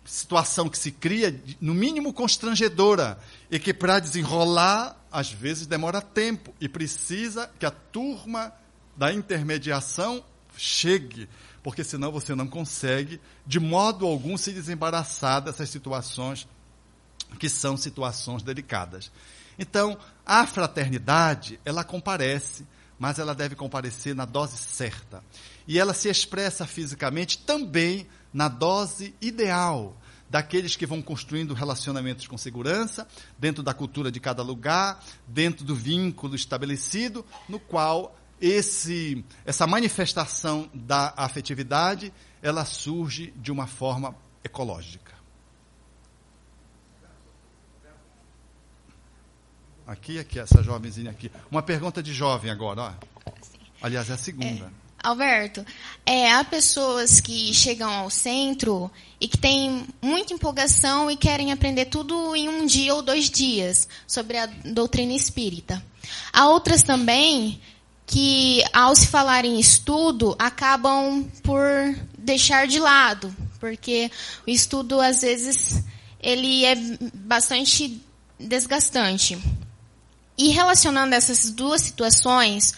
[0.06, 3.18] Situação que se cria, no mínimo, constrangedora,
[3.50, 8.54] e que para desenrolar, às vezes demora tempo, e precisa que a turma
[8.96, 10.24] da intermediação
[10.58, 11.28] chegue
[11.64, 16.48] porque senão você não consegue, de modo algum, se desembaraçar dessas situações
[17.38, 19.12] que são situações delicadas.
[19.58, 22.66] Então, a fraternidade, ela comparece,
[22.98, 25.24] mas ela deve comparecer na dose certa.
[25.68, 29.96] E ela se expressa fisicamente também na dose ideal
[30.30, 35.76] daqueles que vão construindo relacionamentos com segurança, dentro da cultura de cada lugar, dentro do
[35.76, 45.18] vínculo estabelecido, no qual esse, essa manifestação da afetividade, ela surge de uma forma ecológica.
[49.86, 51.32] Aqui, aqui, essa jovenzinha aqui.
[51.50, 53.32] Uma pergunta de jovem agora, ó.
[53.82, 54.66] Aliás, é a segunda.
[54.66, 55.66] É, Alberto,
[56.06, 61.86] é, há pessoas que chegam ao centro e que têm muita empolgação e querem aprender
[61.86, 65.84] tudo em um dia ou dois dias sobre a doutrina espírita.
[66.34, 67.62] Há outras também
[68.06, 71.64] que, ao se falar em estudo, acabam por
[72.18, 74.10] deixar de lado, porque
[74.48, 75.84] o estudo, às vezes,
[76.20, 76.76] ele é
[77.14, 78.02] bastante
[78.40, 79.38] desgastante.
[80.38, 82.74] E relacionando essas duas situações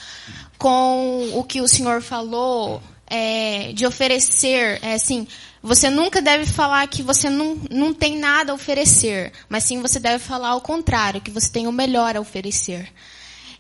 [0.61, 5.27] com o que o senhor falou é, de oferecer, é, assim,
[5.59, 9.99] você nunca deve falar que você não, não tem nada a oferecer, mas sim você
[9.99, 12.93] deve falar ao contrário, que você tem o melhor a oferecer.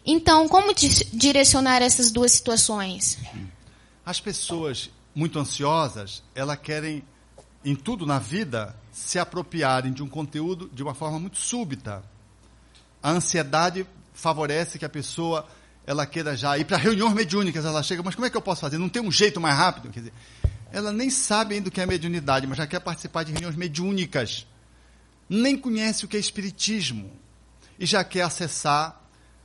[0.05, 0.75] Então, como
[1.11, 3.17] direcionar essas duas situações?
[4.05, 7.03] As pessoas muito ansiosas, elas querem,
[7.65, 12.03] em tudo na vida, se apropriarem de um conteúdo de uma forma muito súbita.
[13.01, 15.47] A ansiedade favorece que a pessoa
[15.91, 18.61] ela queira já ir para reuniões mediúnicas, ela chega, mas como é que eu posso
[18.61, 18.77] fazer?
[18.77, 19.89] Não tem um jeito mais rápido?
[19.89, 20.13] Quer dizer,
[20.71, 24.47] ela nem sabe ainda o que é mediunidade, mas já quer participar de reuniões mediúnicas.
[25.27, 27.11] Nem conhece o que é espiritismo
[27.77, 29.01] e já quer acessar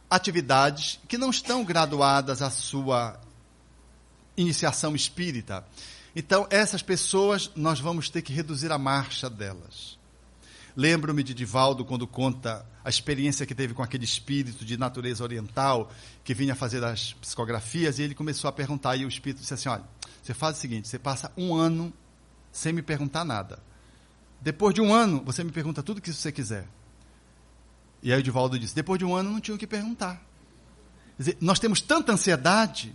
[0.08, 3.18] atividades que não estão graduadas à sua
[4.36, 5.66] iniciação espírita.
[6.14, 9.98] Então, essas pessoas, nós vamos ter que reduzir a marcha delas.
[10.76, 15.90] Lembro-me de Divaldo quando conta a experiência que teve com aquele espírito de natureza oriental
[16.22, 19.68] que vinha fazer as psicografias e ele começou a perguntar e o espírito disse assim:
[19.68, 19.82] olha,
[20.22, 21.92] você faz o seguinte, você passa um ano
[22.52, 23.58] sem me perguntar nada.
[24.40, 26.68] Depois de um ano, você me pergunta tudo o que você quiser.
[28.04, 30.22] E aí o Divaldo disse: depois de um ano não tinha o que perguntar.
[31.18, 32.94] Dizer, nós temos tanta ansiedade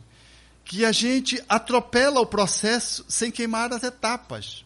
[0.63, 4.63] que a gente atropela o processo sem queimar as etapas.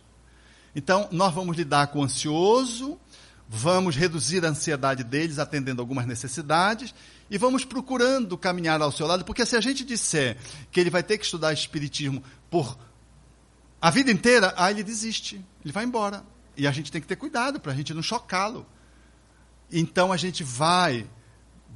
[0.75, 2.99] Então, nós vamos lidar com o ansioso,
[3.47, 6.93] vamos reduzir a ansiedade deles, atendendo algumas necessidades,
[7.29, 10.37] e vamos procurando caminhar ao seu lado, porque se a gente disser
[10.71, 12.77] que ele vai ter que estudar Espiritismo por
[13.81, 16.23] a vida inteira, aí ele desiste, ele vai embora.
[16.57, 18.65] E a gente tem que ter cuidado para a gente não chocá-lo.
[19.71, 21.07] Então a gente vai,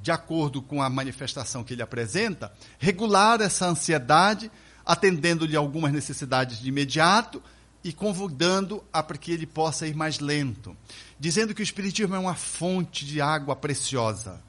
[0.01, 4.51] de acordo com a manifestação que ele apresenta, regular essa ansiedade,
[4.85, 7.43] atendendo-lhe algumas necessidades de imediato
[7.83, 10.75] e convidando a para que ele possa ir mais lento,
[11.19, 14.41] dizendo que o espiritismo é uma fonte de água preciosa,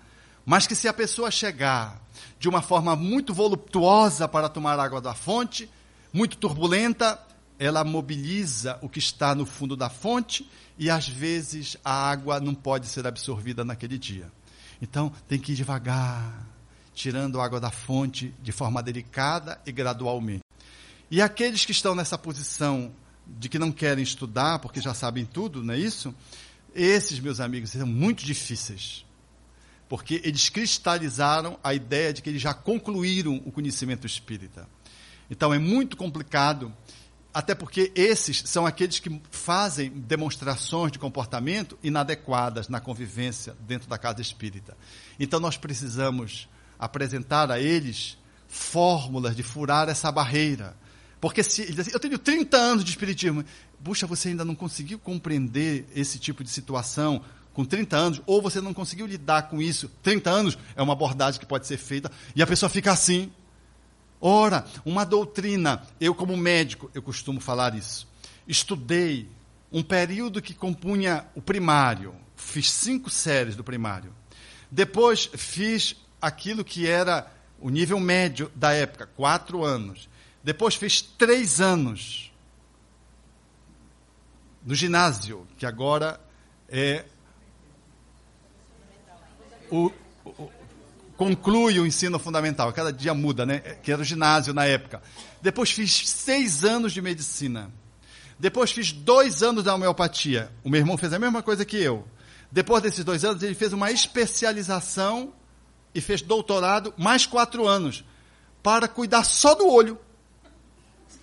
[0.44, 2.00] mas que se a pessoa chegar
[2.38, 5.70] de uma forma muito voluptuosa para tomar água da fonte,
[6.12, 7.20] muito turbulenta,
[7.58, 12.54] ela mobiliza o que está no fundo da fonte e às vezes a água não
[12.54, 14.32] pode ser absorvida naquele dia.
[14.80, 16.46] Então tem que ir devagar,
[16.94, 20.42] tirando a água da fonte de forma delicada e gradualmente.
[21.10, 22.90] E aqueles que estão nessa posição
[23.38, 26.14] de que não querem estudar porque já sabem tudo, não é isso?
[26.74, 29.04] Esses, meus amigos, são muito difíceis.
[29.88, 34.68] Porque eles cristalizaram a ideia de que eles já concluíram o conhecimento espírita.
[35.28, 36.72] Então é muito complicado,
[37.34, 43.98] até porque esses são aqueles que fazem demonstrações de comportamento inadequadas na convivência dentro da
[43.98, 44.76] casa espírita.
[45.18, 48.16] Então nós precisamos apresentar a eles
[48.48, 50.76] fórmulas de furar essa barreira
[51.20, 53.44] porque se ele diz assim, eu tenho 30 anos de espiritismo,
[53.84, 58.60] puxa, você ainda não conseguiu compreender esse tipo de situação com 30 anos, ou você
[58.60, 62.42] não conseguiu lidar com isso, 30 anos é uma abordagem que pode ser feita, e
[62.42, 63.30] a pessoa fica assim.
[64.20, 68.06] Ora, uma doutrina, eu como médico, eu costumo falar isso.
[68.46, 69.28] Estudei
[69.72, 74.12] um período que compunha o primário, fiz cinco séries do primário.
[74.70, 80.08] Depois fiz aquilo que era o nível médio da época, quatro anos.
[80.42, 82.32] Depois fiz três anos
[84.64, 86.20] no ginásio, que agora
[86.68, 87.04] é
[89.70, 89.92] o,
[90.24, 90.50] o,
[91.16, 92.72] conclui o ensino fundamental.
[92.72, 93.60] Cada dia muda, né?
[93.82, 95.02] Que era o ginásio na época.
[95.42, 97.70] Depois fiz seis anos de medicina.
[98.38, 100.50] Depois fiz dois anos da homeopatia.
[100.64, 102.06] O meu irmão fez a mesma coisa que eu.
[102.50, 105.32] Depois desses dois anos, ele fez uma especialização
[105.94, 108.04] e fez doutorado, mais quatro anos,
[108.62, 109.98] para cuidar só do olho.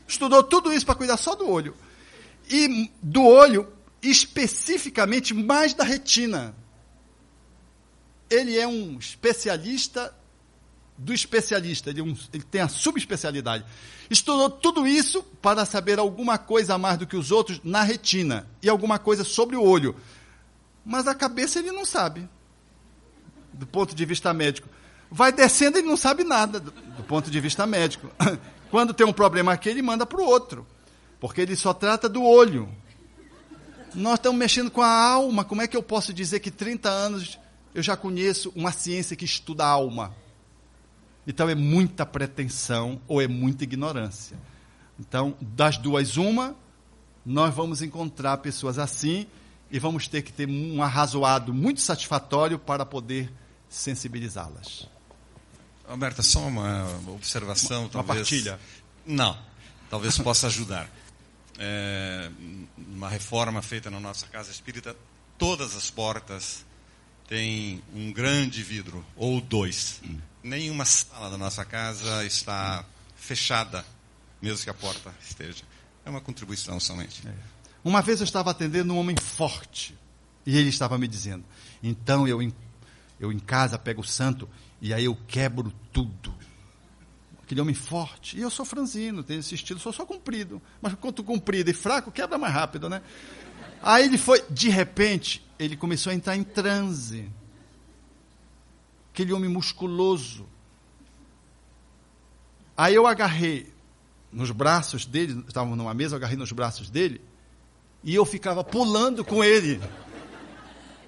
[0.08, 1.76] Estudou tudo isso para cuidar só do olho.
[2.50, 3.68] E do olho,
[4.02, 6.56] especificamente mais da retina.
[8.30, 10.14] Ele é um especialista
[10.98, 13.64] do especialista, ele, é um, ele tem a subespecialidade.
[14.10, 18.48] Estudou tudo isso para saber alguma coisa a mais do que os outros na retina
[18.64, 19.96] e alguma coisa sobre o olho.
[20.84, 22.28] Mas a cabeça ele não sabe,
[23.54, 24.68] do ponto de vista médico.
[25.12, 28.10] Vai descendo, ele não sabe nada do, do ponto de vista médico.
[28.70, 30.66] Quando tem um problema aqui, ele manda para o outro.
[31.20, 32.70] Porque ele só trata do olho.
[33.94, 35.44] Nós estamos mexendo com a alma.
[35.44, 37.40] Como é que eu posso dizer que 30 anos
[37.74, 40.14] eu já conheço uma ciência que estuda a alma?
[41.26, 44.38] Então é muita pretensão ou é muita ignorância.
[45.00, 46.56] Então, das duas, uma,
[47.26, 49.28] nós vamos encontrar pessoas assim
[49.70, 53.32] e vamos ter que ter um arrazoado muito satisfatório para poder
[53.70, 54.88] sensibilizá-las.
[55.88, 58.10] Alberta, só uma observação, uma, talvez.
[58.10, 58.60] Uma partilha.
[59.06, 59.38] Não,
[59.90, 60.90] talvez possa ajudar.
[61.58, 62.30] É,
[62.78, 64.96] uma reforma feita na nossa casa espírita,
[65.38, 66.66] todas as portas
[67.28, 70.02] têm um grande vidro, ou dois.
[70.06, 70.20] Hum.
[70.44, 72.86] Nenhuma sala da nossa casa está
[73.16, 73.86] fechada,
[74.42, 75.64] mesmo que a porta esteja.
[76.06, 77.28] É uma contribuição somente.
[77.28, 77.34] É.
[77.84, 79.98] Uma vez eu estava atendendo um homem forte,
[80.46, 81.44] e ele estava me dizendo:
[81.82, 82.42] então eu,
[83.20, 84.50] eu em casa pego o santo
[84.82, 86.34] e aí eu quebro tudo.
[87.42, 88.38] Aquele homem forte.
[88.38, 90.62] E eu sou franzino, tenho esse estilo, sou só comprido.
[90.82, 93.02] Mas quanto comprido e fraco, quebra mais rápido, né?
[93.82, 97.30] Aí ele foi, de repente, ele começou a entrar em transe.
[99.14, 100.46] Aquele homem musculoso.
[102.76, 103.74] Aí eu agarrei
[104.32, 107.22] nos braços dele, estávamos numa mesa, eu agarrei nos braços dele,
[108.04, 109.82] e eu ficava pulando com ele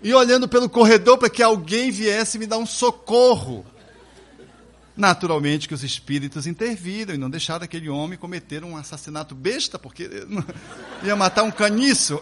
[0.02, 3.66] e olhando pelo corredor para que alguém viesse me dar um socorro.
[4.95, 10.10] Naturalmente que os espíritos interviram e não deixaram aquele homem cometer um assassinato besta, porque
[11.03, 12.22] ia matar um caniço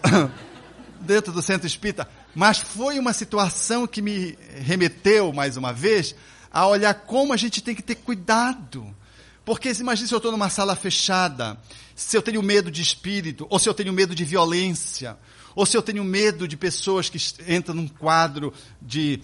[1.01, 2.07] dentro do centro espírita.
[2.35, 6.15] Mas foi uma situação que me remeteu, mais uma vez,
[6.51, 8.95] a olhar como a gente tem que ter cuidado.
[9.43, 11.57] Porque imagine se eu estou numa sala fechada,
[11.95, 15.17] se eu tenho medo de espírito, ou se eu tenho medo de violência,
[15.57, 17.17] ou se eu tenho medo de pessoas que
[17.51, 19.19] entram num quadro de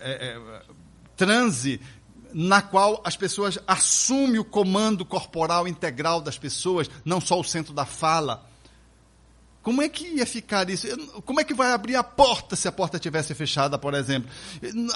[0.00, 0.62] é, é,
[1.14, 1.78] transe,
[2.32, 7.74] na qual as pessoas assumem o comando corporal integral das pessoas, não só o centro
[7.74, 8.48] da fala.
[9.62, 10.86] Como é que ia ficar isso?
[11.20, 14.30] Como é que vai abrir a porta se a porta tivesse fechada, por exemplo?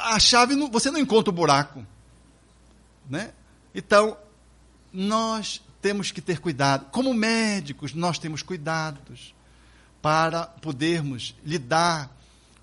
[0.05, 1.87] A chave, você não encontra o buraco.
[3.11, 3.35] Né?
[3.75, 4.17] Então,
[4.91, 6.87] nós temos que ter cuidado.
[6.91, 9.35] Como médicos, nós temos cuidados
[10.01, 12.11] para podermos lidar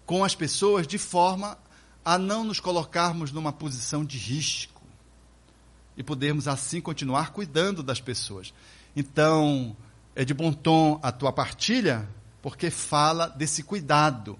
[0.05, 1.57] com as pessoas de forma
[2.03, 4.81] a não nos colocarmos numa posição de risco
[5.97, 8.53] e podermos assim continuar cuidando das pessoas.
[8.95, 9.75] Então,
[10.15, 12.07] é de bom tom a tua partilha,
[12.41, 14.37] porque fala desse cuidado.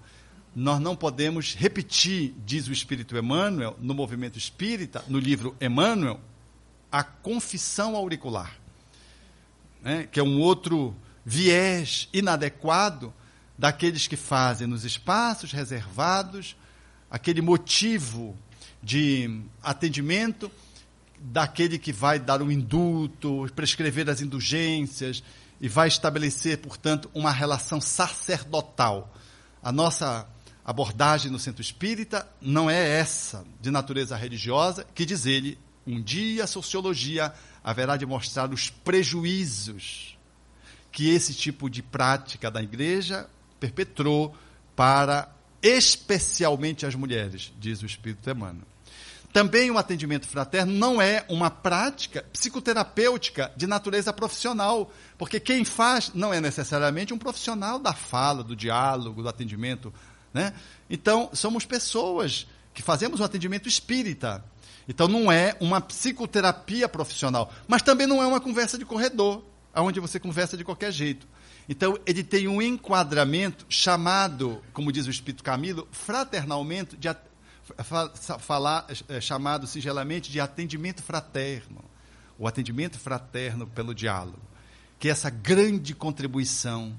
[0.54, 6.20] Nós não podemos repetir, diz o Espírito Emmanuel, no movimento espírita, no livro Emmanuel,
[6.90, 8.56] a confissão auricular,
[9.82, 10.08] né?
[10.10, 10.96] que é um outro
[11.28, 13.12] viés inadequado
[13.58, 16.56] daqueles que fazem nos espaços reservados
[17.10, 18.36] aquele motivo
[18.80, 20.48] de atendimento
[21.18, 25.24] daquele que vai dar o indulto, prescrever as indulgências
[25.60, 29.12] e vai estabelecer, portanto, uma relação sacerdotal.
[29.60, 30.28] A nossa
[30.64, 36.44] abordagem no centro espírita não é essa, de natureza religiosa, que diz ele, um dia
[36.44, 37.32] a sociologia
[37.64, 40.15] haverá de mostrar os prejuízos
[40.96, 43.28] que esse tipo de prática da igreja
[43.60, 44.34] perpetrou
[44.74, 45.28] para
[45.62, 48.64] especialmente as mulheres, diz o Espírito Emmanuel.
[49.30, 56.12] Também o atendimento fraterno não é uma prática psicoterapêutica de natureza profissional, porque quem faz
[56.14, 59.92] não é necessariamente um profissional da fala, do diálogo, do atendimento.
[60.32, 60.54] Né?
[60.88, 64.42] Então, somos pessoas que fazemos um atendimento espírita.
[64.88, 69.44] Então, não é uma psicoterapia profissional, mas também não é uma conversa de corredor,
[69.82, 71.26] onde você conversa de qualquer jeito.
[71.68, 77.08] Então, ele tem um enquadramento chamado, como diz o Espírito Camilo, fraternalmente, de,
[78.38, 81.84] falar, é, chamado singelamente de atendimento fraterno.
[82.38, 84.40] O atendimento fraterno pelo diálogo.
[84.98, 86.96] Que é essa grande contribuição,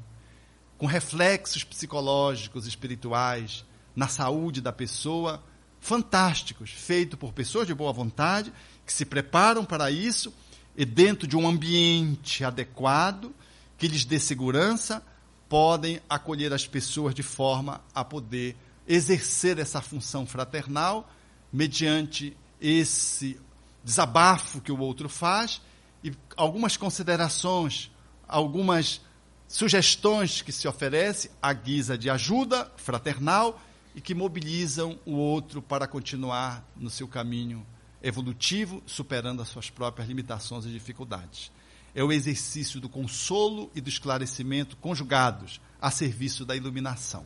[0.78, 3.66] com reflexos psicológicos, espirituais,
[3.96, 5.44] na saúde da pessoa,
[5.80, 8.54] fantásticos, feito por pessoas de boa vontade,
[8.86, 10.34] que se preparam para isso
[10.78, 13.34] e dentro de um ambiente adequado
[13.80, 15.04] que lhes dê segurança,
[15.50, 18.56] podem acolher as pessoas de forma a poder
[18.88, 21.12] exercer essa função fraternal
[21.52, 23.40] mediante esse
[23.84, 25.62] desabafo que o outro faz
[26.04, 27.90] e algumas considerações,
[28.28, 29.02] algumas
[29.48, 33.60] sugestões que se oferece à guisa de ajuda fraternal
[33.96, 37.66] e que mobilizam o outro para continuar no seu caminho
[38.02, 41.52] evolutivo, superando as suas próprias limitações e dificuldades
[41.98, 47.26] é o exercício do consolo e do esclarecimento conjugados a serviço da iluminação.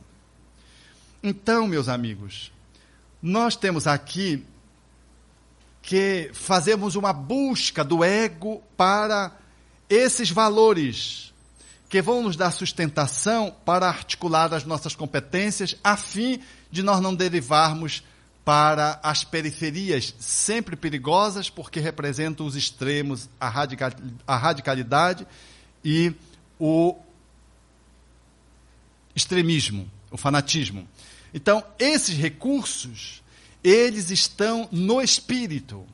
[1.21, 2.53] Então, meus amigos,
[3.21, 4.45] nós temos aqui
[5.81, 9.37] que fazemos uma busca do ego para
[9.89, 11.33] esses valores
[11.89, 16.39] que vão nos dar sustentação para articular as nossas competências, a fim
[16.71, 18.03] de nós não derivarmos
[18.43, 23.91] para as periferias, sempre perigosas, porque representam os extremos, a, radical,
[24.25, 25.27] a radicalidade
[25.85, 26.13] e
[26.59, 26.95] o
[29.15, 30.87] extremismo, o fanatismo.
[31.33, 33.21] Então, esses recursos,
[33.63, 35.85] eles estão no espírito.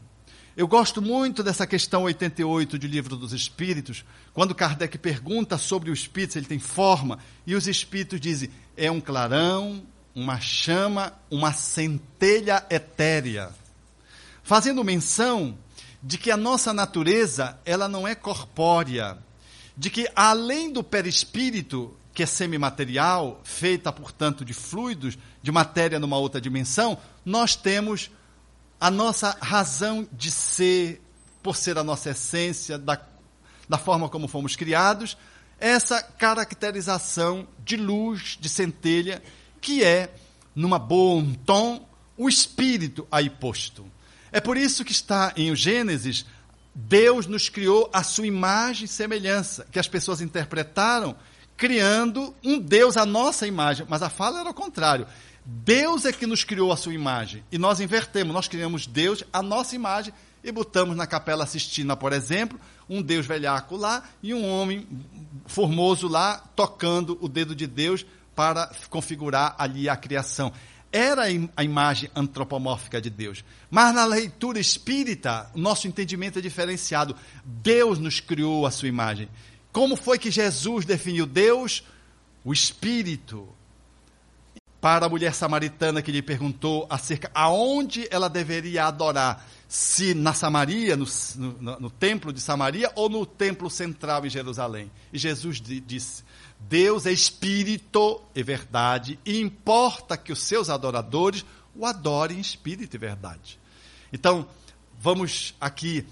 [0.56, 4.04] Eu gosto muito dessa questão 88 de Livro dos Espíritos,
[4.34, 9.00] quando Kardec pergunta sobre o espírito, ele tem forma, e os espíritos dizem: é um
[9.00, 9.84] clarão,
[10.18, 13.52] uma chama, uma centelha etérea,
[14.42, 15.56] fazendo menção
[16.02, 19.20] de que a nossa natureza, ela não é corpórea,
[19.78, 26.18] de que além do perispírito, que é semimaterial, feita, portanto, de fluidos, de matéria numa
[26.18, 28.10] outra dimensão, nós temos
[28.82, 31.00] a nossa razão de ser,
[31.44, 33.00] por ser a nossa essência, da,
[33.70, 35.16] da forma como fomos criados,
[35.60, 39.22] essa caracterização de luz, de centelha,
[39.60, 40.14] que é,
[40.56, 41.88] numa bom tom,
[42.18, 43.86] o espírito aí posto.
[44.32, 46.26] É por isso que está em Gênesis,
[46.74, 51.16] Deus nos criou a sua imagem e semelhança, que as pessoas interpretaram
[51.58, 55.08] criando um Deus à nossa imagem, mas a fala era o contrário.
[55.44, 59.42] Deus é que nos criou a sua imagem e nós invertemos, nós criamos Deus à
[59.42, 60.14] nossa imagem
[60.44, 64.88] e botamos na Capela Sistina, por exemplo, um Deus velhaco lá e um homem
[65.46, 68.06] formoso lá tocando o dedo de Deus
[68.38, 70.54] para configurar ali a criação.
[70.92, 71.24] Era
[71.56, 73.44] a imagem antropomórfica de Deus.
[73.68, 77.16] Mas na leitura espírita, nosso entendimento é diferenciado.
[77.44, 79.28] Deus nos criou a sua imagem.
[79.72, 81.84] Como foi que Jesus definiu Deus?
[82.46, 83.50] O Espírito.
[84.80, 90.96] Para a mulher samaritana que lhe perguntou acerca aonde ela deveria adorar, se na Samaria,
[90.96, 94.92] no, no, no templo de Samaria ou no templo central em Jerusalém.
[95.12, 96.24] E Jesus disse:
[96.60, 101.46] Deus é espírito e verdade, e importa que os seus adoradores
[101.76, 103.60] o adorem em espírito e verdade.
[104.12, 104.48] Então,
[105.00, 106.06] vamos aqui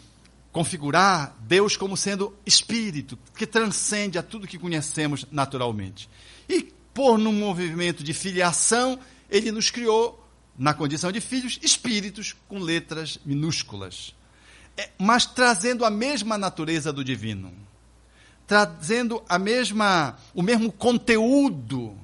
[0.51, 6.09] configurar Deus como sendo espírito, que transcende a tudo que conhecemos naturalmente.
[6.47, 8.97] E por num movimento de filiação,
[9.29, 10.25] ele nos criou
[10.57, 14.15] na condição de filhos, espíritos com letras minúsculas,
[14.77, 17.51] é, mas trazendo a mesma natureza do divino,
[18.47, 21.97] trazendo a mesma, o mesmo conteúdo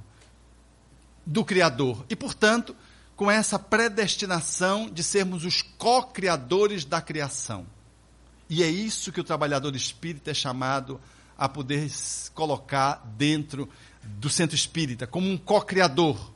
[1.25, 2.75] do Criador e, portanto,
[3.15, 7.65] com essa predestinação de sermos os co-criadores da criação.
[8.49, 10.99] E é isso que o trabalhador espírita é chamado
[11.37, 11.89] a poder
[12.33, 13.69] colocar dentro
[14.03, 16.31] do centro espírita, como um co-criador.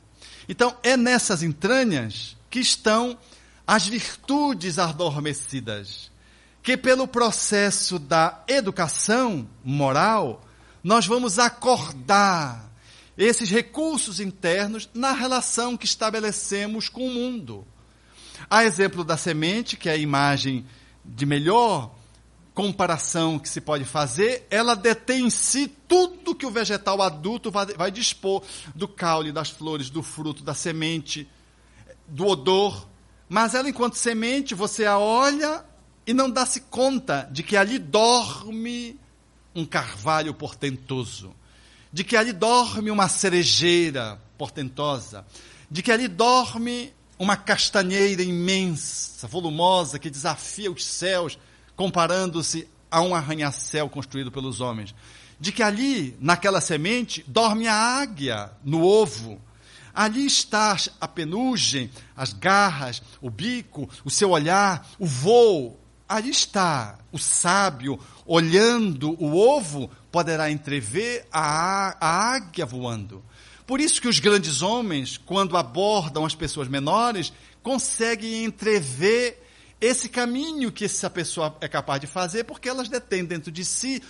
[0.48, 3.18] Então, é nessas entranhas que estão
[3.66, 6.10] as virtudes adormecidas,
[6.66, 10.44] que pelo processo da educação moral,
[10.82, 12.72] nós vamos acordar
[13.16, 17.64] esses recursos internos na relação que estabelecemos com o mundo.
[18.50, 20.66] A exemplo da semente, que é a imagem
[21.04, 21.94] de melhor
[22.52, 27.66] comparação que se pode fazer, ela detém em si tudo que o vegetal adulto vai,
[27.66, 28.42] vai dispor
[28.74, 31.28] do caule, das flores, do fruto, da semente,
[32.08, 32.88] do odor.
[33.28, 35.64] Mas ela, enquanto semente, você a olha
[36.06, 38.98] e não dá-se conta de que ali dorme
[39.54, 41.34] um carvalho portentoso,
[41.92, 45.26] de que ali dorme uma cerejeira portentosa,
[45.70, 51.38] de que ali dorme uma castanheira imensa, volumosa, que desafia os céus
[51.74, 54.94] comparando-se a um arranha-céu construído pelos homens.
[55.38, 59.40] De que ali, naquela semente, dorme a águia no ovo.
[59.94, 65.78] Ali está a penugem, as garras, o bico, o seu olhar, o voo.
[66.08, 73.24] Ali está o sábio olhando o ovo, poderá entrever a, a águia voando.
[73.66, 79.42] Por isso que os grandes homens, quando abordam as pessoas menores, conseguem entrever
[79.80, 84.00] esse caminho que essa pessoa é capaz de fazer, porque elas detêm dentro de si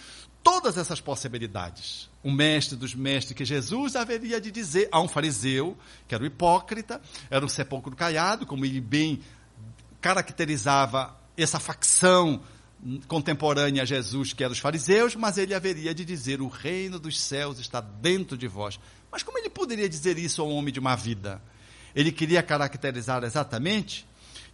[0.42, 2.08] todas essas possibilidades.
[2.22, 5.76] O mestre dos mestres que Jesus haveria de dizer a um fariseu,
[6.06, 7.00] que era o hipócrita,
[7.30, 9.20] era um sepulcro caiado, como ele bem
[10.00, 12.40] caracterizava essa facção
[13.08, 17.18] contemporânea a Jesus, que era os fariseus, mas ele haveria de dizer: o reino dos
[17.18, 18.78] céus está dentro de vós.
[19.10, 21.40] Mas como ele poderia dizer isso a um homem de má vida?
[21.94, 24.06] Ele queria caracterizar exatamente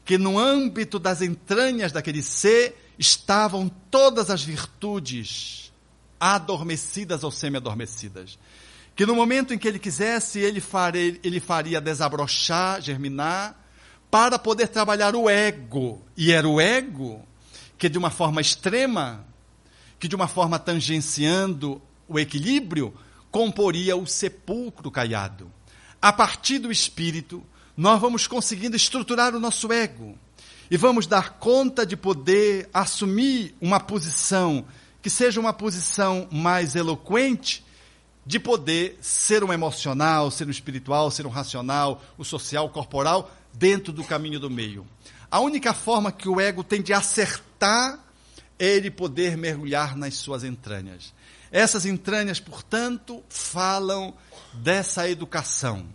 [0.05, 5.73] que no âmbito das entranhas daquele ser estavam todas as virtudes
[6.19, 8.39] adormecidas ou semi-adormecidas.
[8.95, 13.59] Que no momento em que ele quisesse, ele faria, ele faria desabrochar, germinar,
[14.13, 16.05] para poder trabalhar o ego.
[16.15, 17.27] E era o ego
[17.79, 19.27] que, de uma forma extrema,
[19.99, 22.93] que de uma forma tangenciando o equilíbrio,
[23.31, 25.51] comporia o sepulcro caiado.
[26.01, 27.43] A partir do espírito,
[27.75, 30.15] nós vamos conseguindo estruturar o nosso ego
[30.71, 34.67] e vamos dar conta de poder assumir uma posição
[35.01, 37.65] que seja uma posição mais eloquente,
[38.27, 43.31] de poder ser um emocional, ser um espiritual, ser um racional, o social, o corporal,
[43.53, 44.87] dentro do caminho do meio.
[45.31, 47.99] A única forma que o ego tem de acertar
[48.59, 51.15] é ele poder mergulhar nas suas entranhas.
[51.51, 54.15] Essas entranhas, portanto, falam
[54.55, 55.87] dessa educação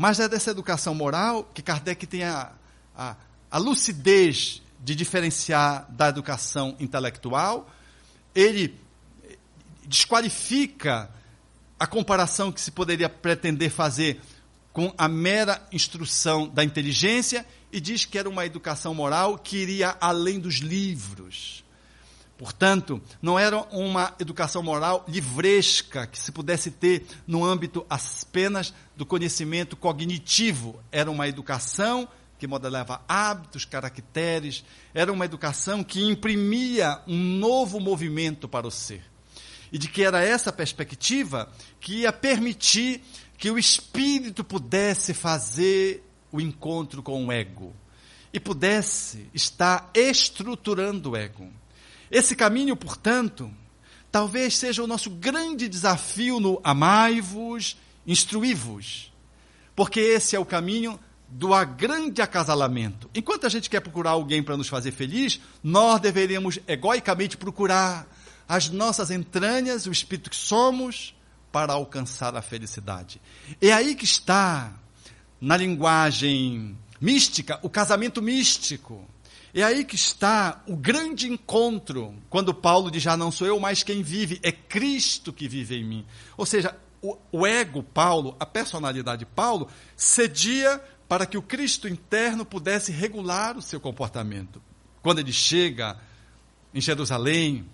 [0.00, 2.52] mas é dessa educação moral que Kardec tem a,
[2.96, 3.16] a,
[3.50, 7.70] a lucidez de diferenciar da educação intelectual.
[8.34, 8.80] Ele
[9.86, 11.10] desqualifica
[11.78, 14.18] a comparação que se poderia pretender fazer
[14.72, 19.96] com a mera instrução da inteligência e diz que era uma educação moral que iria
[20.00, 21.64] além dos livros.
[22.40, 29.04] Portanto, não era uma educação moral livresca que se pudesse ter no âmbito apenas do
[29.04, 30.82] conhecimento cognitivo.
[30.90, 32.08] Era uma educação
[32.38, 39.02] que modelava hábitos, caracteres, era uma educação que imprimia um novo movimento para o ser.
[39.70, 43.02] E de que era essa perspectiva que ia permitir
[43.40, 47.74] que o espírito pudesse fazer o encontro com o ego
[48.34, 51.48] e pudesse estar estruturando o ego.
[52.10, 53.50] Esse caminho, portanto,
[54.12, 59.10] talvez seja o nosso grande desafio no amai-vos, instruí-vos.
[59.74, 63.08] Porque esse é o caminho do grande acasalamento.
[63.14, 68.06] Enquanto a gente quer procurar alguém para nos fazer feliz, nós deveríamos egoicamente procurar
[68.46, 71.14] as nossas entranhas, o espírito que somos,
[71.52, 73.20] para alcançar a felicidade.
[73.60, 74.72] É aí que está,
[75.40, 79.08] na linguagem mística, o casamento místico.
[79.52, 83.82] É aí que está o grande encontro, quando Paulo diz: Já não sou eu mais
[83.82, 86.06] quem vive, é Cristo que vive em mim.
[86.36, 92.44] Ou seja, o, o ego Paulo, a personalidade Paulo, cedia para que o Cristo interno
[92.44, 94.62] pudesse regular o seu comportamento.
[95.02, 95.98] Quando ele chega
[96.72, 97.66] em Jerusalém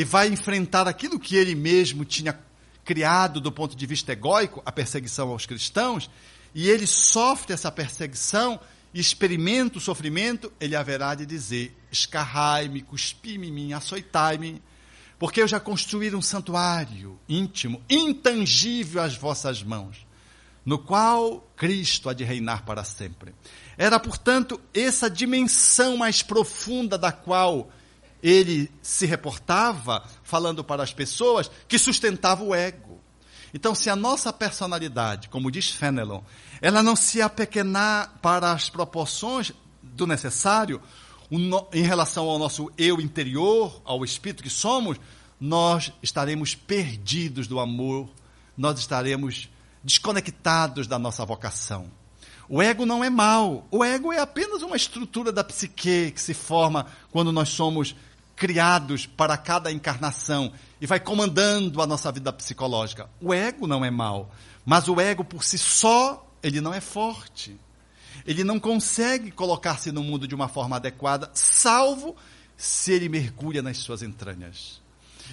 [0.00, 2.38] e vai enfrentar aquilo que ele mesmo tinha
[2.86, 6.08] criado do ponto de vista egóico, a perseguição aos cristãos,
[6.54, 8.58] e ele sofre essa perseguição
[8.94, 14.62] experimenta o sofrimento, ele haverá de dizer: escarrai-me, cuspi-me em mim, açoitai-me,
[15.18, 20.06] porque eu já construí um santuário íntimo, intangível às vossas mãos,
[20.64, 23.34] no qual Cristo há de reinar para sempre.
[23.76, 27.70] Era, portanto, essa dimensão mais profunda da qual
[28.22, 33.00] ele se reportava, falando para as pessoas, que sustentava o ego.
[33.52, 36.22] Então, se a nossa personalidade, como diz Fenelon,
[36.60, 40.80] ela não se apequenar para as proporções do necessário,
[41.30, 44.98] em relação ao nosso eu interior, ao espírito que somos,
[45.40, 48.08] nós estaremos perdidos do amor,
[48.56, 49.48] nós estaremos
[49.82, 51.90] desconectados da nossa vocação.
[52.48, 56.34] O ego não é mal, o ego é apenas uma estrutura da psique que se
[56.34, 57.94] forma quando nós somos
[58.40, 63.06] criados para cada encarnação e vai comandando a nossa vida psicológica.
[63.20, 67.60] O ego não é mal, mas o ego por si só, ele não é forte.
[68.26, 72.16] Ele não consegue colocar-se no mundo de uma forma adequada, salvo
[72.56, 74.80] se ele mergulha nas suas entranhas.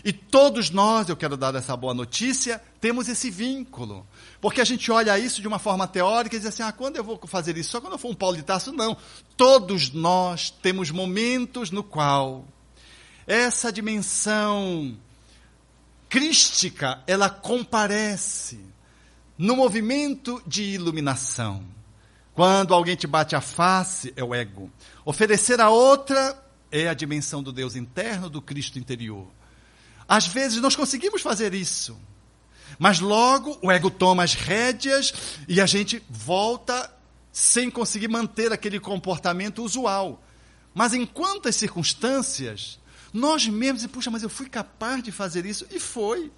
[0.03, 4.05] E todos nós, eu quero dar essa boa notícia, temos esse vínculo.
[4.41, 7.03] Porque a gente olha isso de uma forma teórica e diz assim: ah, quando eu
[7.05, 7.71] vou fazer isso?
[7.71, 8.73] Só quando eu for um Paulo de Tarso?
[8.73, 8.97] Não.
[9.37, 12.45] Todos nós temos momentos no qual
[13.27, 14.97] essa dimensão
[16.07, 18.59] crística, ela comparece
[19.37, 21.63] no movimento de iluminação.
[22.33, 24.71] Quando alguém te bate a face, é o ego.
[25.03, 26.41] Oferecer a outra
[26.71, 29.27] é a dimensão do Deus interno, do Cristo interior.
[30.07, 31.97] Às vezes nós conseguimos fazer isso,
[32.79, 35.13] mas logo o ego toma as rédeas
[35.47, 36.93] e a gente volta
[37.31, 40.23] sem conseguir manter aquele comportamento usual.
[40.73, 42.79] Mas em quantas circunstâncias
[43.13, 45.65] nós mesmos, e puxa, mas eu fui capaz de fazer isso.
[45.71, 46.31] E foi.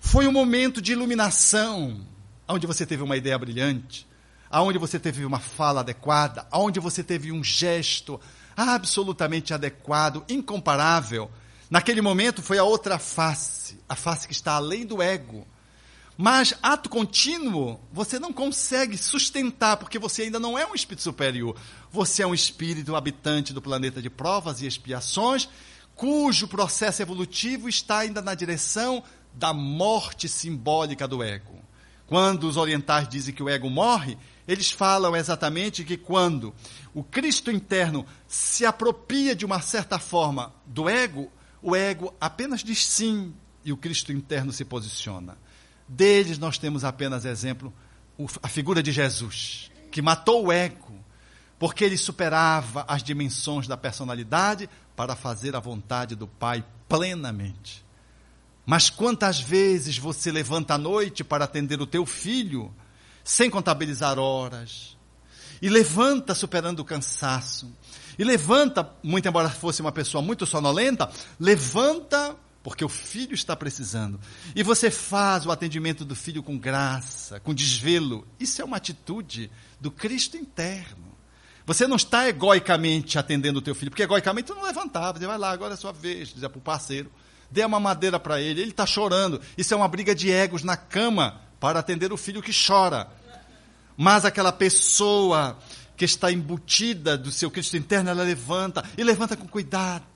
[0.00, 2.06] Foi um momento de iluminação,
[2.48, 4.06] onde você teve uma ideia brilhante,
[4.50, 8.20] onde você teve uma fala adequada, onde você teve um gesto
[8.56, 11.30] absolutamente adequado, incomparável.
[11.68, 15.46] Naquele momento foi a outra face, a face que está além do ego.
[16.16, 21.54] Mas ato contínuo, você não consegue sustentar, porque você ainda não é um espírito superior.
[21.92, 25.46] Você é um espírito habitante do planeta de provas e expiações,
[25.96, 29.02] cujo processo evolutivo está ainda na direção
[29.32, 31.56] da morte simbólica do ego.
[32.06, 34.16] Quando os orientais dizem que o ego morre,
[34.46, 36.54] eles falam exatamente que quando
[36.94, 42.86] o Cristo interno se apropria de uma certa forma do ego, o ego apenas diz
[42.86, 43.34] sim
[43.64, 45.36] e o Cristo interno se posiciona.
[45.88, 47.72] Deles nós temos apenas exemplo
[48.42, 50.94] a figura de Jesus, que matou o ego,
[51.58, 57.84] porque ele superava as dimensões da personalidade para fazer a vontade do Pai plenamente.
[58.64, 62.74] Mas quantas vezes você levanta à noite para atender o teu filho,
[63.22, 64.96] sem contabilizar horas,
[65.62, 67.72] e levanta superando o cansaço,
[68.18, 71.08] e levanta, muito embora fosse uma pessoa muito sonolenta,
[71.38, 74.18] levanta porque o filho está precisando.
[74.52, 78.26] E você faz o atendimento do filho com graça, com desvelo.
[78.40, 81.05] Isso é uma atitude do Cristo interno.
[81.66, 85.36] Você não está egoicamente atendendo o teu filho, porque egoicamente tu não levantava, você vai
[85.36, 87.10] lá, agora é a sua vez, dizer para o parceiro,
[87.50, 89.40] dê uma madeira para ele, ele está chorando.
[89.58, 93.08] Isso é uma briga de egos na cama para atender o filho que chora.
[93.96, 95.58] Mas aquela pessoa
[95.96, 100.15] que está embutida do seu Cristo interno, ela levanta, e levanta com cuidado,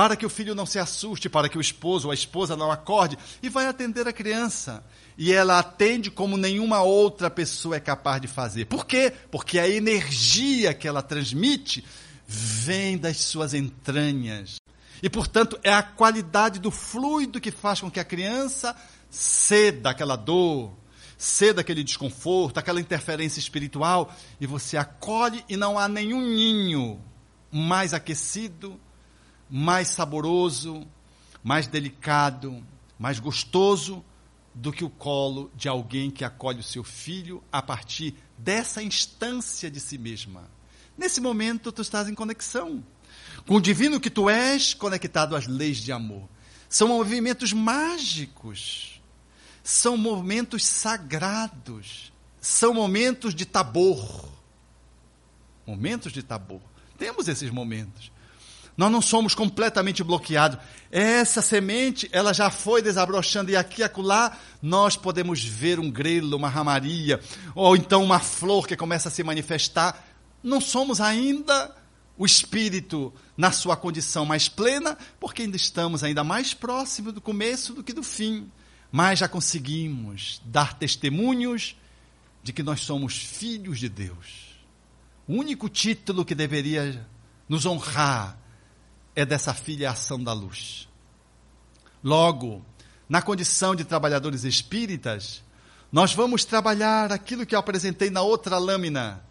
[0.00, 2.72] para que o filho não se assuste, para que o esposo ou a esposa não
[2.72, 4.82] acorde, e vai atender a criança
[5.18, 8.64] e ela atende como nenhuma outra pessoa é capaz de fazer.
[8.64, 9.12] Por quê?
[9.30, 11.84] Porque a energia que ela transmite
[12.26, 14.56] vem das suas entranhas.
[15.02, 18.74] E, portanto, é a qualidade do fluido que faz com que a criança
[19.10, 20.72] ceda aquela dor,
[21.18, 26.98] ceda aquele desconforto, aquela interferência espiritual, e você acolhe e não há nenhum ninho
[27.52, 28.80] mais aquecido,
[29.50, 30.86] mais saboroso,
[31.42, 32.64] mais delicado,
[32.98, 34.04] mais gostoso
[34.54, 39.70] do que o colo de alguém que acolhe o seu filho a partir dessa instância
[39.70, 40.48] de si mesma.
[40.96, 42.84] Nesse momento, tu estás em conexão
[43.46, 46.28] com o divino que tu és, conectado às leis de amor.
[46.68, 49.00] São movimentos mágicos,
[49.62, 54.28] são momentos sagrados, são momentos de tabor.
[55.66, 56.60] Momentos de tabor.
[56.98, 58.12] Temos esses momentos.
[58.80, 60.58] Nós não somos completamente bloqueados.
[60.90, 66.34] Essa semente, ela já foi desabrochando e aqui e acolá nós podemos ver um grelo,
[66.34, 67.20] uma ramaria,
[67.54, 70.02] ou então uma flor que começa a se manifestar.
[70.42, 71.76] Não somos ainda
[72.16, 77.74] o espírito na sua condição mais plena, porque ainda estamos ainda mais próximo do começo
[77.74, 78.50] do que do fim,
[78.90, 81.76] mas já conseguimos dar testemunhos
[82.42, 84.56] de que nós somos filhos de Deus.
[85.28, 87.06] O único título que deveria
[87.46, 88.39] nos honrar
[89.14, 90.88] é dessa filiação da luz.
[92.02, 92.64] Logo,
[93.08, 95.42] na condição de trabalhadores espíritas,
[95.92, 99.22] nós vamos trabalhar aquilo que eu apresentei na outra lâmina,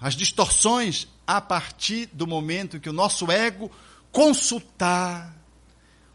[0.00, 3.70] as distorções a partir do momento que o nosso ego
[4.10, 5.36] consultar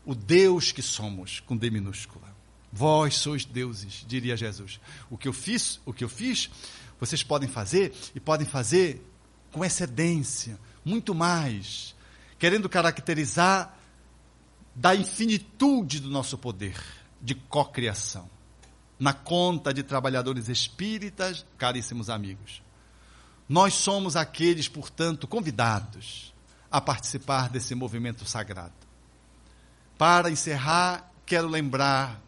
[0.05, 2.35] o Deus que somos, com D minúscula.
[2.71, 4.79] Vós sois deuses, diria Jesus.
[5.09, 6.49] O que eu fiz, o que eu fiz,
[6.99, 9.05] vocês podem fazer e podem fazer
[9.51, 11.94] com excedência, muito mais,
[12.37, 13.77] querendo caracterizar
[14.73, 16.75] da infinitude do nosso poder
[17.21, 18.29] de cocriação.
[18.99, 22.61] Na conta de trabalhadores espíritas, caríssimos amigos.
[23.47, 26.33] Nós somos aqueles, portanto, convidados
[26.71, 28.73] a participar desse movimento sagrado.
[29.97, 32.21] Para encerrar, quero lembrar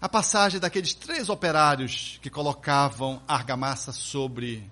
[0.00, 4.70] a passagem daqueles três operários que colocavam argamassa sobre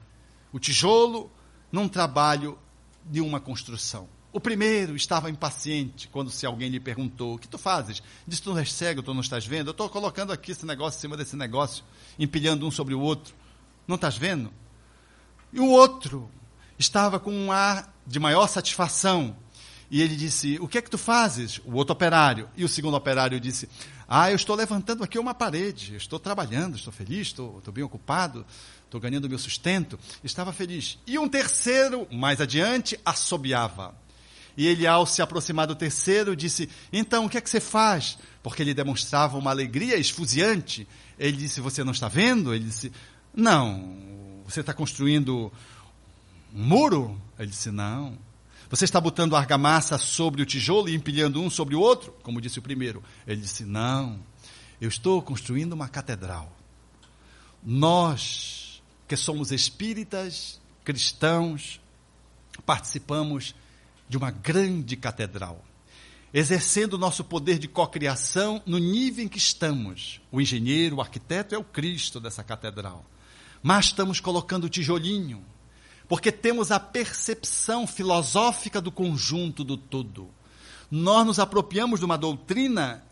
[0.53, 1.31] o tijolo
[1.71, 2.59] num trabalho
[3.05, 4.09] de uma construção.
[4.31, 8.03] O primeiro estava impaciente quando se alguém lhe perguntou: O que tu fazes?
[8.27, 9.69] Disse: Tu não és cego, tu não estás vendo?
[9.69, 11.83] Eu estou colocando aqui esse negócio em cima desse negócio,
[12.19, 13.35] empilhando um sobre o outro.
[13.87, 14.53] Não estás vendo?
[15.51, 16.31] E o outro
[16.79, 19.35] estava com um ar de maior satisfação.
[19.91, 21.59] E ele disse: O que é que tu fazes?
[21.65, 22.51] O outro operário.
[22.55, 23.67] E o segundo operário disse:
[24.07, 28.45] Ah, eu estou levantando aqui uma parede, estou trabalhando, estou feliz, estou, estou bem ocupado,
[28.85, 29.99] estou ganhando meu sustento.
[30.23, 30.99] Estava feliz.
[31.07, 33.95] E um terceiro, mais adiante, assobiava.
[34.59, 38.19] E ele, ao se aproximar do terceiro, disse: Então, o que é que você faz?
[38.43, 40.85] Porque ele demonstrava uma alegria esfuziante.
[41.17, 42.53] Ele disse: Você não está vendo?
[42.53, 42.91] Ele disse:
[43.33, 44.43] Não.
[44.45, 45.53] Você está construindo
[46.53, 47.23] um muro?
[47.39, 48.19] Ele disse: Não.
[48.69, 52.13] Você está botando argamassa sobre o tijolo e empilhando um sobre o outro?
[52.25, 53.01] Como disse o primeiro.
[53.29, 54.19] Ele disse: Não.
[54.81, 56.53] Eu estou construindo uma catedral.
[57.63, 61.81] Nós, que somos espíritas, cristãos,
[62.67, 63.55] participamos
[64.09, 65.65] de uma grande catedral,
[66.33, 70.21] exercendo o nosso poder de cocriação no nível em que estamos.
[70.31, 73.05] O engenheiro, o arquiteto é o Cristo dessa catedral.
[73.63, 75.45] Mas estamos colocando o tijolinho,
[76.09, 80.31] porque temos a percepção filosófica do conjunto do todo.
[80.91, 83.05] Nós nos apropriamos de uma doutrina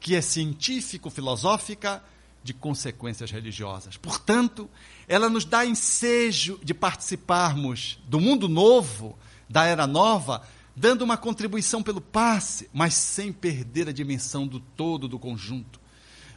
[0.00, 2.02] que é científico-filosófica
[2.42, 3.96] de consequências religiosas.
[3.96, 4.68] Portanto,
[5.06, 9.16] ela nos dá ensejo de participarmos do mundo novo
[9.50, 10.42] da era nova,
[10.76, 15.80] dando uma contribuição pelo passe, mas sem perder a dimensão do todo do conjunto.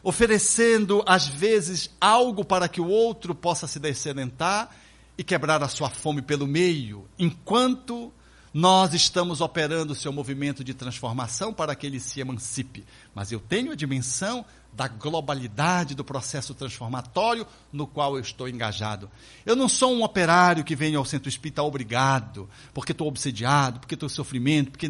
[0.02, 4.76] Oferecendo, às vezes, algo para que o outro possa se descedentar
[5.16, 8.12] e quebrar a sua fome pelo meio, enquanto
[8.54, 12.86] nós estamos operando o seu movimento de transformação para que ele se emancipe.
[13.16, 19.10] Mas eu tenho a dimensão da globalidade do processo transformatório no qual eu estou engajado.
[19.46, 23.96] Eu não sou um operário que vem ao centro espírita obrigado, porque estou obsediado, porque
[23.96, 24.90] estou em sofrimento, porque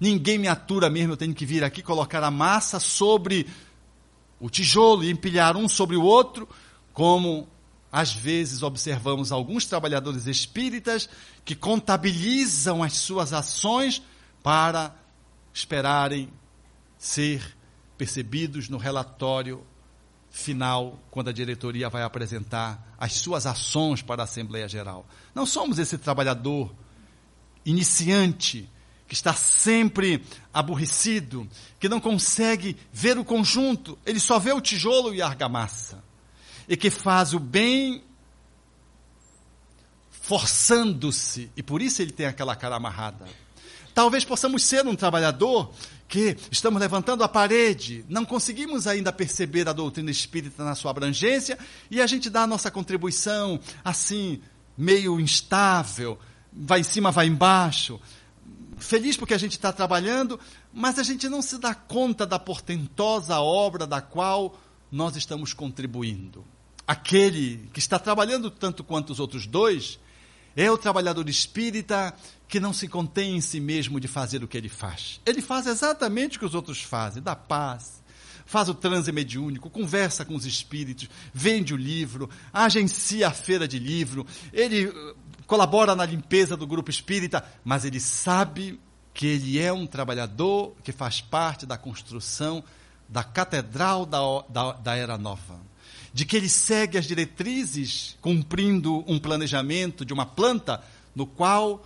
[0.00, 3.46] ninguém me atura mesmo, eu tenho que vir aqui colocar a massa sobre
[4.40, 6.48] o tijolo e empilhar um sobre o outro,
[6.92, 7.48] como
[7.90, 11.08] às vezes observamos alguns trabalhadores espíritas
[11.44, 14.02] que contabilizam as suas ações
[14.42, 14.94] para
[15.52, 16.30] esperarem
[16.98, 17.56] ser
[17.96, 19.64] percebidos no relatório
[20.30, 25.06] final, quando a diretoria vai apresentar as suas ações para a Assembleia Geral.
[25.34, 26.74] Não somos esse trabalhador
[27.64, 28.68] iniciante
[29.08, 31.48] que está sempre aborrecido,
[31.78, 36.02] que não consegue ver o conjunto, ele só vê o tijolo e a argamassa,
[36.68, 38.02] e que faz o bem
[40.26, 43.26] forçando-se, e por isso ele tem aquela cara amarrada.
[43.94, 45.72] Talvez possamos ser um trabalhador
[46.08, 51.56] que estamos levantando a parede, não conseguimos ainda perceber a doutrina espírita na sua abrangência
[51.90, 54.42] e a gente dá a nossa contribuição assim,
[54.76, 56.18] meio instável,
[56.52, 58.00] vai em cima, vai embaixo.
[58.76, 60.38] Feliz porque a gente está trabalhando,
[60.74, 64.58] mas a gente não se dá conta da portentosa obra da qual
[64.90, 66.44] nós estamos contribuindo.
[66.86, 69.98] Aquele que está trabalhando tanto quanto os outros dois
[70.56, 72.14] é o trabalhador espírita
[72.48, 75.20] que não se contém em si mesmo de fazer o que ele faz.
[75.26, 78.02] Ele faz exatamente o que os outros fazem, dá paz,
[78.46, 83.78] faz o transe mediúnico, conversa com os espíritos, vende o livro, agencia a feira de
[83.78, 85.16] livro, ele uh,
[85.46, 88.80] colabora na limpeza do grupo espírita, mas ele sabe
[89.12, 92.62] que ele é um trabalhador que faz parte da construção
[93.08, 95.65] da catedral da, da, da era nova
[96.16, 100.82] de que ele segue as diretrizes, cumprindo um planejamento de uma planta,
[101.14, 101.84] no qual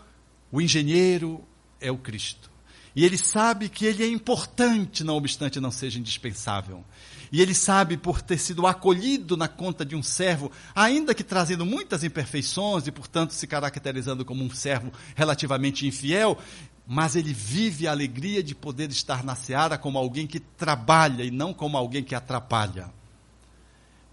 [0.53, 1.45] O engenheiro
[1.81, 2.49] é o Cristo.
[2.95, 6.85] E ele sabe que ele é importante, não obstante não seja indispensável.
[7.33, 11.67] E ele sabe, por ter sido acolhido na conta de um servo, ainda que trazendo
[11.67, 16.39] muitas imperfeições e, portanto, se caracterizando como um servo relativamente infiel,
[16.87, 21.33] mas ele vive a alegria de poder estar na seara como alguém que trabalha e
[21.33, 23.00] não como alguém que atrapalha.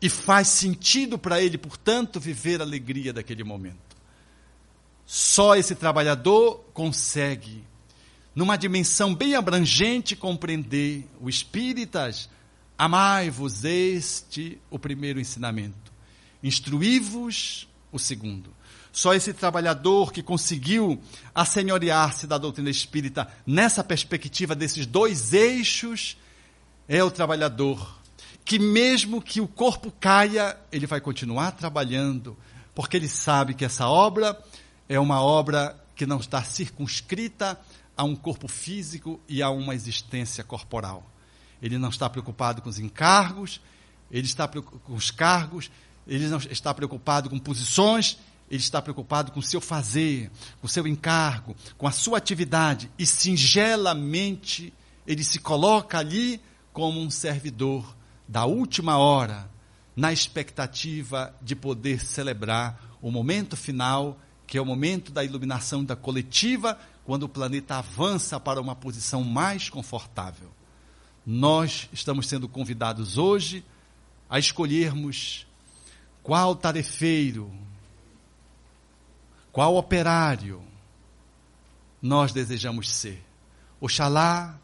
[0.01, 3.97] E faz sentido para ele, portanto, viver a alegria daquele momento.
[5.05, 7.63] Só esse trabalhador consegue,
[8.35, 12.29] numa dimensão bem abrangente, compreender o espíritas.
[12.77, 15.91] Amai-vos, este o primeiro ensinamento.
[16.43, 18.53] Instruí-vos, o segundo.
[18.91, 21.01] Só esse trabalhador que conseguiu
[21.33, 26.17] assenhorear-se da doutrina espírita nessa perspectiva desses dois eixos
[26.87, 27.97] é o trabalhador
[28.47, 32.37] que, mesmo que o corpo caia, ele vai continuar trabalhando,
[32.73, 34.41] porque ele sabe que essa obra
[34.87, 37.59] é uma obra que não está circunscrita
[37.97, 41.05] a um corpo físico e a uma existência corporal.
[41.61, 43.59] Ele não está preocupado com os encargos,
[44.09, 45.69] ele está com os cargos,
[46.07, 48.17] ele não está preocupado com posições,
[48.49, 52.89] ele está preocupado com o seu fazer, com o seu encargo, com a sua atividade
[52.97, 54.73] e singelamente
[55.05, 56.39] ele se coloca ali
[56.71, 57.96] como um servidor
[58.27, 59.49] da última hora,
[59.95, 65.95] na expectativa de poder celebrar o momento final que é o momento da iluminação da
[65.95, 70.49] coletiva, quando o planeta avança para uma posição mais confortável.
[71.25, 73.63] Nós estamos sendo convidados hoje
[74.29, 75.45] a escolhermos
[76.23, 77.51] qual tarefeiro,
[79.51, 80.61] qual operário
[82.01, 83.21] nós desejamos ser.
[83.81, 84.57] Oxalá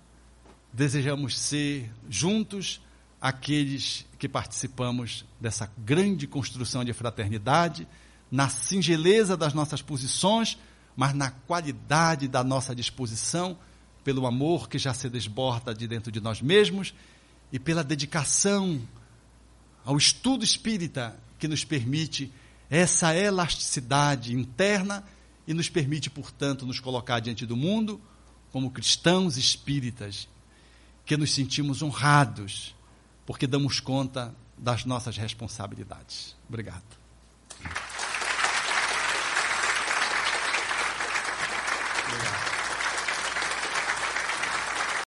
[0.71, 2.81] desejamos ser juntos
[3.23, 7.87] aqueles que participamos dessa grande construção de fraternidade
[8.29, 10.57] na singeleza das nossas posições,
[10.93, 13.57] mas na qualidade da nossa disposição,
[14.03, 16.93] pelo amor que já se desborda de dentro de nós mesmos
[17.49, 18.81] e pela dedicação
[19.85, 22.29] ao estudo espírita que nos permite
[22.69, 25.01] essa elasticidade interna
[25.47, 28.01] e nos permite, portanto, nos colocar diante do mundo
[28.51, 30.27] como cristãos espíritas,
[31.05, 32.75] que nos sentimos honrados
[33.25, 36.35] porque damos conta das nossas responsabilidades.
[36.47, 37.02] Obrigado.